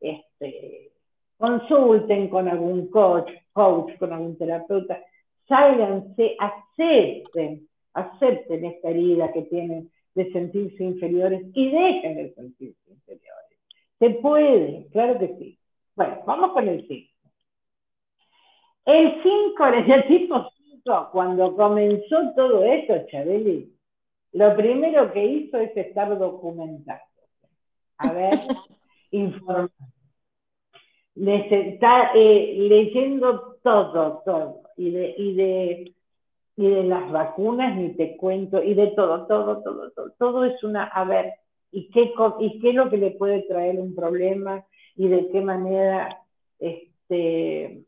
Este, 0.00 0.92
consulten 1.36 2.28
con 2.28 2.48
algún 2.48 2.88
coach, 2.90 3.30
coach, 3.52 3.96
con 3.98 4.12
algún 4.12 4.36
terapeuta, 4.36 5.00
sálganse, 5.46 6.36
acepten, 6.38 7.68
acepten 7.94 8.64
esta 8.64 8.90
herida 8.90 9.32
que 9.32 9.42
tienen 9.42 9.90
de 10.18 10.32
sentirse 10.32 10.82
inferiores 10.82 11.42
y 11.54 11.70
dejen 11.70 12.16
de 12.16 12.34
sentirse 12.34 12.90
inferiores. 12.90 13.58
Se 14.00 14.10
puede, 14.10 14.88
claro 14.90 15.16
que 15.16 15.28
sí. 15.38 15.58
Bueno, 15.94 16.18
vamos 16.26 16.52
con 16.52 16.68
el 16.68 16.84
5. 16.88 17.12
El 18.86 19.22
5, 19.22 19.66
el 19.66 20.08
tipo 20.08 20.50
5, 20.82 21.08
cuando 21.12 21.54
comenzó 21.54 22.32
todo 22.34 22.64
esto, 22.64 23.06
Chabeli, 23.08 23.72
lo 24.32 24.56
primero 24.56 25.12
que 25.12 25.24
hizo 25.24 25.58
es 25.58 25.76
estar 25.76 26.18
documentando. 26.18 27.00
A 27.98 28.12
ver, 28.12 28.30
informar. 29.12 29.70
está 31.14 32.10
eh, 32.16 32.56
leyendo 32.58 33.56
todo, 33.62 34.22
todo, 34.24 34.62
y 34.76 34.90
de, 34.90 35.14
y 35.16 35.34
de 35.34 35.94
y 36.58 36.68
de 36.68 36.82
las 36.82 37.08
vacunas 37.12 37.76
ni 37.76 37.90
te 37.90 38.16
cuento, 38.16 38.60
y 38.60 38.74
de 38.74 38.88
todo, 38.88 39.28
todo, 39.28 39.62
todo, 39.62 39.92
todo, 39.92 40.10
todo 40.18 40.44
es 40.44 40.60
una, 40.64 40.86
a 40.86 41.04
ver, 41.04 41.34
¿y 41.70 41.88
qué, 41.90 42.12
y 42.40 42.58
qué 42.58 42.70
es 42.70 42.74
lo 42.74 42.90
que 42.90 42.96
le 42.96 43.12
puede 43.12 43.42
traer 43.42 43.78
un 43.78 43.94
problema? 43.94 44.64
¿Y 44.96 45.06
de 45.06 45.28
qué 45.28 45.40
manera, 45.40 46.20
este, 46.58 47.84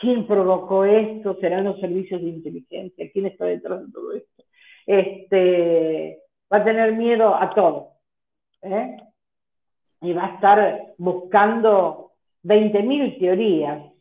quién 0.00 0.26
provocó 0.26 0.86
esto? 0.86 1.36
¿Serán 1.42 1.64
los 1.64 1.78
servicios 1.78 2.22
de 2.22 2.28
inteligencia? 2.28 3.10
¿Quién 3.12 3.26
está 3.26 3.44
detrás 3.44 3.84
de 3.84 3.92
todo 3.92 4.12
esto? 4.12 4.44
Este, 4.86 6.22
va 6.50 6.56
a 6.56 6.64
tener 6.64 6.94
miedo 6.94 7.34
a 7.34 7.50
todo, 7.50 7.90
¿eh? 8.62 8.96
Y 10.00 10.14
va 10.14 10.24
a 10.24 10.34
estar 10.36 10.94
buscando 10.96 12.12
20.000 12.44 13.18
teorías. 13.18 13.92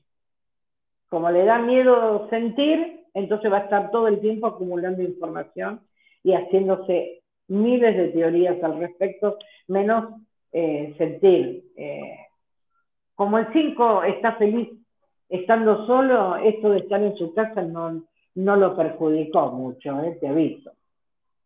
Como 1.09 1.29
le 1.31 1.43
da 1.43 1.59
miedo 1.59 2.29
sentir, 2.29 2.96
entonces 3.17 3.51
va 3.51 3.57
a 3.57 3.61
estar 3.61 3.89
todo 3.89 4.07
el 4.07 4.19
tiempo 4.19 4.45
acumulando 4.45 5.01
información 5.01 5.81
y 6.23 6.33
haciéndose 6.33 7.23
miles 7.47 7.97
de 7.97 8.09
teorías 8.09 8.63
al 8.63 8.77
respecto, 8.77 9.39
menos 9.67 10.21
eh, 10.51 10.93
sentir. 10.99 11.63
Eh, 11.75 12.15
como 13.15 13.39
el 13.39 13.47
5 13.51 14.03
está 14.03 14.33
feliz 14.33 14.69
estando 15.29 15.87
solo, 15.87 16.35
esto 16.35 16.69
de 16.69 16.79
estar 16.79 17.01
en 17.01 17.17
su 17.17 17.33
casa 17.33 17.63
no, 17.63 18.03
no 18.35 18.55
lo 18.55 18.77
perjudicó 18.77 19.51
mucho, 19.51 19.99
eh, 20.03 20.15
te 20.21 20.27
aviso. 20.27 20.71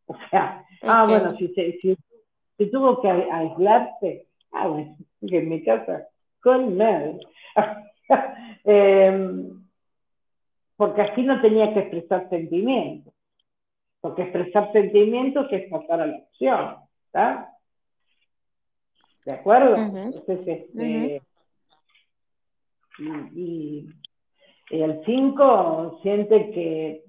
O 0.07 0.17
sea, 0.29 0.65
ah, 0.81 1.05
bueno, 1.07 1.29
si, 1.31 1.47
si, 1.53 1.97
si, 2.57 2.65
tuvo 2.69 3.01
que 3.01 3.07
aislarse, 3.07 4.27
ah, 4.51 4.67
bueno, 4.67 4.97
que 5.25 5.37
en 5.37 5.49
mi 5.49 5.63
casa, 5.63 6.05
con 6.41 6.77
nada. 6.77 7.13
porque 10.81 11.03
así 11.03 11.21
no 11.21 11.39
tenía 11.41 11.71
que 11.75 11.81
expresar 11.81 12.27
sentimientos, 12.31 13.13
porque 13.99 14.23
expresar 14.23 14.71
sentimientos 14.71 15.45
es 15.51 15.69
pasar 15.69 16.01
a 16.01 16.07
la 16.07 16.15
acción, 16.15 16.75
¿está? 17.05 17.55
¿De 19.23 19.31
acuerdo? 19.31 19.75
Entonces, 19.75 20.39
este, 20.47 21.21
y, 23.35 23.89
el 24.71 25.03
5 25.05 25.99
siente 26.01 26.49
que 26.49 27.03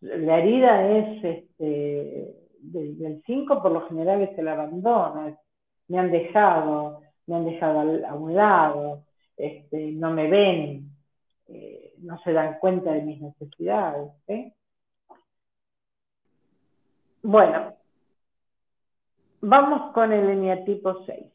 la 0.00 0.40
herida 0.40 0.90
es, 0.90 1.24
este, 1.24 2.34
del 2.62 3.22
5 3.26 3.62
por 3.62 3.70
lo 3.70 3.86
general 3.86 4.22
es 4.22 4.36
el 4.36 4.48
abandono, 4.48 5.38
me 5.86 5.98
han 6.00 6.10
dejado, 6.10 7.00
me 7.28 7.36
han 7.36 7.44
dejado 7.44 8.04
a, 8.08 8.14
un 8.14 8.34
lado, 8.34 9.04
este, 9.36 9.92
no 9.92 10.10
me 10.10 10.28
ven, 10.28 10.89
eh, 11.52 11.94
no 11.98 12.16
se 12.22 12.32
dan 12.32 12.58
cuenta 12.60 12.92
de 12.92 13.02
mis 13.02 13.20
necesidades. 13.20 14.12
¿eh? 14.28 14.52
Bueno, 17.22 17.74
vamos 19.40 19.92
con 19.92 20.12
el 20.12 20.30
eneatipo 20.30 21.04
6. 21.04 21.26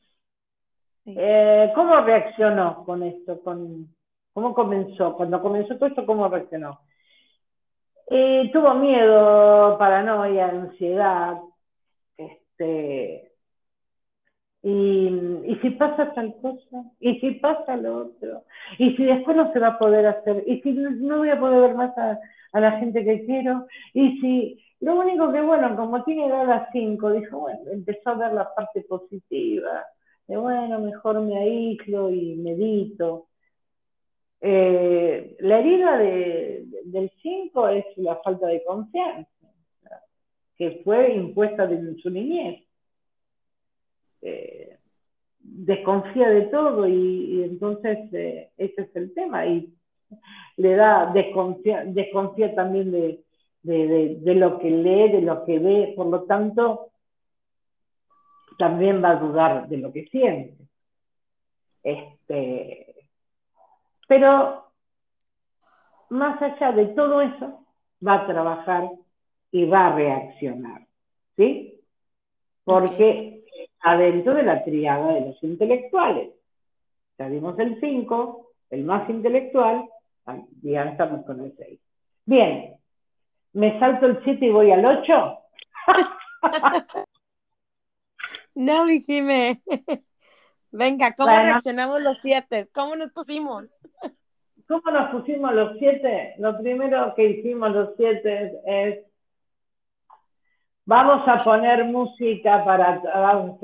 Eh, 1.07 1.71
¿Cómo 1.75 1.99
reaccionó 2.01 2.85
con 2.85 3.03
esto? 3.03 3.41
Con, 3.41 3.93
¿Cómo 4.33 4.53
comenzó? 4.53 5.15
Cuando 5.15 5.41
comenzó 5.41 5.75
todo 5.75 5.87
esto, 5.89 6.05
¿cómo 6.05 6.27
reaccionó? 6.27 6.79
tuvo 8.07 8.75
miedo, 8.75 9.77
paranoia, 9.77 10.47
ansiedad, 10.47 11.37
este, 12.15 13.34
y, 14.67 15.59
si 15.61 15.69
pasa 15.71 16.11
tal 16.15 16.35
cosa, 16.41 16.83
y 16.99 17.19
si 17.19 17.31
pasa 17.35 17.77
lo 17.77 17.97
otro, 17.97 18.45
y 18.79 18.95
si 18.95 19.05
después 19.05 19.37
no 19.37 19.53
se 19.53 19.59
va 19.59 19.67
a 19.67 19.77
poder 19.77 20.07
hacer, 20.07 20.43
y 20.47 20.59
si 20.61 20.71
no 20.71 21.19
voy 21.19 21.29
a 21.29 21.39
poder 21.39 21.61
ver 21.61 21.75
más 21.75 21.95
a, 21.95 22.19
la 22.59 22.71
gente 22.79 23.03
que 23.03 23.25
quiero, 23.25 23.67
y 23.93 24.19
si 24.19 24.59
lo 24.79 24.95
único 24.99 25.31
que, 25.31 25.41
bueno, 25.41 25.75
como 25.75 26.03
tiene 26.03 26.25
edad 26.25 26.49
a 26.51 26.69
5, 26.71 27.11
dijo, 27.11 27.41
bueno, 27.41 27.59
empezó 27.71 28.09
a 28.09 28.15
ver 28.15 28.33
la 28.33 28.55
parte 28.55 28.81
positiva, 28.81 29.85
de 30.27 30.35
bueno, 30.35 30.79
mejor 30.79 31.21
me 31.21 31.37
aíslo 31.37 32.09
y 32.09 32.35
medito. 32.37 33.27
Eh, 34.41 35.35
la 35.41 35.59
herida 35.59 35.97
del 35.99 37.11
5 37.21 37.69
es 37.69 37.85
la 37.97 38.15
falta 38.15 38.47
de 38.47 38.63
confianza, 38.63 39.29
que 40.57 40.81
fue 40.83 41.13
impuesta 41.13 41.67
de 41.67 41.95
su 42.01 42.09
niñez. 42.09 42.64
Eh, 44.27 44.77
desconfía 45.39 46.29
de 46.29 46.41
todo 46.43 46.87
y, 46.87 47.43
entonces 47.43 48.11
eh, 48.11 48.49
ese 48.57 48.81
es 48.81 48.95
el 48.95 49.13
tema 49.13 49.45
y 49.45 49.71
le 50.57 50.75
da 50.75 51.11
desconfía, 51.13 52.55
también 52.55 52.91
de, 52.91 53.23
lo 53.63 54.57
que 54.57 54.69
lee, 54.71 55.11
de 55.11 55.21
lo 55.21 55.45
que 55.45 55.59
ve, 55.59 55.93
por 55.95 56.07
lo 56.07 56.23
tanto 56.23 56.89
también 58.57 59.03
va 59.03 59.11
a 59.11 59.19
dudar 59.19 59.67
de 59.67 59.77
lo 59.77 59.91
que 59.91 60.07
siente. 60.07 60.65
Este, 61.83 62.95
pero 64.07 64.65
más 66.09 66.41
allá 66.41 66.71
de 66.71 66.87
todo 66.87 67.21
eso, 67.21 67.65
va 68.05 68.15
a 68.15 68.27
trabajar 68.27 68.89
y 69.51 69.65
va 69.65 69.87
a 69.87 69.95
reaccionar, 69.95 70.87
¿sí? 71.35 71.81
Porque 72.63 73.34
adentro 73.85 74.33
de 74.33 74.43
la 74.43 74.63
triada 74.63 75.13
de 75.13 75.21
los 75.21 75.43
intelectuales. 75.43 76.31
Ya 77.19 77.27
vimos 77.27 77.57
el 77.59 77.79
5, 77.79 78.51
el 78.71 78.83
más 78.83 79.07
intelectual, 79.09 79.87
ya 80.63 80.83
estamos 80.85 81.23
con 81.25 81.39
el 81.41 81.55
6. 81.55 81.79
Bien, 82.25 82.75
¿me 83.53 83.79
salto 83.79 84.07
el 84.07 84.23
7 84.23 84.43
y 84.43 84.49
voy 84.49 84.71
al 84.71 84.85
8? 84.85 85.39
no, 88.55 88.85
dijime. 88.85 89.61
Venga, 90.71 91.13
¿cómo 91.15 91.29
reaccionamos 91.29 92.01
los 92.01 92.17
7? 92.21 92.69
¿Cómo 92.73 92.95
nos 92.95 93.11
pusimos? 93.11 93.65
¿Cómo 94.67 94.89
nos 94.91 95.11
pusimos 95.11 95.53
los 95.53 95.77
7? 95.77 96.35
Lo 96.39 96.57
primero 96.57 97.13
que 97.15 97.29
hicimos 97.29 97.71
los 97.71 97.89
7 97.97 98.61
es 98.65 99.05
Vamos 100.87 101.27
a 101.27 101.43
poner 101.43 101.83
música 101.85 102.63
para, 102.63 103.01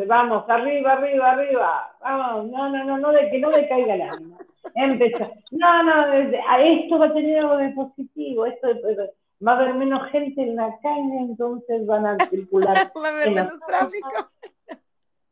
vamos, 0.08 0.50
arriba, 0.50 0.94
arriba, 0.94 1.32
arriba, 1.32 1.96
vamos, 2.02 2.50
no, 2.50 2.70
no, 2.70 2.84
no, 2.84 2.98
no, 2.98 3.12
de 3.12 3.30
que 3.30 3.38
no 3.38 3.52
decaiga 3.52 3.94
el 3.94 4.02
ánimo. 4.02 4.38
Empezó, 4.74 5.32
no, 5.52 5.84
no, 5.84 6.14
esto 6.14 6.98
va 6.98 7.06
a 7.06 7.14
tener 7.14 7.40
algo 7.40 7.58
de 7.58 7.70
positivo, 7.70 8.48
esto 8.48 8.70
va 9.46 9.52
a 9.52 9.56
haber 9.56 9.76
menos 9.76 10.10
gente 10.10 10.42
en 10.42 10.56
la 10.56 10.76
calle, 10.82 11.18
entonces 11.20 11.86
van 11.86 12.08
a 12.08 12.18
circular. 12.28 12.92
va 12.96 13.08
a 13.08 13.12
haber 13.12 13.30
menos 13.30 13.60
tráfico. 13.68 14.30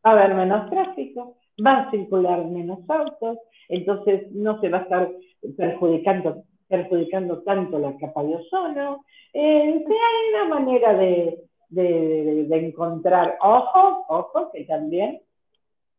Va 0.05 0.11
a 0.11 0.11
haber 0.11 0.35
menos 0.35 0.69
tráfico, 0.69 1.37
van 1.57 1.75
a 1.87 1.91
circular 1.91 2.45
menos 2.45 2.87
autos, 2.87 3.39
entonces 3.67 4.31
no 4.31 4.61
se 4.61 4.69
va 4.69 4.77
a 4.77 4.81
estar 4.81 5.09
perjudicando, 5.57 6.43
perjudicando 6.67 7.41
tanto 7.41 7.79
la 7.79 7.97
capa 7.97 8.21
de 8.21 8.35
ozono. 8.35 9.03
Eh, 9.33 9.83
hay 9.87 10.33
una 10.35 10.55
manera 10.55 10.93
de, 10.93 11.48
de, 11.69 12.47
encontrar, 12.51 13.37
ojo, 13.41 14.05
ojo, 14.09 14.51
que 14.51 14.65
también 14.65 15.21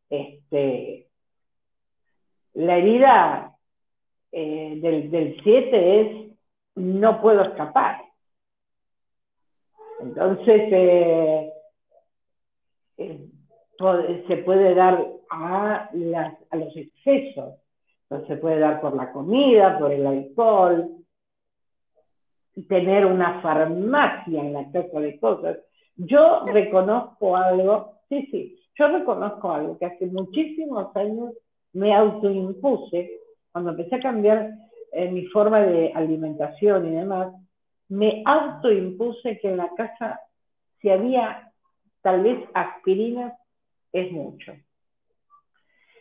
este, 0.08 1.08
la 2.54 2.76
herida 2.76 3.56
eh, 4.32 4.78
del 4.80 5.40
7 5.42 6.00
es 6.00 6.30
no 6.76 7.20
puedo 7.20 7.42
escapar. 7.42 8.02
Entonces, 10.00 10.62
eh, 10.72 11.52
eh, 12.96 13.28
se 14.26 14.36
puede 14.38 14.74
dar 14.74 15.06
a, 15.30 15.90
a 16.50 16.56
los 16.56 16.76
excesos. 16.76 17.56
Entonces, 18.02 18.28
se 18.28 18.36
puede 18.36 18.58
dar 18.58 18.80
por 18.80 18.96
la 18.96 19.12
comida, 19.12 19.78
por 19.78 19.92
el 19.92 20.06
alcohol, 20.06 21.00
tener 22.68 23.06
una 23.06 23.40
farmacia 23.40 24.09
en 24.26 24.52
la 24.52 24.70
casa 24.70 25.00
de 25.00 25.18
cosas. 25.18 25.58
Yo 25.96 26.44
reconozco 26.46 27.36
algo, 27.36 27.94
sí, 28.08 28.26
sí, 28.30 28.58
yo 28.78 28.88
reconozco 28.88 29.52
algo 29.52 29.78
que 29.78 29.86
hace 29.86 30.06
muchísimos 30.06 30.94
años 30.96 31.34
me 31.72 31.94
autoimpuse, 31.94 33.20
cuando 33.52 33.70
empecé 33.70 33.96
a 33.96 34.00
cambiar 34.00 34.50
eh, 34.92 35.10
mi 35.10 35.26
forma 35.26 35.60
de 35.60 35.92
alimentación 35.94 36.88
y 36.88 36.96
demás, 36.96 37.32
me 37.88 38.22
autoimpuse 38.24 39.38
que 39.38 39.48
en 39.48 39.56
la 39.56 39.68
casa, 39.76 40.20
si 40.80 40.90
había 40.90 41.52
tal 42.02 42.22
vez 42.22 42.38
aspirinas, 42.54 43.34
es 43.92 44.10
mucho. 44.12 44.52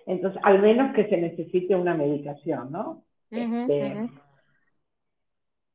Entonces, 0.06 0.42
al 0.44 0.62
menos 0.62 0.94
que 0.96 1.08
se 1.08 1.18
necesite 1.18 1.76
una 1.76 1.94
medicación, 1.94 2.72
¿no? 2.72 3.04
Este, 3.30 4.10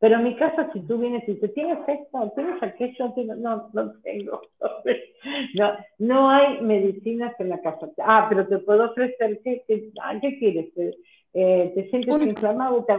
Pero 0.04 0.16
en 0.16 0.24
mi 0.24 0.36
casa, 0.36 0.70
si 0.74 0.80
tú 0.80 0.98
vienes 0.98 1.26
y 1.26 1.32
dices, 1.32 1.54
¿tienes 1.54 1.78
esto? 1.88 2.30
¿Tienes 2.34 2.62
aquello? 2.62 3.14
No, 3.38 3.70
no 3.72 3.92
tengo. 4.02 4.42
No, 5.54 5.72
no 5.98 6.28
hay 6.28 6.60
medicinas 6.60 7.34
en 7.40 7.48
la 7.48 7.62
casa. 7.62 7.88
Ah, 8.04 8.26
pero 8.28 8.46
te 8.46 8.58
puedo 8.58 8.90
ofrecer, 8.90 9.40
¿qué, 9.42 9.64
qué, 9.66 10.38
quieres? 10.38 10.74
¿Te, 10.74 10.94
eh, 11.32 11.72
¿Te 11.74 11.88
sientes 11.88 12.20
inflamado? 12.20 12.84
Te, 12.84 12.92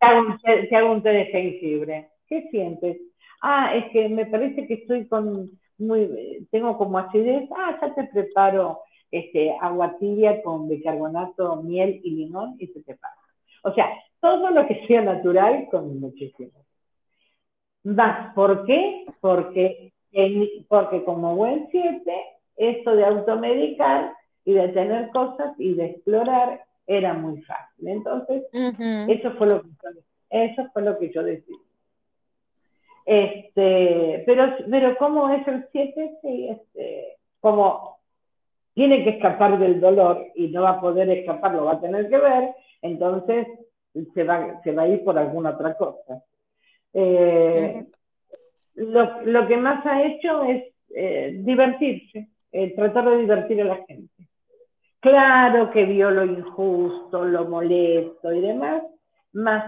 hago, 0.00 0.36
te, 0.42 0.74
hago 0.74 0.90
un 0.90 1.02
té 1.04 1.10
de 1.10 1.26
jengibre. 1.26 2.08
¿Qué 2.26 2.48
sientes? 2.50 3.00
Ah, 3.40 3.76
es 3.76 3.92
que 3.92 4.08
me 4.08 4.26
parece 4.26 4.66
que 4.66 4.74
estoy 4.74 5.06
con 5.06 5.48
muy, 5.78 6.48
tengo 6.50 6.76
como 6.76 6.98
acidez. 6.98 7.48
Ah, 7.56 7.78
ya 7.80 7.94
te 7.94 8.04
preparo 8.12 8.80
este, 9.12 9.54
agua 9.60 9.96
tibia 10.00 10.42
con 10.42 10.68
bicarbonato, 10.68 11.62
miel 11.62 12.00
y 12.02 12.10
limón 12.16 12.56
y 12.58 12.66
se 12.66 12.82
te 12.82 12.96
pasa. 12.96 13.14
O 13.62 13.72
sea, 13.72 13.86
todo 14.20 14.50
lo 14.50 14.66
que 14.66 14.86
sea 14.86 15.02
natural 15.02 15.68
con 15.70 15.98
muchísimo. 16.00 16.52
Más, 17.84 18.34
¿por 18.34 18.64
qué? 18.66 19.06
Porque, 19.20 19.92
porque 20.68 21.04
como 21.04 21.34
buen 21.36 21.68
7, 21.70 22.02
esto 22.56 22.94
de 22.94 23.04
automedicar 23.04 24.14
y 24.44 24.52
de 24.52 24.68
tener 24.68 25.10
cosas 25.10 25.54
y 25.58 25.74
de 25.74 25.86
explorar 25.86 26.64
era 26.86 27.14
muy 27.14 27.40
fácil. 27.42 27.88
Entonces, 27.88 28.44
eso 28.52 29.32
fue 29.32 29.46
lo 29.46 29.62
que 29.62 29.68
yo, 29.68 30.00
eso 30.30 30.68
fue 30.72 30.82
lo 30.82 30.98
que 30.98 31.10
yo 31.12 31.22
decidí. 31.22 31.56
Este, 33.06 34.22
pero, 34.26 34.54
pero 34.68 34.96
¿cómo 34.98 35.30
es 35.30 35.46
el 35.48 35.66
7? 35.72 36.18
Sí, 36.22 36.48
este, 36.48 37.16
como 37.40 37.98
tiene 38.74 39.04
que 39.04 39.10
escapar 39.10 39.58
del 39.58 39.80
dolor 39.80 40.26
y 40.34 40.48
no 40.48 40.62
va 40.62 40.70
a 40.70 40.80
poder 40.80 41.08
escapar, 41.10 41.54
lo 41.54 41.64
va 41.64 41.72
a 41.72 41.80
tener 41.80 42.08
que 42.08 42.18
ver, 42.18 42.54
entonces 42.82 43.46
se 44.14 44.24
va, 44.24 44.60
se 44.62 44.72
va 44.72 44.82
a 44.82 44.88
ir 44.88 45.04
por 45.04 45.18
alguna 45.18 45.50
otra 45.50 45.74
cosa. 45.76 46.22
Eh, 46.92 47.84
lo, 48.74 49.22
lo, 49.22 49.46
que 49.46 49.56
más 49.56 49.84
ha 49.86 50.02
hecho 50.04 50.44
es 50.44 50.64
eh, 50.94 51.32
divertirse, 51.44 52.28
eh, 52.52 52.74
tratar 52.74 53.10
de 53.10 53.18
divertir 53.18 53.62
a 53.62 53.66
la 53.66 53.76
gente. 53.86 54.28
Claro 55.00 55.70
que 55.70 55.84
vio 55.84 56.10
lo 56.10 56.24
injusto, 56.24 57.24
lo 57.24 57.46
molesto 57.46 58.32
y 58.32 58.40
demás, 58.40 58.82
más 59.32 59.64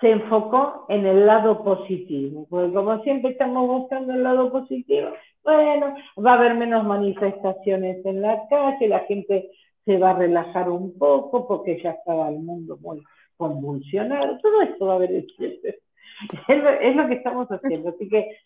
se 0.00 0.10
enfocó 0.10 0.86
en 0.88 1.06
el 1.06 1.26
lado 1.26 1.62
positivo, 1.64 2.46
porque 2.48 2.72
como 2.72 3.02
siempre 3.02 3.32
estamos 3.32 3.66
buscando 3.66 4.12
el 4.12 4.22
lado 4.22 4.50
positivo, 4.50 5.10
bueno, 5.42 5.94
va 6.24 6.32
a 6.32 6.34
haber 6.34 6.54
menos 6.54 6.84
manifestaciones 6.84 8.04
en 8.04 8.22
la 8.22 8.46
calle, 8.48 8.88
la 8.88 9.00
gente 9.00 9.50
se 9.88 9.96
va 9.96 10.10
a 10.10 10.18
relajar 10.18 10.68
un 10.68 10.98
poco 10.98 11.48
porque 11.48 11.80
ya 11.82 11.92
estaba 11.92 12.28
el 12.28 12.40
mundo 12.40 12.76
muy 12.82 13.02
convulsionado. 13.38 14.38
Todo 14.42 14.60
esto 14.60 14.84
va 14.84 14.92
a 14.92 14.96
haber 14.96 15.24
siete. 15.34 15.80
Es 16.48 16.94
lo, 16.94 17.08
que 17.08 17.14
estamos 17.14 17.48
haciendo. 17.48 17.88
Así 17.88 18.06
que 18.06 18.36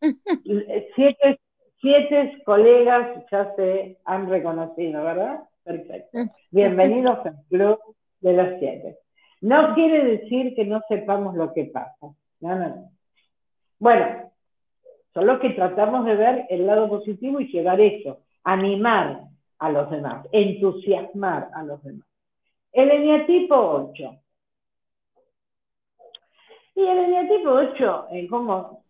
siete, 0.94 1.40
siete 1.80 2.42
colegas 2.44 3.24
ya 3.28 3.52
se 3.56 3.98
han 4.04 4.30
reconocido, 4.30 5.02
¿verdad? 5.02 5.40
Perfecto. 5.64 6.16
Bienvenidos 6.52 7.26
al 7.26 7.42
club 7.48 7.80
de 8.20 8.32
los 8.32 8.60
siete. 8.60 8.98
No 9.40 9.74
quiere 9.74 10.04
decir 10.04 10.54
que 10.54 10.64
no 10.64 10.80
sepamos 10.86 11.34
lo 11.34 11.52
que 11.52 11.64
pasa. 11.64 12.06
No, 12.38 12.56
no, 12.56 12.68
no. 12.68 12.90
Bueno, 13.80 14.30
solo 15.12 15.40
que 15.40 15.50
tratamos 15.50 16.06
de 16.06 16.14
ver 16.14 16.46
el 16.50 16.68
lado 16.68 16.88
positivo 16.88 17.40
y 17.40 17.50
llegar 17.50 17.80
a 17.80 17.84
eso, 17.84 18.20
animar, 18.44 19.33
a 19.58 19.70
los 19.70 19.90
demás, 19.90 20.26
entusiasmar 20.32 21.50
a 21.54 21.62
los 21.62 21.82
demás. 21.82 22.06
El 22.72 22.90
eneatipo 22.90 23.54
8. 23.94 24.20
Y 26.76 26.82
el 26.82 26.98
eneatipo 26.98 27.50
8, 27.50 28.06
eh, 28.10 28.26
¿cómo, 28.28 28.82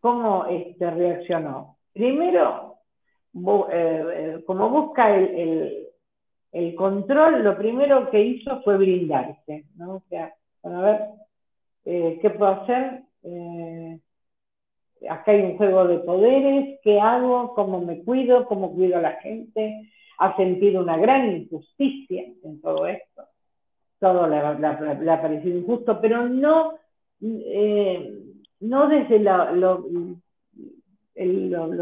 cómo 0.00 0.44
este, 0.46 0.90
reaccionó? 0.90 1.78
Primero, 1.94 2.76
eh, 3.34 4.04
eh, 4.14 4.44
como 4.46 4.68
busca 4.68 5.16
el, 5.16 5.88
el, 6.52 6.74
control, 6.74 7.42
lo 7.42 7.56
primero 7.56 8.10
que 8.10 8.20
hizo 8.20 8.60
fue 8.62 8.76
brindarse, 8.76 9.64
¿no? 9.76 9.96
O 9.96 10.02
sea, 10.10 10.34
bueno, 10.62 10.80
a 10.80 10.82
ver, 10.82 12.20
¿qué 12.20 12.30
puedo 12.30 12.52
hacer? 12.52 13.04
acá 15.08 15.32
hay 15.32 15.40
un 15.40 15.56
juego 15.56 15.86
de 15.86 15.98
poderes, 15.98 16.78
¿qué 16.82 17.00
hago? 17.00 17.54
¿Cómo 17.54 17.80
me 17.80 18.02
cuido? 18.04 18.46
¿Cómo 18.46 18.74
cuido 18.74 18.98
a 18.98 19.02
la 19.02 19.12
gente? 19.20 19.90
Ha 20.20 20.36
sentido 20.36 20.82
una 20.82 20.98
gran 20.98 21.32
injusticia 21.32 22.24
en 22.44 22.60
todo 22.60 22.86
esto. 22.86 23.24
Todo 23.98 24.28
le, 24.28 24.36
ha 24.36 25.22
parecido 25.22 25.58
injusto, 25.58 25.98
pero 26.00 26.28
no, 26.28 26.74
eh, 27.22 28.22
no 28.60 28.88
desde 28.88 29.18
lo, 29.18 29.82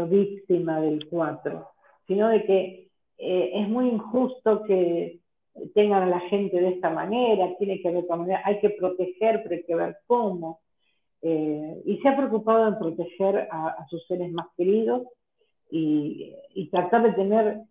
víctima 0.07 0.79
del 0.79 1.07
4, 1.09 1.67
sino 2.07 2.29
de 2.29 2.45
que 2.45 2.87
eh, 3.17 3.51
es 3.53 3.67
muy 3.67 3.89
injusto 3.89 4.63
que 4.63 5.19
tengan 5.73 6.03
a 6.03 6.07
la 6.07 6.21
gente 6.21 6.61
de 6.61 6.69
esta 6.69 6.89
manera, 6.89 7.57
tiene 7.57 7.81
que 7.81 7.91
ver 7.91 8.07
con 8.07 8.25
hay 8.31 8.59
que 8.59 8.69
proteger, 8.69 9.43
pero 9.43 9.55
hay 9.55 9.63
que 9.63 9.75
ver 9.75 9.97
cómo. 10.07 10.61
Eh, 11.21 11.81
y 11.85 11.97
se 11.97 12.07
ha 12.07 12.15
preocupado 12.15 12.69
en 12.69 12.79
proteger 12.79 13.49
a, 13.51 13.85
sus 13.89 14.07
seres 14.07 14.31
más 14.31 14.47
queridos 14.55 15.03
y, 15.69 16.35
tratar 16.71 17.03
de 17.03 17.13
tener 17.13 17.61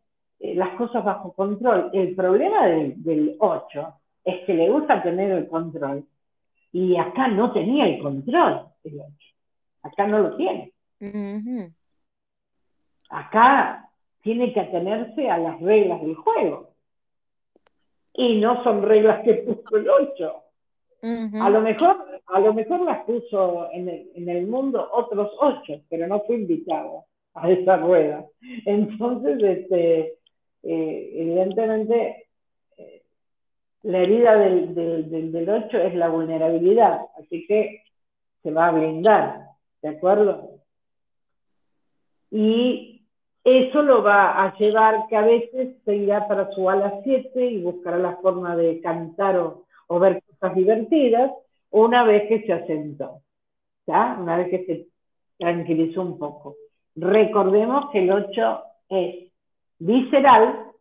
eh, 0.41 0.55
las 0.55 0.76
cosas 0.76 1.05
bajo 1.05 1.32
control. 1.32 1.91
El 1.93 2.14
problema 2.14 2.66
del, 2.66 3.36
8 3.39 3.95
es 4.24 4.45
que 4.45 4.55
le 4.55 4.70
gusta 4.70 5.03
tener 5.03 5.32
el 5.32 5.49
control. 5.49 6.05
Y 6.72 6.97
acá 6.97 7.28
no 7.28 7.53
tenía 7.53 7.86
el 7.86 8.01
control 8.01 8.66
el 8.84 9.01
8. 9.01 9.12
Acá 9.82 10.07
no 10.07 10.18
lo 10.20 10.36
tiene. 10.36 10.72
Acá 13.11 13.89
tiene 14.22 14.53
que 14.53 14.61
atenerse 14.61 15.30
a 15.30 15.39
las 15.39 15.61
reglas 15.61 16.01
del 16.03 16.14
juego. 16.16 16.70
Y 18.12 18.41
no 18.41 18.62
son 18.64 18.82
reglas 18.82 19.22
que 19.24 19.34
puso 19.34 19.76
el 19.76 19.89
8. 19.89 20.43
a, 21.41 21.51
lo 21.51 21.61
mejor, 21.61 22.20
a 22.26 22.41
lo 22.41 22.53
mejor 22.53 22.80
las 22.80 23.05
puso 23.05 23.70
en 23.72 23.89
el, 23.89 24.11
en 24.14 24.28
el 24.28 24.47
mundo 24.47 24.89
otros 24.93 25.32
8, 25.39 25.82
pero 25.89 26.07
no 26.07 26.20
fue 26.20 26.36
invitado 26.36 27.05
a 27.34 27.51
esa 27.51 27.76
rueda. 27.76 28.24
Entonces, 28.66 29.43
este, 29.43 30.17
eh, 30.62 31.11
evidentemente 31.14 32.26
eh, 32.76 33.02
la 33.82 33.98
herida 33.98 34.36
del, 34.36 34.74
del, 34.74 35.32
del, 35.32 35.48
8 35.48 35.78
es 35.78 35.94
la 35.94 36.09
vulnerabilidad, 36.09 37.00
así 37.18 37.46
que 37.46 37.84
se 38.42 38.50
va 38.50 38.68
a 38.68 38.72
blindar, 38.72 39.46
¿de 39.82 39.88
acuerdo? 39.88 40.61
Y 42.30 43.06
eso 43.44 43.82
lo 43.82 44.02
va 44.02 44.44
a 44.44 44.56
llevar 44.59 45.06
que 45.09 45.16
a 45.16 45.22
veces 45.22 45.76
se 45.84 45.96
irá 45.96 46.28
para 46.28 46.50
su 46.52 46.68
ala 46.68 47.00
7 47.02 47.46
y 47.46 47.62
buscará 47.62 47.98
la 47.98 48.16
forma 48.16 48.56
de 48.56 48.80
cantar 48.80 49.38
o, 49.38 49.64
o 49.86 49.98
ver 49.98 50.22
cosas 50.22 50.54
divertidas 50.54 51.32
una 51.70 52.04
vez 52.04 52.28
que 52.28 52.42
se 52.42 52.52
asentó, 52.52 53.22
¿ya? 53.86 54.16
Una 54.20 54.36
vez 54.36 54.50
que 54.50 54.64
se 54.64 54.86
tranquilizó 55.38 56.02
un 56.02 56.18
poco. 56.18 56.56
Recordemos 56.96 57.90
que 57.90 58.00
el 58.00 58.11
8 58.11 58.62
es 58.88 59.28
visceral, 59.79 60.72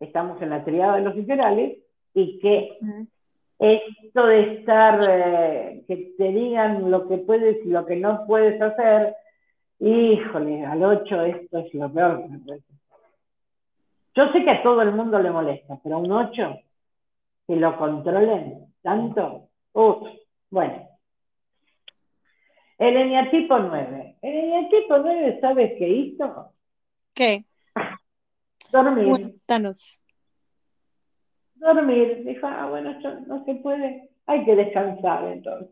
estamos 0.00 0.40
en 0.42 0.50
la 0.50 0.64
triada 0.64 0.96
de 0.96 1.02
los 1.02 1.14
viscerales, 1.14 1.78
y 2.14 2.38
que 2.40 2.78
esto 3.58 4.26
de 4.26 4.54
estar, 4.54 5.00
eh, 5.08 5.84
que 5.86 6.14
te 6.18 6.28
digan 6.28 6.90
lo 6.90 7.08
que 7.08 7.18
puedes 7.18 7.64
y 7.64 7.68
lo 7.68 7.86
que 7.86 7.96
no 7.96 8.26
puedes 8.26 8.60
hacer, 8.60 9.14
híjole, 9.78 10.66
al 10.66 10.82
8 10.82 11.22
esto 11.22 11.58
es 11.58 11.74
lo 11.74 11.92
peor 11.92 12.24
Yo 14.14 14.32
sé 14.32 14.44
que 14.44 14.50
a 14.50 14.62
todo 14.62 14.82
el 14.82 14.92
mundo 14.92 15.18
le 15.18 15.30
molesta, 15.30 15.78
pero 15.82 15.96
a 15.96 15.98
un 15.98 16.12
8 16.12 16.58
que 17.46 17.56
lo 17.56 17.76
controlen 17.76 18.66
tanto, 18.82 19.48
uff, 19.72 20.08
bueno. 20.50 20.88
El 22.78 22.96
eneatipo 22.96 23.58
9. 23.58 24.16
El 24.22 24.34
eneatipo 24.34 24.98
9, 24.98 25.38
¿sabes 25.40 25.72
qué 25.78 25.88
hizo? 25.88 26.52
¿Qué? 27.14 27.44
Dormir. 28.72 29.08
Cuéntanos. 29.08 30.00
Dormir. 31.54 32.24
Dijo, 32.24 32.46
ah, 32.46 32.66
bueno, 32.68 32.98
no 33.26 33.44
se 33.44 33.54
puede. 33.56 34.10
Hay 34.26 34.44
que 34.44 34.56
descansar 34.56 35.24
entonces. 35.26 35.68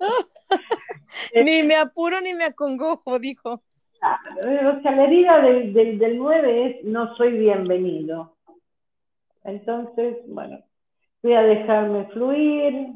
ni 1.34 1.62
me 1.62 1.76
apuro 1.76 2.20
ni 2.20 2.34
me 2.34 2.44
acongojo, 2.44 3.18
dijo. 3.18 3.52
o 3.52 4.82
sea, 4.82 4.92
la 4.92 5.04
herida 5.04 5.40
del, 5.40 5.72
del, 5.72 5.98
del 5.98 6.18
9 6.18 6.66
es 6.66 6.84
no 6.84 7.16
soy 7.16 7.38
bienvenido. 7.38 8.36
Entonces, 9.44 10.18
bueno, 10.26 10.62
voy 11.22 11.32
a 11.32 11.42
dejarme 11.42 12.04
fluir, 12.12 12.92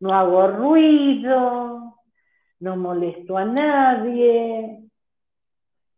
no 0.00 0.12
hago 0.12 0.48
ruido, 0.48 2.00
no 2.58 2.76
molesto 2.76 3.36
a 3.36 3.44
nadie, 3.44 4.80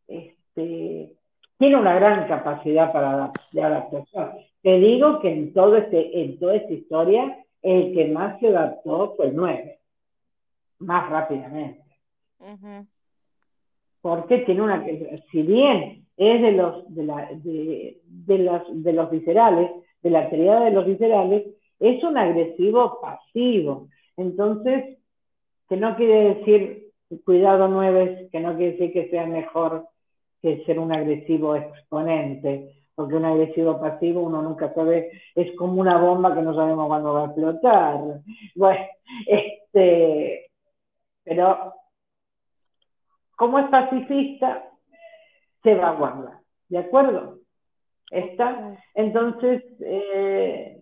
este, 0.06 1.17
tiene 1.58 1.76
una 1.76 1.94
gran 1.94 2.26
capacidad 2.28 2.92
para 2.92 3.32
de 3.52 3.62
adaptación. 3.62 4.32
Te 4.62 4.78
digo 4.78 5.20
que 5.20 5.32
en, 5.32 5.52
todo 5.52 5.76
este, 5.76 6.22
en 6.22 6.38
toda 6.38 6.56
esta 6.56 6.72
historia 6.72 7.44
el 7.62 7.92
que 7.92 8.06
más 8.06 8.38
se 8.40 8.48
adaptó 8.48 9.14
fue 9.16 9.26
el 9.26 9.36
9, 9.36 9.78
más 10.78 11.10
rápidamente. 11.10 11.82
Porque 14.00 14.38
tiene 14.38 14.62
una, 14.62 14.84
si 15.30 15.42
bien 15.42 16.06
es 16.16 16.42
de 16.42 16.52
los, 16.52 16.94
de, 16.94 17.04
la, 17.04 17.28
de, 17.32 18.00
de 18.04 18.92
los 18.92 19.10
viscerales, 19.10 19.70
de 20.02 20.10
la 20.10 20.20
actividad 20.20 20.64
de 20.64 20.70
los 20.70 20.86
viscerales, 20.86 21.46
es 21.80 22.02
un 22.04 22.16
agresivo 22.16 23.00
pasivo. 23.00 23.88
Entonces, 24.16 24.98
que 25.68 25.76
no 25.76 25.96
quiere 25.96 26.34
decir, 26.34 26.88
cuidado 27.24 27.68
nueve, 27.68 28.28
que 28.30 28.40
no 28.40 28.56
quiere 28.56 28.72
decir 28.72 28.92
que 28.92 29.10
sea 29.10 29.26
mejor 29.26 29.88
que 30.42 30.64
ser 30.64 30.78
un 30.78 30.92
agresivo 30.92 31.56
exponente, 31.56 32.74
porque 32.94 33.14
un 33.14 33.24
agresivo 33.24 33.80
pasivo 33.80 34.22
uno 34.22 34.42
nunca 34.42 34.72
sabe, 34.74 35.10
es 35.34 35.54
como 35.56 35.80
una 35.80 35.98
bomba 35.98 36.34
que 36.34 36.42
no 36.42 36.54
sabemos 36.54 36.86
cuándo 36.88 37.14
va 37.14 37.22
a 37.22 37.26
explotar. 37.26 38.00
Bueno, 38.56 38.84
este, 39.26 40.50
pero 41.24 41.74
como 43.36 43.58
es 43.60 43.66
pacifista, 43.66 44.64
se 45.62 45.74
va 45.74 45.90
a 45.90 45.94
guardar, 45.94 46.38
¿de 46.68 46.78
acuerdo? 46.78 47.38
¿Está? 48.10 48.76
Entonces, 48.94 49.62
eh, 49.80 50.80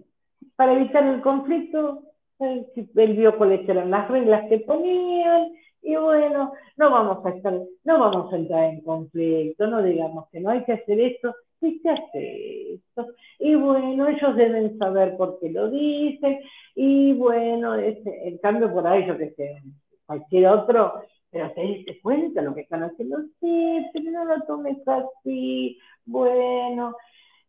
para 0.54 0.72
evitar 0.72 1.04
el 1.06 1.20
conflicto, 1.20 2.02
él, 2.38 2.66
vio 2.94 3.36
cuáles 3.36 3.68
eran 3.68 3.90
las 3.90 4.08
reglas 4.08 4.48
que 4.48 4.58
ponían 4.60 5.52
y 5.86 5.94
bueno, 5.94 6.52
no 6.76 6.90
vamos 6.90 7.24
a 7.24 7.30
estar, 7.30 7.54
no 7.84 7.98
vamos 8.00 8.32
a 8.32 8.36
entrar 8.36 8.64
en 8.64 8.80
conflicto, 8.80 9.68
no 9.68 9.82
digamos 9.84 10.28
que 10.30 10.40
no 10.40 10.50
hay 10.50 10.64
que 10.64 10.72
hacer 10.72 10.98
esto, 10.98 11.32
y 11.60 11.78
se 11.78 11.90
hace 11.90 12.74
esto. 12.74 13.06
Y 13.38 13.54
bueno, 13.54 14.08
ellos 14.08 14.34
deben 14.34 14.76
saber 14.78 15.16
por 15.16 15.38
qué 15.38 15.48
lo 15.50 15.70
dicen, 15.70 16.40
y 16.74 17.12
bueno, 17.12 17.76
este, 17.76 18.28
en 18.28 18.38
cambio 18.38 18.72
por 18.72 18.84
ahí 18.84 19.06
yo 19.06 19.16
que 19.16 19.30
sé, 19.34 19.62
cualquier 20.06 20.48
otro, 20.48 21.02
pero 21.30 21.52
te 21.52 21.60
diste 21.60 22.00
cuenta 22.00 22.42
lo 22.42 22.52
que 22.52 22.62
están 22.62 22.82
haciendo, 22.82 23.18
sí, 23.40 23.86
pero 23.92 24.10
no 24.10 24.24
lo 24.24 24.42
tomes 24.42 24.78
así, 24.88 25.78
bueno, 26.04 26.96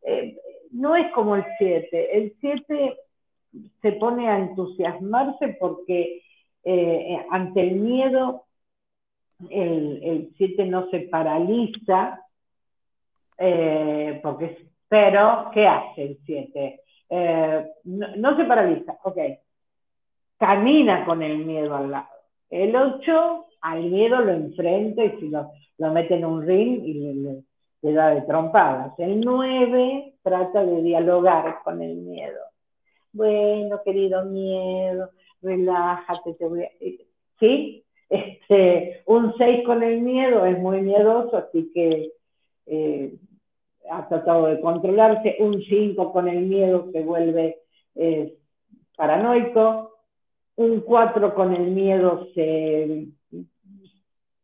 eh, 0.03 0.37
no 0.71 0.95
es 0.95 1.11
como 1.13 1.37
el 1.37 1.45
7, 1.57 2.17
el 2.17 2.35
7 2.39 2.97
se 3.81 3.91
pone 3.93 4.29
a 4.29 4.37
entusiasmarse 4.37 5.57
porque 5.59 6.21
eh, 6.63 7.25
ante 7.29 7.61
el 7.61 7.75
miedo 7.75 8.47
el 9.49 10.33
7 10.37 10.65
no 10.65 10.89
se 10.89 11.01
paraliza, 11.01 12.25
eh, 13.37 14.19
porque, 14.23 14.67
pero 14.87 15.51
¿qué 15.53 15.67
hace 15.67 16.03
el 16.03 16.19
7? 16.25 16.81
Eh, 17.09 17.71
no, 17.85 18.35
se 18.35 18.45
paraliza, 18.45 18.97
ok, 19.03 19.17
camina 20.37 21.05
con 21.05 21.21
el 21.21 21.37
miedo 21.39 21.75
al 21.75 21.91
lado. 21.91 22.07
El 22.49 22.75
8 22.75 23.45
al 23.61 23.83
miedo 23.83 24.19
lo 24.21 24.31
enfrenta 24.31 25.03
y 25.03 25.19
si 25.19 25.29
lo, 25.29 25.51
lo 25.77 25.91
mete 25.91 26.15
en 26.15 26.25
un 26.25 26.45
ring 26.45 26.83
y 26.83 26.93
le, 26.93 27.43
le 27.81 27.93
da 27.93 28.09
de 28.09 28.21
trompadas. 28.21 28.97
El 28.99 29.21
9 29.21 30.15
trata 30.23 30.65
de 30.65 30.81
dialogar 30.81 31.59
con 31.63 31.81
el 31.81 31.95
miedo 31.97 32.47
bueno, 33.17 33.81
querido 33.83 34.25
miedo, 34.25 35.09
relájate, 35.47 36.33
te 36.33 36.45
voy 36.45 36.63
a... 36.63 36.69
¿Sí? 37.39 37.83
Este, 38.09 39.01
un 39.05 39.33
6 39.37 39.65
con 39.65 39.83
el 39.83 40.01
miedo 40.01 40.45
es 40.45 40.57
muy 40.59 40.81
miedoso, 40.81 41.37
así 41.37 41.71
que 41.73 42.11
eh, 42.65 43.13
ha 43.89 44.07
tratado 44.07 44.47
de 44.47 44.61
controlarse. 44.61 45.37
Un 45.39 45.61
5 45.61 46.11
con 46.11 46.27
el 46.27 46.41
miedo 46.45 46.89
se 46.91 47.01
vuelve 47.01 47.59
eh, 47.95 48.35
paranoico. 48.95 49.93
Un 50.55 50.81
4 50.81 51.35
con 51.35 51.53
el 51.53 51.71
miedo 51.71 52.27
se, 52.33 53.07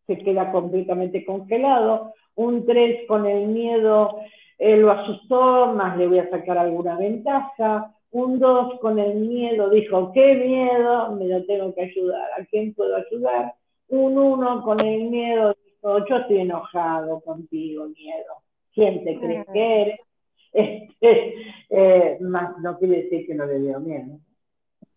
se 0.08 0.18
queda 0.20 0.51
completamente 0.51 1.26
congelado. 1.26 2.14
Un 2.36 2.66
3 2.66 3.08
con 3.08 3.26
el 3.26 3.47
miedo 3.47 4.20
eh, 4.60 4.78
lo 4.78 4.91
asustó, 4.91 5.74
más 5.74 5.97
le 5.97 6.08
voy 6.08 6.20
a 6.20 6.30
sacar 6.30 6.58
alguna 6.58 6.97
ventaja. 6.97 7.93
Un 8.14 8.38
2 8.38 8.80
con 8.80 8.99
el 8.99 9.16
miedo 9.16 9.72
dijo, 9.72 10.11
qué 10.14 10.36
miedo, 10.36 11.16
me 11.16 11.28
lo 11.28 11.43
tengo 11.45 11.74
que 11.74 11.82
ayudar, 11.82 12.30
¿a 12.39 12.45
quién 12.45 12.72
puedo 12.76 12.95
ayudar? 12.95 13.55
Un 13.88 14.16
1 14.16 14.61
con 14.61 14.80
el 14.86 15.09
miedo 15.09 15.55
dijo, 15.66 16.05
yo 16.07 16.18
estoy 16.18 16.41
enojado 16.41 17.22
contigo, 17.22 17.88
miedo. 17.88 18.36
¿Quién 18.72 19.03
te 19.03 19.18
crees 19.18 19.45
que 19.51 19.82
eres? 19.82 19.99
Este, 20.55 21.34
eh, 21.72 22.18
más 22.22 22.59
no 22.59 22.78
quiere 22.78 23.01
decir 23.01 23.26
que 23.26 23.34
no 23.34 23.47
le 23.47 23.57
dio 23.59 23.80
miedo. 23.80 24.20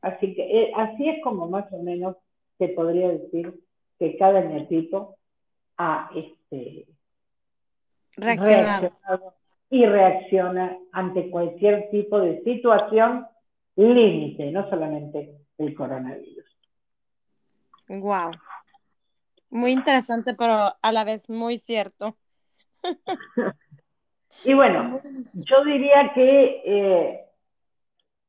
Así 0.02 0.34
que 0.34 0.42
eh, 0.42 0.72
así 0.76 1.08
es 1.08 1.22
como 1.24 1.48
más 1.48 1.72
o 1.72 1.82
menos 1.82 2.16
se 2.58 2.68
podría 2.68 3.08
decir 3.08 3.54
que 3.98 4.18
cada 4.18 4.42
nietito 4.42 5.16
ha 5.78 6.10
este, 6.14 6.86
reaccionado 8.18 9.32
y 9.70 9.84
reacciona 9.84 10.78
ante 10.92 11.30
cualquier 11.30 11.90
tipo 11.90 12.20
de 12.20 12.42
situación 12.42 13.26
límite, 13.76 14.50
no 14.52 14.68
solamente 14.70 15.36
el 15.58 15.74
coronavirus. 15.74 16.44
Wow. 17.88 18.30
Muy 19.50 19.72
interesante, 19.72 20.34
pero 20.34 20.74
a 20.80 20.92
la 20.92 21.04
vez 21.04 21.30
muy 21.30 21.58
cierto. 21.58 22.16
y 24.44 24.54
bueno, 24.54 25.00
yo 25.34 25.64
diría 25.64 26.12
que 26.14 26.62
eh, 26.64 27.24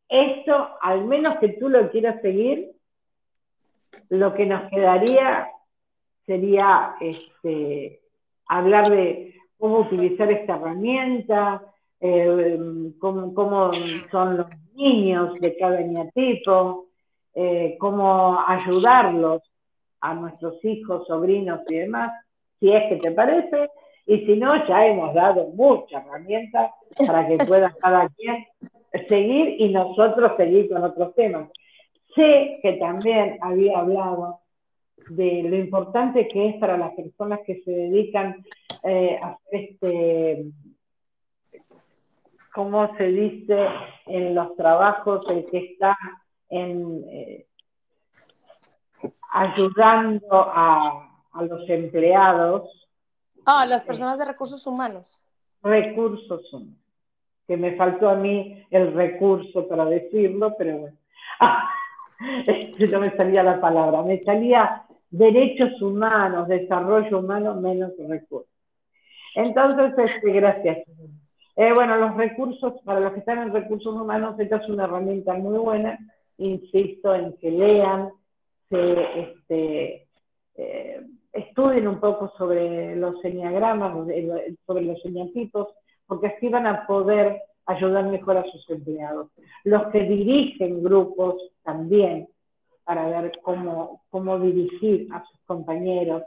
esto, 0.10 0.70
al 0.82 1.06
menos 1.06 1.38
que 1.38 1.50
tú 1.50 1.70
lo 1.70 1.90
quieras 1.92 2.22
seguir, 2.22 2.72
lo 4.10 4.34
que 4.34 4.46
nos 4.46 4.70
quedaría 4.70 5.50
sería 6.26 6.96
este, 7.00 8.02
hablar 8.48 8.90
de 8.90 9.37
cómo 9.58 9.80
utilizar 9.80 10.32
esta 10.32 10.56
herramienta, 10.56 11.62
eh, 12.00 12.60
cómo, 13.00 13.72
son 14.12 14.38
los 14.38 14.48
niños 14.76 15.34
de 15.40 15.58
cada 15.58 15.82
eneatipo, 15.82 16.86
eh, 17.34 17.76
cómo 17.80 18.40
ayudarlos 18.48 19.42
a 20.02 20.14
nuestros 20.14 20.64
hijos, 20.64 21.08
sobrinos 21.08 21.62
y 21.70 21.76
demás, 21.76 22.12
si 22.60 22.72
es 22.72 22.84
que 22.90 22.98
te 22.98 23.12
parece, 23.12 23.70
y 24.06 24.26
si 24.26 24.38
no, 24.38 24.66
ya 24.68 24.86
hemos 24.86 25.14
dado 25.14 25.48
muchas 25.50 26.06
herramientas 26.06 26.72
para 27.06 27.28
que 27.28 27.38
pueda 27.38 27.74
cada 27.82 28.08
quien 28.10 28.46
seguir 29.10 29.60
y 29.60 29.70
nosotros 29.70 30.32
seguir 30.38 30.70
con 30.70 30.84
otros 30.84 31.14
temas. 31.16 31.50
Sé 32.16 32.60
que 32.62 32.74
también 32.74 33.38
había 33.42 33.80
hablado 33.80 34.40
de 35.10 35.44
lo 35.44 35.56
importante 35.58 36.28
que 36.28 36.50
es 36.50 36.56
para 36.56 36.78
las 36.78 36.94
personas 36.94 37.40
que 37.46 37.62
se 37.64 37.72
dedican 37.72 38.44
eh, 38.88 39.20
este, 39.52 40.46
¿cómo 42.54 42.96
se 42.98 43.04
dice 43.08 43.68
en 44.06 44.34
los 44.34 44.56
trabajos, 44.56 45.30
el 45.30 45.46
que 45.46 45.58
está 45.58 45.98
en, 46.50 47.04
eh, 47.10 47.46
ayudando 49.32 50.28
a, 50.32 51.04
los 51.42 51.70
empleados? 51.70 52.88
Ah, 53.46 53.66
las 53.66 53.84
personas 53.84 54.18
de 54.18 54.26
recursos 54.26 54.66
humanos. 54.66 55.22
Recursos 55.62 56.52
humanos. 56.54 56.80
Que 57.46 57.56
me 57.56 57.76
faltó 57.76 58.10
a 58.10 58.16
mí 58.16 58.66
el 58.72 58.94
recurso 58.94 59.68
para 59.68 59.86
decirlo, 59.86 60.56
pero 60.58 60.78
bueno. 60.78 60.98
no 62.92 63.00
me 63.00 63.16
salía 63.16 63.44
la 63.44 63.62
palabra, 63.62 64.02
me 64.02 64.24
salía 64.24 64.84
derechos 65.10 65.82
humanos, 65.82 66.48
desarrollo 66.48 67.20
humano 67.20 67.56
menos 67.56 67.92
recursos. 67.98 68.57
Entonces, 69.38 69.94
este, 69.98 70.32
gracias. 70.32 70.80
Eh, 71.56 71.72
bueno, 71.76 71.96
los 71.98 72.18
recursos, 72.18 72.74
para 72.84 73.00
los 73.00 73.14
que 73.14 73.20
están 73.20 73.38
en 73.38 73.54
recursos 73.54 73.94
humanos, 73.94 74.40
esta 74.40 74.58
es 74.58 74.68
una 74.68 74.86
herramienta 74.86 75.36
muy 75.36 75.60
buena. 75.60 76.00
Insisto 76.40 77.14
en 77.14 77.38
que 77.38 77.52
lean, 77.52 78.10
se 78.68 79.22
este, 79.22 80.08
eh, 80.56 81.02
estudien 81.34 81.88
un 81.88 82.00
poco 82.00 82.34
sobre 82.36 82.96
los 82.96 83.22
señagramas, 83.22 83.94
sobre 84.66 84.86
los 84.86 85.02
señatipos, 85.04 85.68
porque 86.08 86.28
así 86.28 86.50
van 86.50 86.66
a 86.66 86.88
poder 86.88 87.40
ayudar 87.68 88.06
mejor 88.06 88.38
a 88.38 88.44
sus 88.46 88.68
empleados. 88.72 89.30
Los 89.64 89.88
que 89.92 90.02
dirigen 90.02 90.82
grupos 90.82 91.36
también, 91.64 92.28
para 92.86 93.08
ver 93.08 93.34
cómo, 93.44 94.02
cómo 94.10 94.40
dirigir 94.40 95.08
a 95.14 95.24
sus 95.26 95.40
compañeros, 95.46 96.24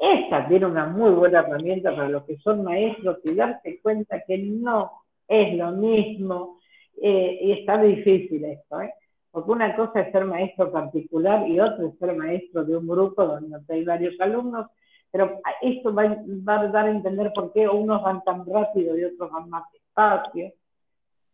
esta 0.00 0.48
tiene 0.48 0.64
una 0.64 0.86
muy 0.86 1.10
buena 1.10 1.40
herramienta 1.40 1.94
para 1.94 2.08
los 2.08 2.24
que 2.24 2.38
son 2.38 2.64
maestros 2.64 3.18
y 3.22 3.34
darse 3.34 3.80
cuenta 3.82 4.22
que 4.26 4.38
no 4.38 4.90
es 5.28 5.54
lo 5.58 5.72
mismo 5.72 6.58
eh, 7.02 7.38
y 7.42 7.52
está 7.52 7.80
difícil 7.82 8.42
esto, 8.46 8.80
¿eh? 8.80 8.94
porque 9.30 9.50
una 9.50 9.76
cosa 9.76 10.00
es 10.00 10.10
ser 10.10 10.24
maestro 10.24 10.72
particular 10.72 11.46
y 11.46 11.60
otra 11.60 11.86
es 11.86 11.98
ser 11.98 12.16
maestro 12.16 12.64
de 12.64 12.78
un 12.78 12.88
grupo 12.88 13.26
donde 13.26 13.58
hay 13.68 13.84
varios 13.84 14.18
alumnos, 14.20 14.68
pero 15.10 15.40
esto 15.60 15.94
va, 15.94 16.04
a 16.04 16.68
dar 16.68 16.86
a 16.86 16.90
entender 16.90 17.30
por 17.34 17.52
qué 17.52 17.68
unos 17.68 18.02
van 18.02 18.22
tan 18.24 18.46
rápido 18.46 18.96
y 18.96 19.04
otros 19.04 19.30
van 19.30 19.50
más 19.50 19.64
despacio. 19.72 20.52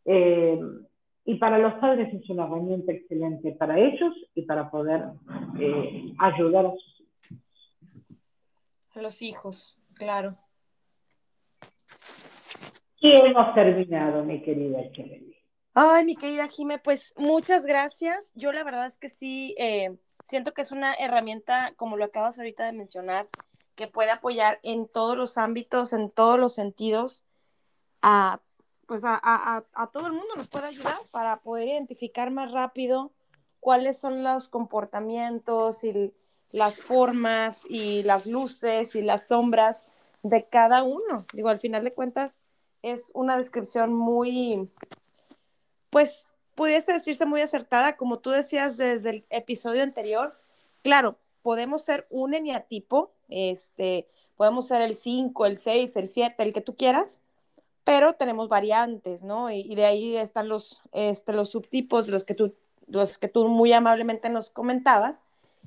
Eh, 0.05 0.61
y 1.25 1.35
para 1.37 1.59
los 1.59 1.75
padres 1.75 2.13
es 2.13 2.29
una 2.31 2.47
herramienta 2.47 2.93
excelente 2.93 3.53
para 3.53 3.79
ellos 3.79 4.15
y 4.35 4.43
para 4.43 4.71
poder 4.71 5.05
eh, 5.61 6.13
ayudar 6.19 6.67
a 6.67 6.73
sus. 6.73 6.96
A 8.97 9.03
los 9.03 9.21
hijos, 9.21 9.79
claro. 9.95 10.39
Y 12.99 13.13
hemos 13.13 13.55
terminado, 13.55 14.25
mi 14.25 14.43
querida 14.43 14.91
Chelly. 14.93 15.37
Ay, 15.75 16.07
mi 16.07 16.17
querida 16.17 16.49
Jime, 16.49 16.79
pues 16.79 17.13
muchas 17.19 17.67
gracias. 17.67 18.33
Yo 18.35 18.53
la 18.53 18.65
verdad 18.65 18.87
es 18.87 18.97
que 18.97 19.11
sí, 19.11 19.55
eh, 19.59 19.95
siento 20.25 20.55
que 20.55 20.63
es 20.63 20.73
una 20.73 20.95
herramienta, 20.95 21.75
como 21.77 21.99
lo 21.99 22.07
acabas 22.07 22.39
ahorita 22.39 22.65
de 22.65 22.73
mencionar, 22.73 23.29
que 23.75 23.87
puede 23.87 24.11
apoyar 24.11 24.61
en 24.63 24.89
todos 24.89 25.15
los 25.15 25.37
ámbitos, 25.37 25.93
en 25.93 26.11
todos 26.11 26.41
los 26.41 26.55
sentidos, 26.55 27.27
a 28.01 28.41
pues 28.87 29.03
a, 29.05 29.65
todo 29.93 30.07
el 30.07 30.13
mundo 30.13 30.37
nos 30.37 30.49
puede 30.49 30.69
ayudar 30.69 30.97
para 31.11 31.41
poder 31.41 31.69
identificar 31.69 32.31
más 32.31 32.53
rápido 32.53 33.13
cuáles 33.61 33.99
son 33.99 34.23
los 34.23 34.49
comportamientos 34.49 35.85
y 35.85 36.15
las 36.53 36.81
formas 36.81 37.63
y 37.69 38.03
las 38.03 38.27
luces 38.27 38.95
y 38.95 39.03
las 39.03 39.29
sombras 39.29 39.85
de 40.23 40.45
cada 40.45 40.83
uno. 40.83 41.27
Digo, 41.33 41.49
al 41.49 41.59
final 41.59 41.85
de 41.85 41.95
cuentas 41.95 42.41
es 42.83 43.11
una 43.15 43.37
descripción 43.37 43.93
muy, 43.93 44.71
pues, 45.91 46.27
pudiese 46.55 46.93
decirse 46.93 47.27
muy 47.27 47.41
acertada, 47.41 47.97
como 47.97 48.19
tú 48.19 48.31
decías 48.31 48.77
desde 48.77 49.11
el 49.11 49.27
episodio 49.31 49.83
anterior. 49.83 50.37
Claro, 50.83 51.19
podemos 51.43 51.85
ser 51.85 52.07
un 52.11 52.35
eneatipo, 52.35 53.13
este, 53.29 54.09
podemos 54.37 54.67
ser 54.69 54.83
el 54.83 54.97
5, 54.97 55.47
el 55.47 55.59
6, 55.59 55.97
el 55.97 56.09
7, 56.09 56.43
el 56.43 56.53
que 56.53 56.61
tú 56.61 56.77
quieras, 56.77 57.21
pero 57.85 58.15
tenemos 58.15 58.49
variantes, 58.49 59.23
¿no? 59.23 59.51
Y, 59.51 59.75
de 59.75 59.85
ahí 59.85 60.17
están 60.17 60.49
los, 60.49 60.83
este, 60.93 61.33
los 61.33 61.51
subtipos, 61.51 62.09
los 62.09 62.25
que, 62.25 62.35
tú, 62.35 62.55
los 62.89 63.19
que 63.19 63.29
tú 63.29 63.47
muy 63.47 63.73
amablemente 63.73 64.29
nos 64.29 64.51
comentabas, 64.51 65.23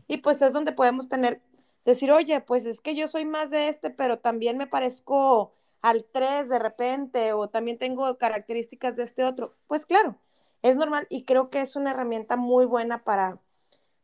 y 0.10 0.18
pues 0.18 0.42
es 0.42 0.54
donde 0.54 0.74
podemos 0.74 1.08
tener, 1.08 1.42
decir, 1.86 2.12
oye, 2.12 2.42
pues 2.42 2.66
es 2.66 2.82
que 2.82 2.96
yo 2.96 3.08
soy 3.08 3.26
más 3.26 3.52
de 3.52 3.70
este, 3.70 3.92
pero 3.92 4.20
también 4.20 4.58
me 4.58 4.68
parezco 4.68 5.54
al 5.82 6.04
3 6.12 6.50
de 6.50 6.60
repente, 6.60 7.34
o 7.34 7.48
también 7.50 7.78
tengo 7.78 8.18
características 8.18 8.98
de 8.98 9.04
este 9.04 9.24
otro. 9.24 9.56
Pues 9.68 9.86
claro, 9.86 10.18
es 10.64 10.76
normal 10.76 11.08
y 11.10 11.26
creo 11.26 11.50
que 11.52 11.62
es 11.62 11.76
una 11.76 11.92
herramienta 11.92 12.38
muy 12.38 12.66
buena 12.66 13.04
para, 13.04 13.40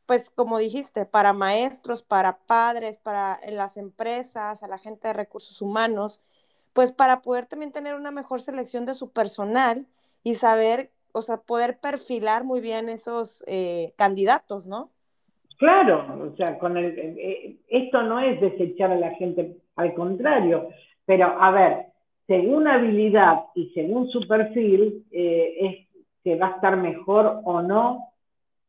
pues 0.06 0.30
como 0.30 0.60
dijiste, 0.60 1.06
para 1.06 1.34
maestros, 1.34 2.04
para 2.04 2.38
padres, 2.38 2.98
para 2.98 3.40
las 3.50 3.76
empresas, 3.78 4.64
a 4.64 4.68
la 4.68 4.78
gente 4.78 5.08
de 5.08 5.14
recursos 5.16 5.62
humanos, 5.62 6.22
pues 6.74 6.92
para 6.92 7.22
poder 7.24 7.48
también 7.48 7.72
tener 7.72 7.96
una 7.96 8.12
mejor 8.12 8.42
selección 8.44 8.86
de 8.86 8.96
su 8.96 9.12
personal 9.12 9.88
y 10.24 10.36
saber, 10.36 10.92
o 11.14 11.22
sea, 11.24 11.38
poder 11.38 11.80
perfilar 11.80 12.44
muy 12.44 12.62
bien 12.62 12.90
esos 12.90 13.44
eh, 13.48 13.94
candidatos, 13.98 14.68
¿no? 14.68 14.92
Claro, 15.58 16.32
o 16.32 16.36
sea, 16.36 16.58
con 16.58 16.78
el, 16.78 16.98
eh, 16.98 17.16
eh, 17.18 17.56
esto 17.68 18.02
no 18.04 18.20
es 18.20 18.40
desechar 18.42 18.92
a 18.92 18.98
la 18.98 19.12
gente, 19.16 19.58
al 19.76 19.94
contrario, 19.94 20.70
pero 21.06 21.42
a 21.42 21.52
ver, 21.52 21.86
según 22.28 22.68
habilidad 22.68 23.46
y 23.54 23.70
según 23.70 24.10
su 24.10 24.28
perfil, 24.28 25.06
es 25.12 25.88
que 26.24 26.36
va 26.36 26.48
a 26.48 26.56
estar 26.56 26.76
mejor 26.76 27.42
o 27.44 27.62
no 27.62 28.10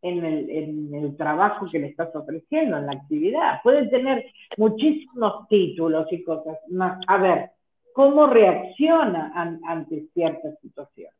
en 0.03 0.25
el, 0.25 0.51
en 0.51 0.95
el, 0.95 1.17
trabajo 1.17 1.67
que 1.71 1.79
le 1.79 1.89
estás 1.89 2.15
ofreciendo, 2.15 2.77
en 2.77 2.87
la 2.87 2.93
actividad. 2.93 3.61
Puede 3.63 3.89
tener 3.89 4.27
muchísimos 4.57 5.49
títulos 5.49 6.07
y 6.13 6.23
cosas 6.23 6.59
más. 6.69 7.01
A 7.09 7.17
ver, 7.17 7.51
cómo 7.93 8.27
reacciona 8.27 9.33
ante 9.35 10.07
ciertas 10.13 10.59
situaciones. 10.61 11.15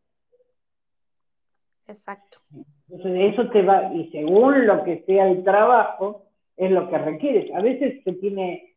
Exacto. 1.89 2.39
Entonces, 2.91 3.33
eso 3.33 3.49
te 3.51 3.63
va, 3.63 3.93
y 3.95 4.11
según 4.11 4.67
lo 4.67 4.85
que 4.85 5.03
sea 5.07 5.29
el 5.31 5.45
trabajo, 5.45 6.25
es 6.57 6.71
lo 6.71 6.89
que 6.89 6.99
requieres. 6.99 7.55
A 7.55 7.61
veces 7.61 8.03
se 8.05 8.13
tiene 8.15 8.75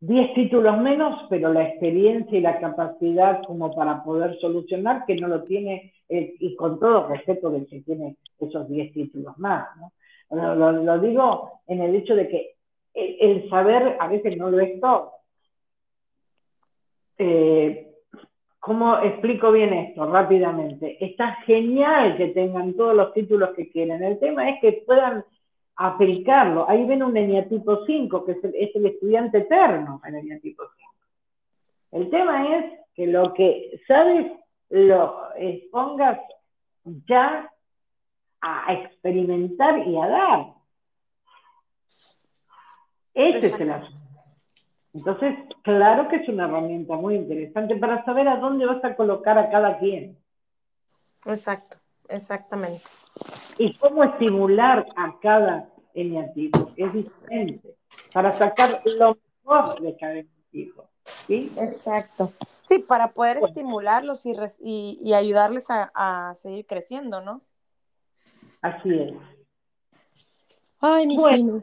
10 0.00 0.34
títulos 0.34 0.78
menos, 0.78 1.26
pero 1.28 1.52
la 1.52 1.68
experiencia 1.68 2.38
y 2.38 2.42
la 2.42 2.58
capacidad 2.58 3.42
como 3.44 3.74
para 3.74 4.02
poder 4.02 4.38
solucionar, 4.40 5.04
que 5.06 5.16
no 5.16 5.28
lo 5.28 5.44
tiene, 5.44 5.92
eh, 6.08 6.34
y 6.38 6.56
con 6.56 6.78
todo 6.78 7.08
respeto 7.08 7.50
de 7.50 7.66
que 7.66 7.80
tiene 7.82 8.16
esos 8.38 8.68
10 8.68 8.92
títulos 8.92 9.38
más. 9.38 9.68
¿no? 9.76 10.54
Lo, 10.54 10.98
digo 11.00 11.62
en 11.66 11.82
el 11.82 11.94
hecho 11.94 12.14
de 12.14 12.28
que 12.28 12.54
el 12.94 13.48
saber 13.50 13.96
a 13.98 14.08
veces 14.08 14.36
no 14.36 14.50
lo 14.50 14.60
es 14.60 14.80
todo 14.80 15.12
eh, 17.18 17.89
¿cómo 18.60 18.98
explico 18.98 19.50
bien 19.50 19.72
esto 19.72 20.06
rápidamente? 20.06 21.02
Está 21.04 21.36
genial 21.46 22.16
que 22.16 22.28
tengan 22.28 22.74
todos 22.74 22.94
los 22.94 23.12
títulos 23.14 23.50
que 23.56 23.70
quieren. 23.70 24.02
El 24.02 24.18
tema 24.18 24.48
es 24.50 24.60
que 24.60 24.84
puedan 24.86 25.24
aplicarlo. 25.76 26.68
Ahí 26.68 26.84
ven 26.84 27.02
un 27.02 27.16
eneatipo 27.16 27.84
5, 27.86 28.24
que 28.24 28.32
es 28.32 28.44
el, 28.74 28.86
estudiante 28.86 29.38
eterno, 29.38 30.00
el 30.04 30.14
eneatipo 30.14 30.62
5. 30.76 30.90
El 31.92 32.10
tema 32.10 32.58
es 32.58 32.64
que 32.94 33.06
lo 33.06 33.32
que 33.32 33.80
sabes 33.88 34.30
lo 34.68 35.34
expongas 35.36 36.20
ya 36.84 37.50
a 38.42 38.72
experimentar 38.74 39.86
y 39.88 39.96
a 39.96 40.06
dar. 40.06 40.46
Ese 43.14 43.46
es 43.46 43.60
el 43.60 43.72
asunto. 43.72 43.99
Entonces, 44.92 45.36
claro 45.62 46.08
que 46.08 46.16
es 46.16 46.28
una 46.28 46.44
herramienta 46.46 46.96
muy 46.96 47.14
interesante 47.14 47.76
para 47.76 48.04
saber 48.04 48.28
a 48.28 48.38
dónde 48.38 48.66
vas 48.66 48.84
a 48.84 48.96
colocar 48.96 49.38
a 49.38 49.48
cada 49.50 49.78
quien. 49.78 50.18
Exacto, 51.26 51.76
exactamente. 52.08 52.82
Y 53.58 53.74
cómo 53.74 54.02
estimular 54.02 54.86
a 54.96 55.18
cada 55.20 55.68
eneatipo, 55.94 56.72
es 56.76 56.92
diferente, 56.92 57.76
para 58.12 58.30
sacar 58.36 58.80
lo 58.84 59.18
mejor 59.44 59.80
de 59.80 59.96
cada 59.96 60.12
eneatipo. 60.12 60.88
¿sí? 61.04 61.52
Exacto. 61.56 62.32
Sí, 62.62 62.78
para 62.80 63.12
poder 63.12 63.38
estimularlos 63.38 64.24
y, 64.26 64.98
y, 65.02 65.12
ayudarles 65.14 65.64
a, 65.68 66.34
seguir 66.38 66.66
creciendo, 66.66 67.20
¿no? 67.20 67.42
Así 68.60 68.90
es. 68.92 69.14
Ay, 70.80 71.06
mi 71.06 71.16
bueno, 71.16 71.62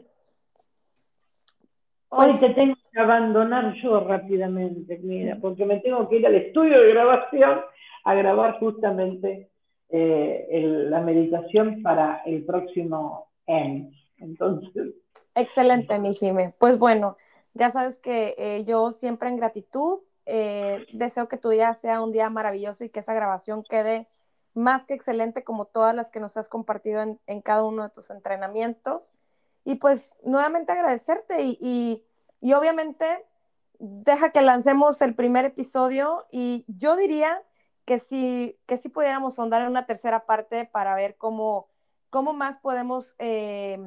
Hoy 2.10 2.28
pues 2.28 2.40
te 2.40 2.50
tengo 2.50 2.74
abandonar 2.98 3.74
yo 3.82 4.00
rápidamente, 4.00 4.98
mira, 5.02 5.38
porque 5.40 5.64
me 5.64 5.80
tengo 5.80 6.08
que 6.08 6.16
ir 6.16 6.26
al 6.26 6.34
estudio 6.34 6.80
de 6.80 6.90
grabación 6.90 7.60
a 8.04 8.14
grabar 8.14 8.58
justamente 8.58 9.50
eh, 9.88 10.86
la 10.88 11.00
meditación 11.00 11.82
para 11.82 12.22
el 12.26 12.44
próximo 12.44 13.30
M. 13.46 13.90
Entonces. 14.18 14.94
Excelente, 15.34 15.98
mi 15.98 16.14
Jime. 16.14 16.54
Pues 16.58 16.78
bueno, 16.78 17.16
ya 17.54 17.70
sabes 17.70 17.98
que 17.98 18.34
eh, 18.38 18.64
yo 18.64 18.92
siempre 18.92 19.28
en 19.28 19.36
gratitud 19.36 20.00
eh, 20.26 20.86
deseo 20.92 21.28
que 21.28 21.38
tu 21.38 21.48
día 21.48 21.72
sea 21.74 22.02
un 22.02 22.12
día 22.12 22.28
maravilloso 22.30 22.84
y 22.84 22.90
que 22.90 23.00
esa 23.00 23.14
grabación 23.14 23.64
quede 23.64 24.08
más 24.54 24.84
que 24.84 24.94
excelente 24.94 25.44
como 25.44 25.66
todas 25.66 25.94
las 25.94 26.10
que 26.10 26.20
nos 26.20 26.36
has 26.36 26.48
compartido 26.48 27.18
en 27.26 27.40
cada 27.40 27.64
uno 27.64 27.84
de 27.84 27.90
tus 27.90 28.10
entrenamientos. 28.10 29.14
Y 29.68 29.74
pues 29.74 30.14
nuevamente 30.24 30.72
agradecerte 30.72 31.42
y, 31.42 31.58
y, 31.60 32.04
obviamente 32.40 33.24
deja 33.78 34.30
que 34.30 34.42
lancemos 34.42 35.00
el 35.02 35.14
primer 35.14 35.44
episodio 35.44 36.26
y 36.30 36.64
yo 36.68 36.96
diría 36.96 37.42
que 37.84 37.98
si, 37.98 38.58
que 38.66 38.76
si 38.76 38.88
pudiéramos 38.88 39.38
ahondar 39.38 39.62
en 39.62 39.68
una 39.68 39.86
tercera 39.86 40.26
parte 40.26 40.64
para 40.64 40.94
ver 40.94 41.16
cómo, 41.16 41.68
cómo 42.10 42.32
más 42.32 42.58
podemos 42.58 43.14
eh, 43.18 43.78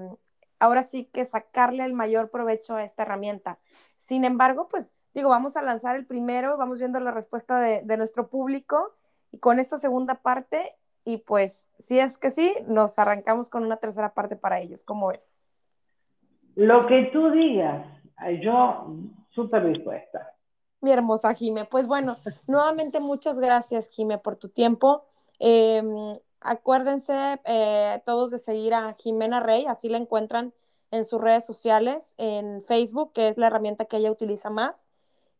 ahora 0.59 0.83
sí 0.83 1.05
que 1.05 1.25
sacarle 1.25 1.85
el 1.85 1.93
mayor 1.93 2.29
provecho 2.29 2.75
a 2.75 2.83
esta 2.83 3.03
herramienta. 3.03 3.59
Sin 3.97 4.25
embargo, 4.25 4.67
pues 4.69 4.93
digo, 5.13 5.29
vamos 5.29 5.57
a 5.57 5.61
lanzar 5.61 5.95
el 5.95 6.05
primero, 6.05 6.57
vamos 6.57 6.79
viendo 6.79 6.99
la 6.99 7.11
respuesta 7.11 7.59
de, 7.59 7.81
de 7.83 7.97
nuestro 7.97 8.29
público 8.29 8.95
y 9.31 9.39
con 9.39 9.59
esta 9.59 9.77
segunda 9.77 10.15
parte 10.15 10.75
y 11.03 11.17
pues 11.17 11.67
si 11.79 11.99
es 11.99 12.17
que 12.17 12.31
sí, 12.31 12.55
nos 12.67 12.97
arrancamos 12.99 13.49
con 13.49 13.63
una 13.63 13.77
tercera 13.77 14.13
parte 14.13 14.35
para 14.35 14.59
ellos. 14.59 14.83
¿Cómo 14.83 15.11
es? 15.11 15.39
Lo 16.55 16.85
que 16.85 17.09
tú 17.13 17.31
digas, 17.31 17.85
yo 18.41 18.87
súper 19.29 19.67
dispuesta. 19.67 20.35
Mi 20.81 20.91
hermosa 20.91 21.33
Jime. 21.33 21.65
Pues 21.65 21.87
bueno, 21.87 22.17
nuevamente 22.47 22.99
muchas 22.99 23.39
gracias, 23.39 23.89
Jime, 23.89 24.17
por 24.17 24.35
tu 24.35 24.49
tiempo. 24.49 25.05
Em, 25.39 26.13
acuérdense 26.39 27.39
eh, 27.45 28.01
todos 28.05 28.31
de 28.31 28.37
seguir 28.37 28.73
a 28.73 28.95
Jimena 28.99 29.39
Rey, 29.39 29.65
así 29.67 29.89
la 29.89 29.97
encuentran 29.97 30.53
en 30.91 31.05
sus 31.05 31.21
redes 31.21 31.45
sociales, 31.45 32.13
en 32.17 32.61
Facebook, 32.61 33.13
que 33.13 33.29
es 33.29 33.37
la 33.37 33.47
herramienta 33.47 33.85
que 33.85 33.97
ella 33.97 34.11
utiliza 34.11 34.49
más. 34.49 34.89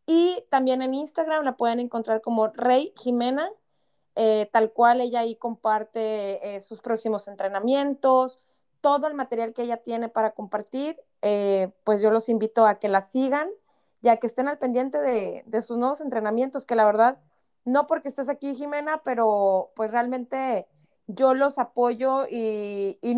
Y 0.06 0.44
también 0.48 0.82
en 0.82 0.94
Instagram 0.94 1.44
la 1.44 1.56
pueden 1.56 1.78
encontrar 1.78 2.22
como 2.22 2.48
Rey 2.48 2.92
Jimena, 2.96 3.50
eh, 4.14 4.48
tal 4.52 4.72
cual 4.72 5.00
ella 5.00 5.20
ahí 5.20 5.36
comparte 5.36 6.56
eh, 6.56 6.60
sus 6.60 6.80
próximos 6.80 7.28
entrenamientos, 7.28 8.40
todo 8.80 9.06
el 9.06 9.14
material 9.14 9.52
que 9.52 9.62
ella 9.62 9.78
tiene 9.78 10.08
para 10.08 10.32
compartir, 10.32 10.98
eh, 11.22 11.72
pues 11.84 12.00
yo 12.02 12.10
los 12.10 12.28
invito 12.28 12.66
a 12.66 12.78
que 12.78 12.88
la 12.88 13.02
sigan 13.02 13.48
y 14.02 14.08
a 14.08 14.16
que 14.16 14.26
estén 14.26 14.48
al 14.48 14.58
pendiente 14.58 14.98
de, 15.00 15.62
sus 15.62 15.78
nuevos 15.78 16.00
entrenamientos, 16.00 16.66
que 16.66 16.74
la 16.74 16.84
verdad, 16.84 17.18
no 17.64 17.86
porque 17.86 18.08
estés 18.08 18.28
aquí, 18.28 18.54
Jimena, 18.54 19.02
pero 19.04 19.72
pues 19.76 19.90
realmente 19.90 20.66
yo 21.06 21.34
los 21.34 21.58
apoyo 21.58 22.26
y, 22.28 22.98
y 23.00 23.14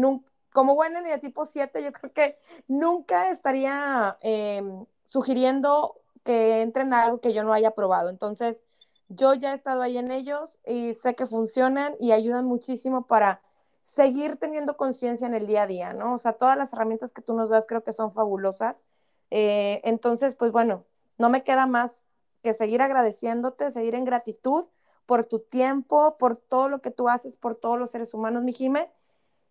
como 0.53 0.75
buena 0.77 1.03
de 1.03 1.19
tipo 1.19 1.47
7, 1.47 1.83
yo 1.83 1.93
creo 1.93 2.13
que 2.13 2.39
nunca 2.69 3.31
estaría 3.31 4.19
em, 4.21 4.87
sugiriendo 5.03 6.01
que 6.23 6.63
entren 6.63 6.95
algo 6.95 7.21
que 7.21 7.33
yo 7.33 7.45
no 7.45 7.53
haya 7.53 7.73
probado. 7.73 8.09
Entonces, 8.11 8.63
yo 9.09 9.35
ya 9.35 9.53
he 9.53 9.55
estado 9.55 9.83
ahí 9.83 9.99
en 9.99 10.11
ellos 10.11 10.61
y 10.67 10.95
sé 10.95 11.15
que 11.15 11.27
funcionan 11.27 11.95
y 11.99 12.13
ayudan 12.13 12.45
muchísimo 12.47 13.07
para 13.07 13.43
seguir 13.85 14.39
teniendo 14.39 14.77
conciencia 14.77 15.27
en 15.27 15.35
el 15.35 15.47
día 15.47 15.63
a 15.63 15.67
día, 15.67 15.93
¿no? 15.93 16.15
O 16.15 16.19
sea, 16.19 16.33
todas 16.33 16.57
las 16.57 16.73
herramientas 16.73 17.13
que 17.13 17.23
tú 17.23 17.35
nos 17.35 17.51
das 17.51 17.67
creo 17.67 17.85
que 17.85 17.93
son 17.93 18.13
fabulosas. 18.13 18.87
Eh, 19.31 19.83
entonces, 19.85 20.35
pues 20.35 20.51
bueno, 20.53 20.85
no 21.19 21.29
me 21.29 21.45
queda 21.45 21.67
más 21.67 22.05
que 22.43 22.55
seguir 22.55 22.81
agradeciéndote, 22.81 23.71
seguir 23.71 23.95
en 23.95 24.05
gratitud 24.05 24.67
por 25.05 25.27
tu 25.27 25.41
tiempo, 25.41 26.17
por 26.19 26.39
todo 26.39 26.71
lo 26.71 26.81
que 26.81 26.91
tú 26.91 27.09
haces 27.09 27.37
por 27.37 27.57
todos 27.57 27.79
los 27.79 27.91
seres 27.91 28.15
humanos, 28.15 28.43
mi 28.43 28.55
Jime. 28.55 28.91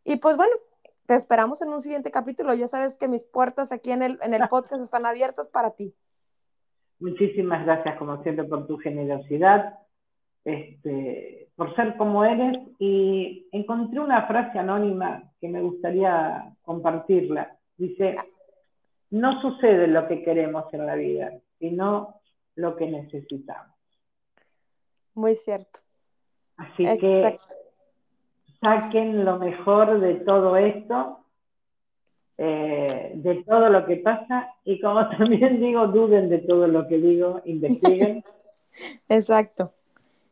Y 0.03 0.15
pues 0.15 0.35
bueno, 0.35 0.53
te 1.05 1.13
esperamos 1.13 1.61
en 1.61 1.69
un 1.69 1.81
siguiente 1.81 2.09
capítulo. 2.09 2.55
Ya 2.55 2.67
sabes 2.67 2.97
que 2.97 3.07
mis 3.07 3.23
puertas 3.23 3.71
aquí 3.71 3.91
en 3.91 4.01
el, 4.01 4.19
en 4.23 4.33
el 4.33 4.47
podcast 4.49 4.81
están 4.81 5.05
abiertas 5.05 5.47
para 5.47 5.71
ti. 5.71 5.93
Muchísimas 6.99 7.65
gracias, 7.65 7.97
como 7.97 8.21
siempre, 8.23 8.45
por 8.45 8.65
tu 8.65 8.77
generosidad, 8.77 9.77
este, 10.45 11.49
por 11.55 11.75
ser 11.75 11.95
como 11.97 12.23
eres. 12.25 12.57
Y 12.79 13.47
encontré 13.51 13.99
una 13.99 14.27
frase 14.27 14.59
anónima 14.59 15.23
que 15.39 15.47
me 15.47 15.61
gustaría 15.61 16.53
compartirla. 16.63 17.57
Dice, 17.77 18.15
no 19.09 19.41
sucede 19.41 19.87
lo 19.87 20.07
que 20.07 20.23
queremos 20.23 20.73
en 20.73 20.85
la 20.85 20.95
vida, 20.95 21.33
sino 21.59 22.19
lo 22.55 22.75
que 22.75 22.87
necesitamos. 22.87 23.75
Muy 25.13 25.35
cierto. 25.35 25.79
Así 26.57 26.83
que 26.99 27.37
saquen 28.61 29.25
lo 29.25 29.37
mejor 29.37 29.99
de 29.99 30.15
todo 30.15 30.55
esto, 30.57 31.19
eh, 32.37 33.11
de 33.15 33.43
todo 33.43 33.69
lo 33.69 33.85
que 33.85 33.97
pasa 33.97 34.53
y 34.63 34.79
como 34.79 35.07
también 35.17 35.59
digo, 35.59 35.87
duden 35.87 36.29
de 36.29 36.39
todo 36.39 36.67
lo 36.67 36.87
que 36.87 36.97
digo, 36.97 37.41
investiguen. 37.45 38.23
Exacto, 39.09 39.73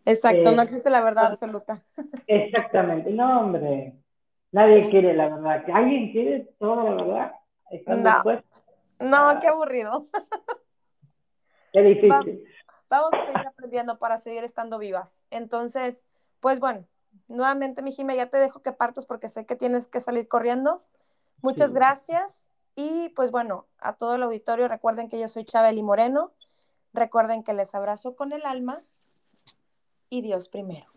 exacto, 0.06 0.52
no 0.52 0.62
eh, 0.62 0.66
existe 0.66 0.90
la 0.90 1.02
verdad 1.02 1.28
absoluta. 1.28 1.84
Exactamente, 2.28 3.12
no 3.12 3.42
hombre, 3.42 3.96
nadie 4.52 4.90
quiere 4.90 5.14
la 5.14 5.30
verdad, 5.30 5.64
alguien 5.74 6.12
quiere 6.12 6.54
toda 6.60 6.84
la 6.84 6.94
verdad. 6.96 7.32
No, 7.88 8.24
no, 9.00 9.40
qué 9.40 9.48
aburrido. 9.48 10.08
Qué 11.72 11.82
difícil. 11.82 12.44
Vamos 12.90 13.12
a 13.14 13.26
seguir 13.26 13.48
aprendiendo 13.48 13.98
para 13.98 14.18
seguir 14.18 14.44
estando 14.44 14.78
vivas. 14.78 15.26
Entonces, 15.32 16.06
pues 16.42 16.60
bueno, 16.60 16.86
nuevamente, 17.30 17.82
mi 17.82 17.94
Jime, 17.94 18.16
ya 18.16 18.26
te 18.26 18.38
dejo 18.38 18.62
que 18.62 18.74
partas 18.74 19.06
porque 19.06 19.30
sé 19.30 19.46
que 19.46 19.56
tienes 19.56 19.88
que 19.88 20.02
salir 20.02 20.28
corriendo. 20.28 20.84
Muchas 21.42 21.74
gracias. 21.74 22.50
Y 22.76 23.10
pues 23.10 23.32
bueno, 23.32 23.68
a 23.80 23.94
todo 23.94 24.16
el 24.16 24.24
auditorio, 24.24 24.68
recuerden 24.68 25.08
que 25.08 25.20
yo 25.20 25.28
soy 25.28 25.46
Chabeli 25.46 25.82
Moreno. 25.82 26.34
Recuerden 26.94 27.44
que 27.44 27.54
les 27.54 27.74
abrazo 27.74 28.16
con 28.16 28.34
el 28.34 28.46
alma 28.46 28.84
y 30.12 30.22
Dios 30.22 30.50
primero. 30.50 30.91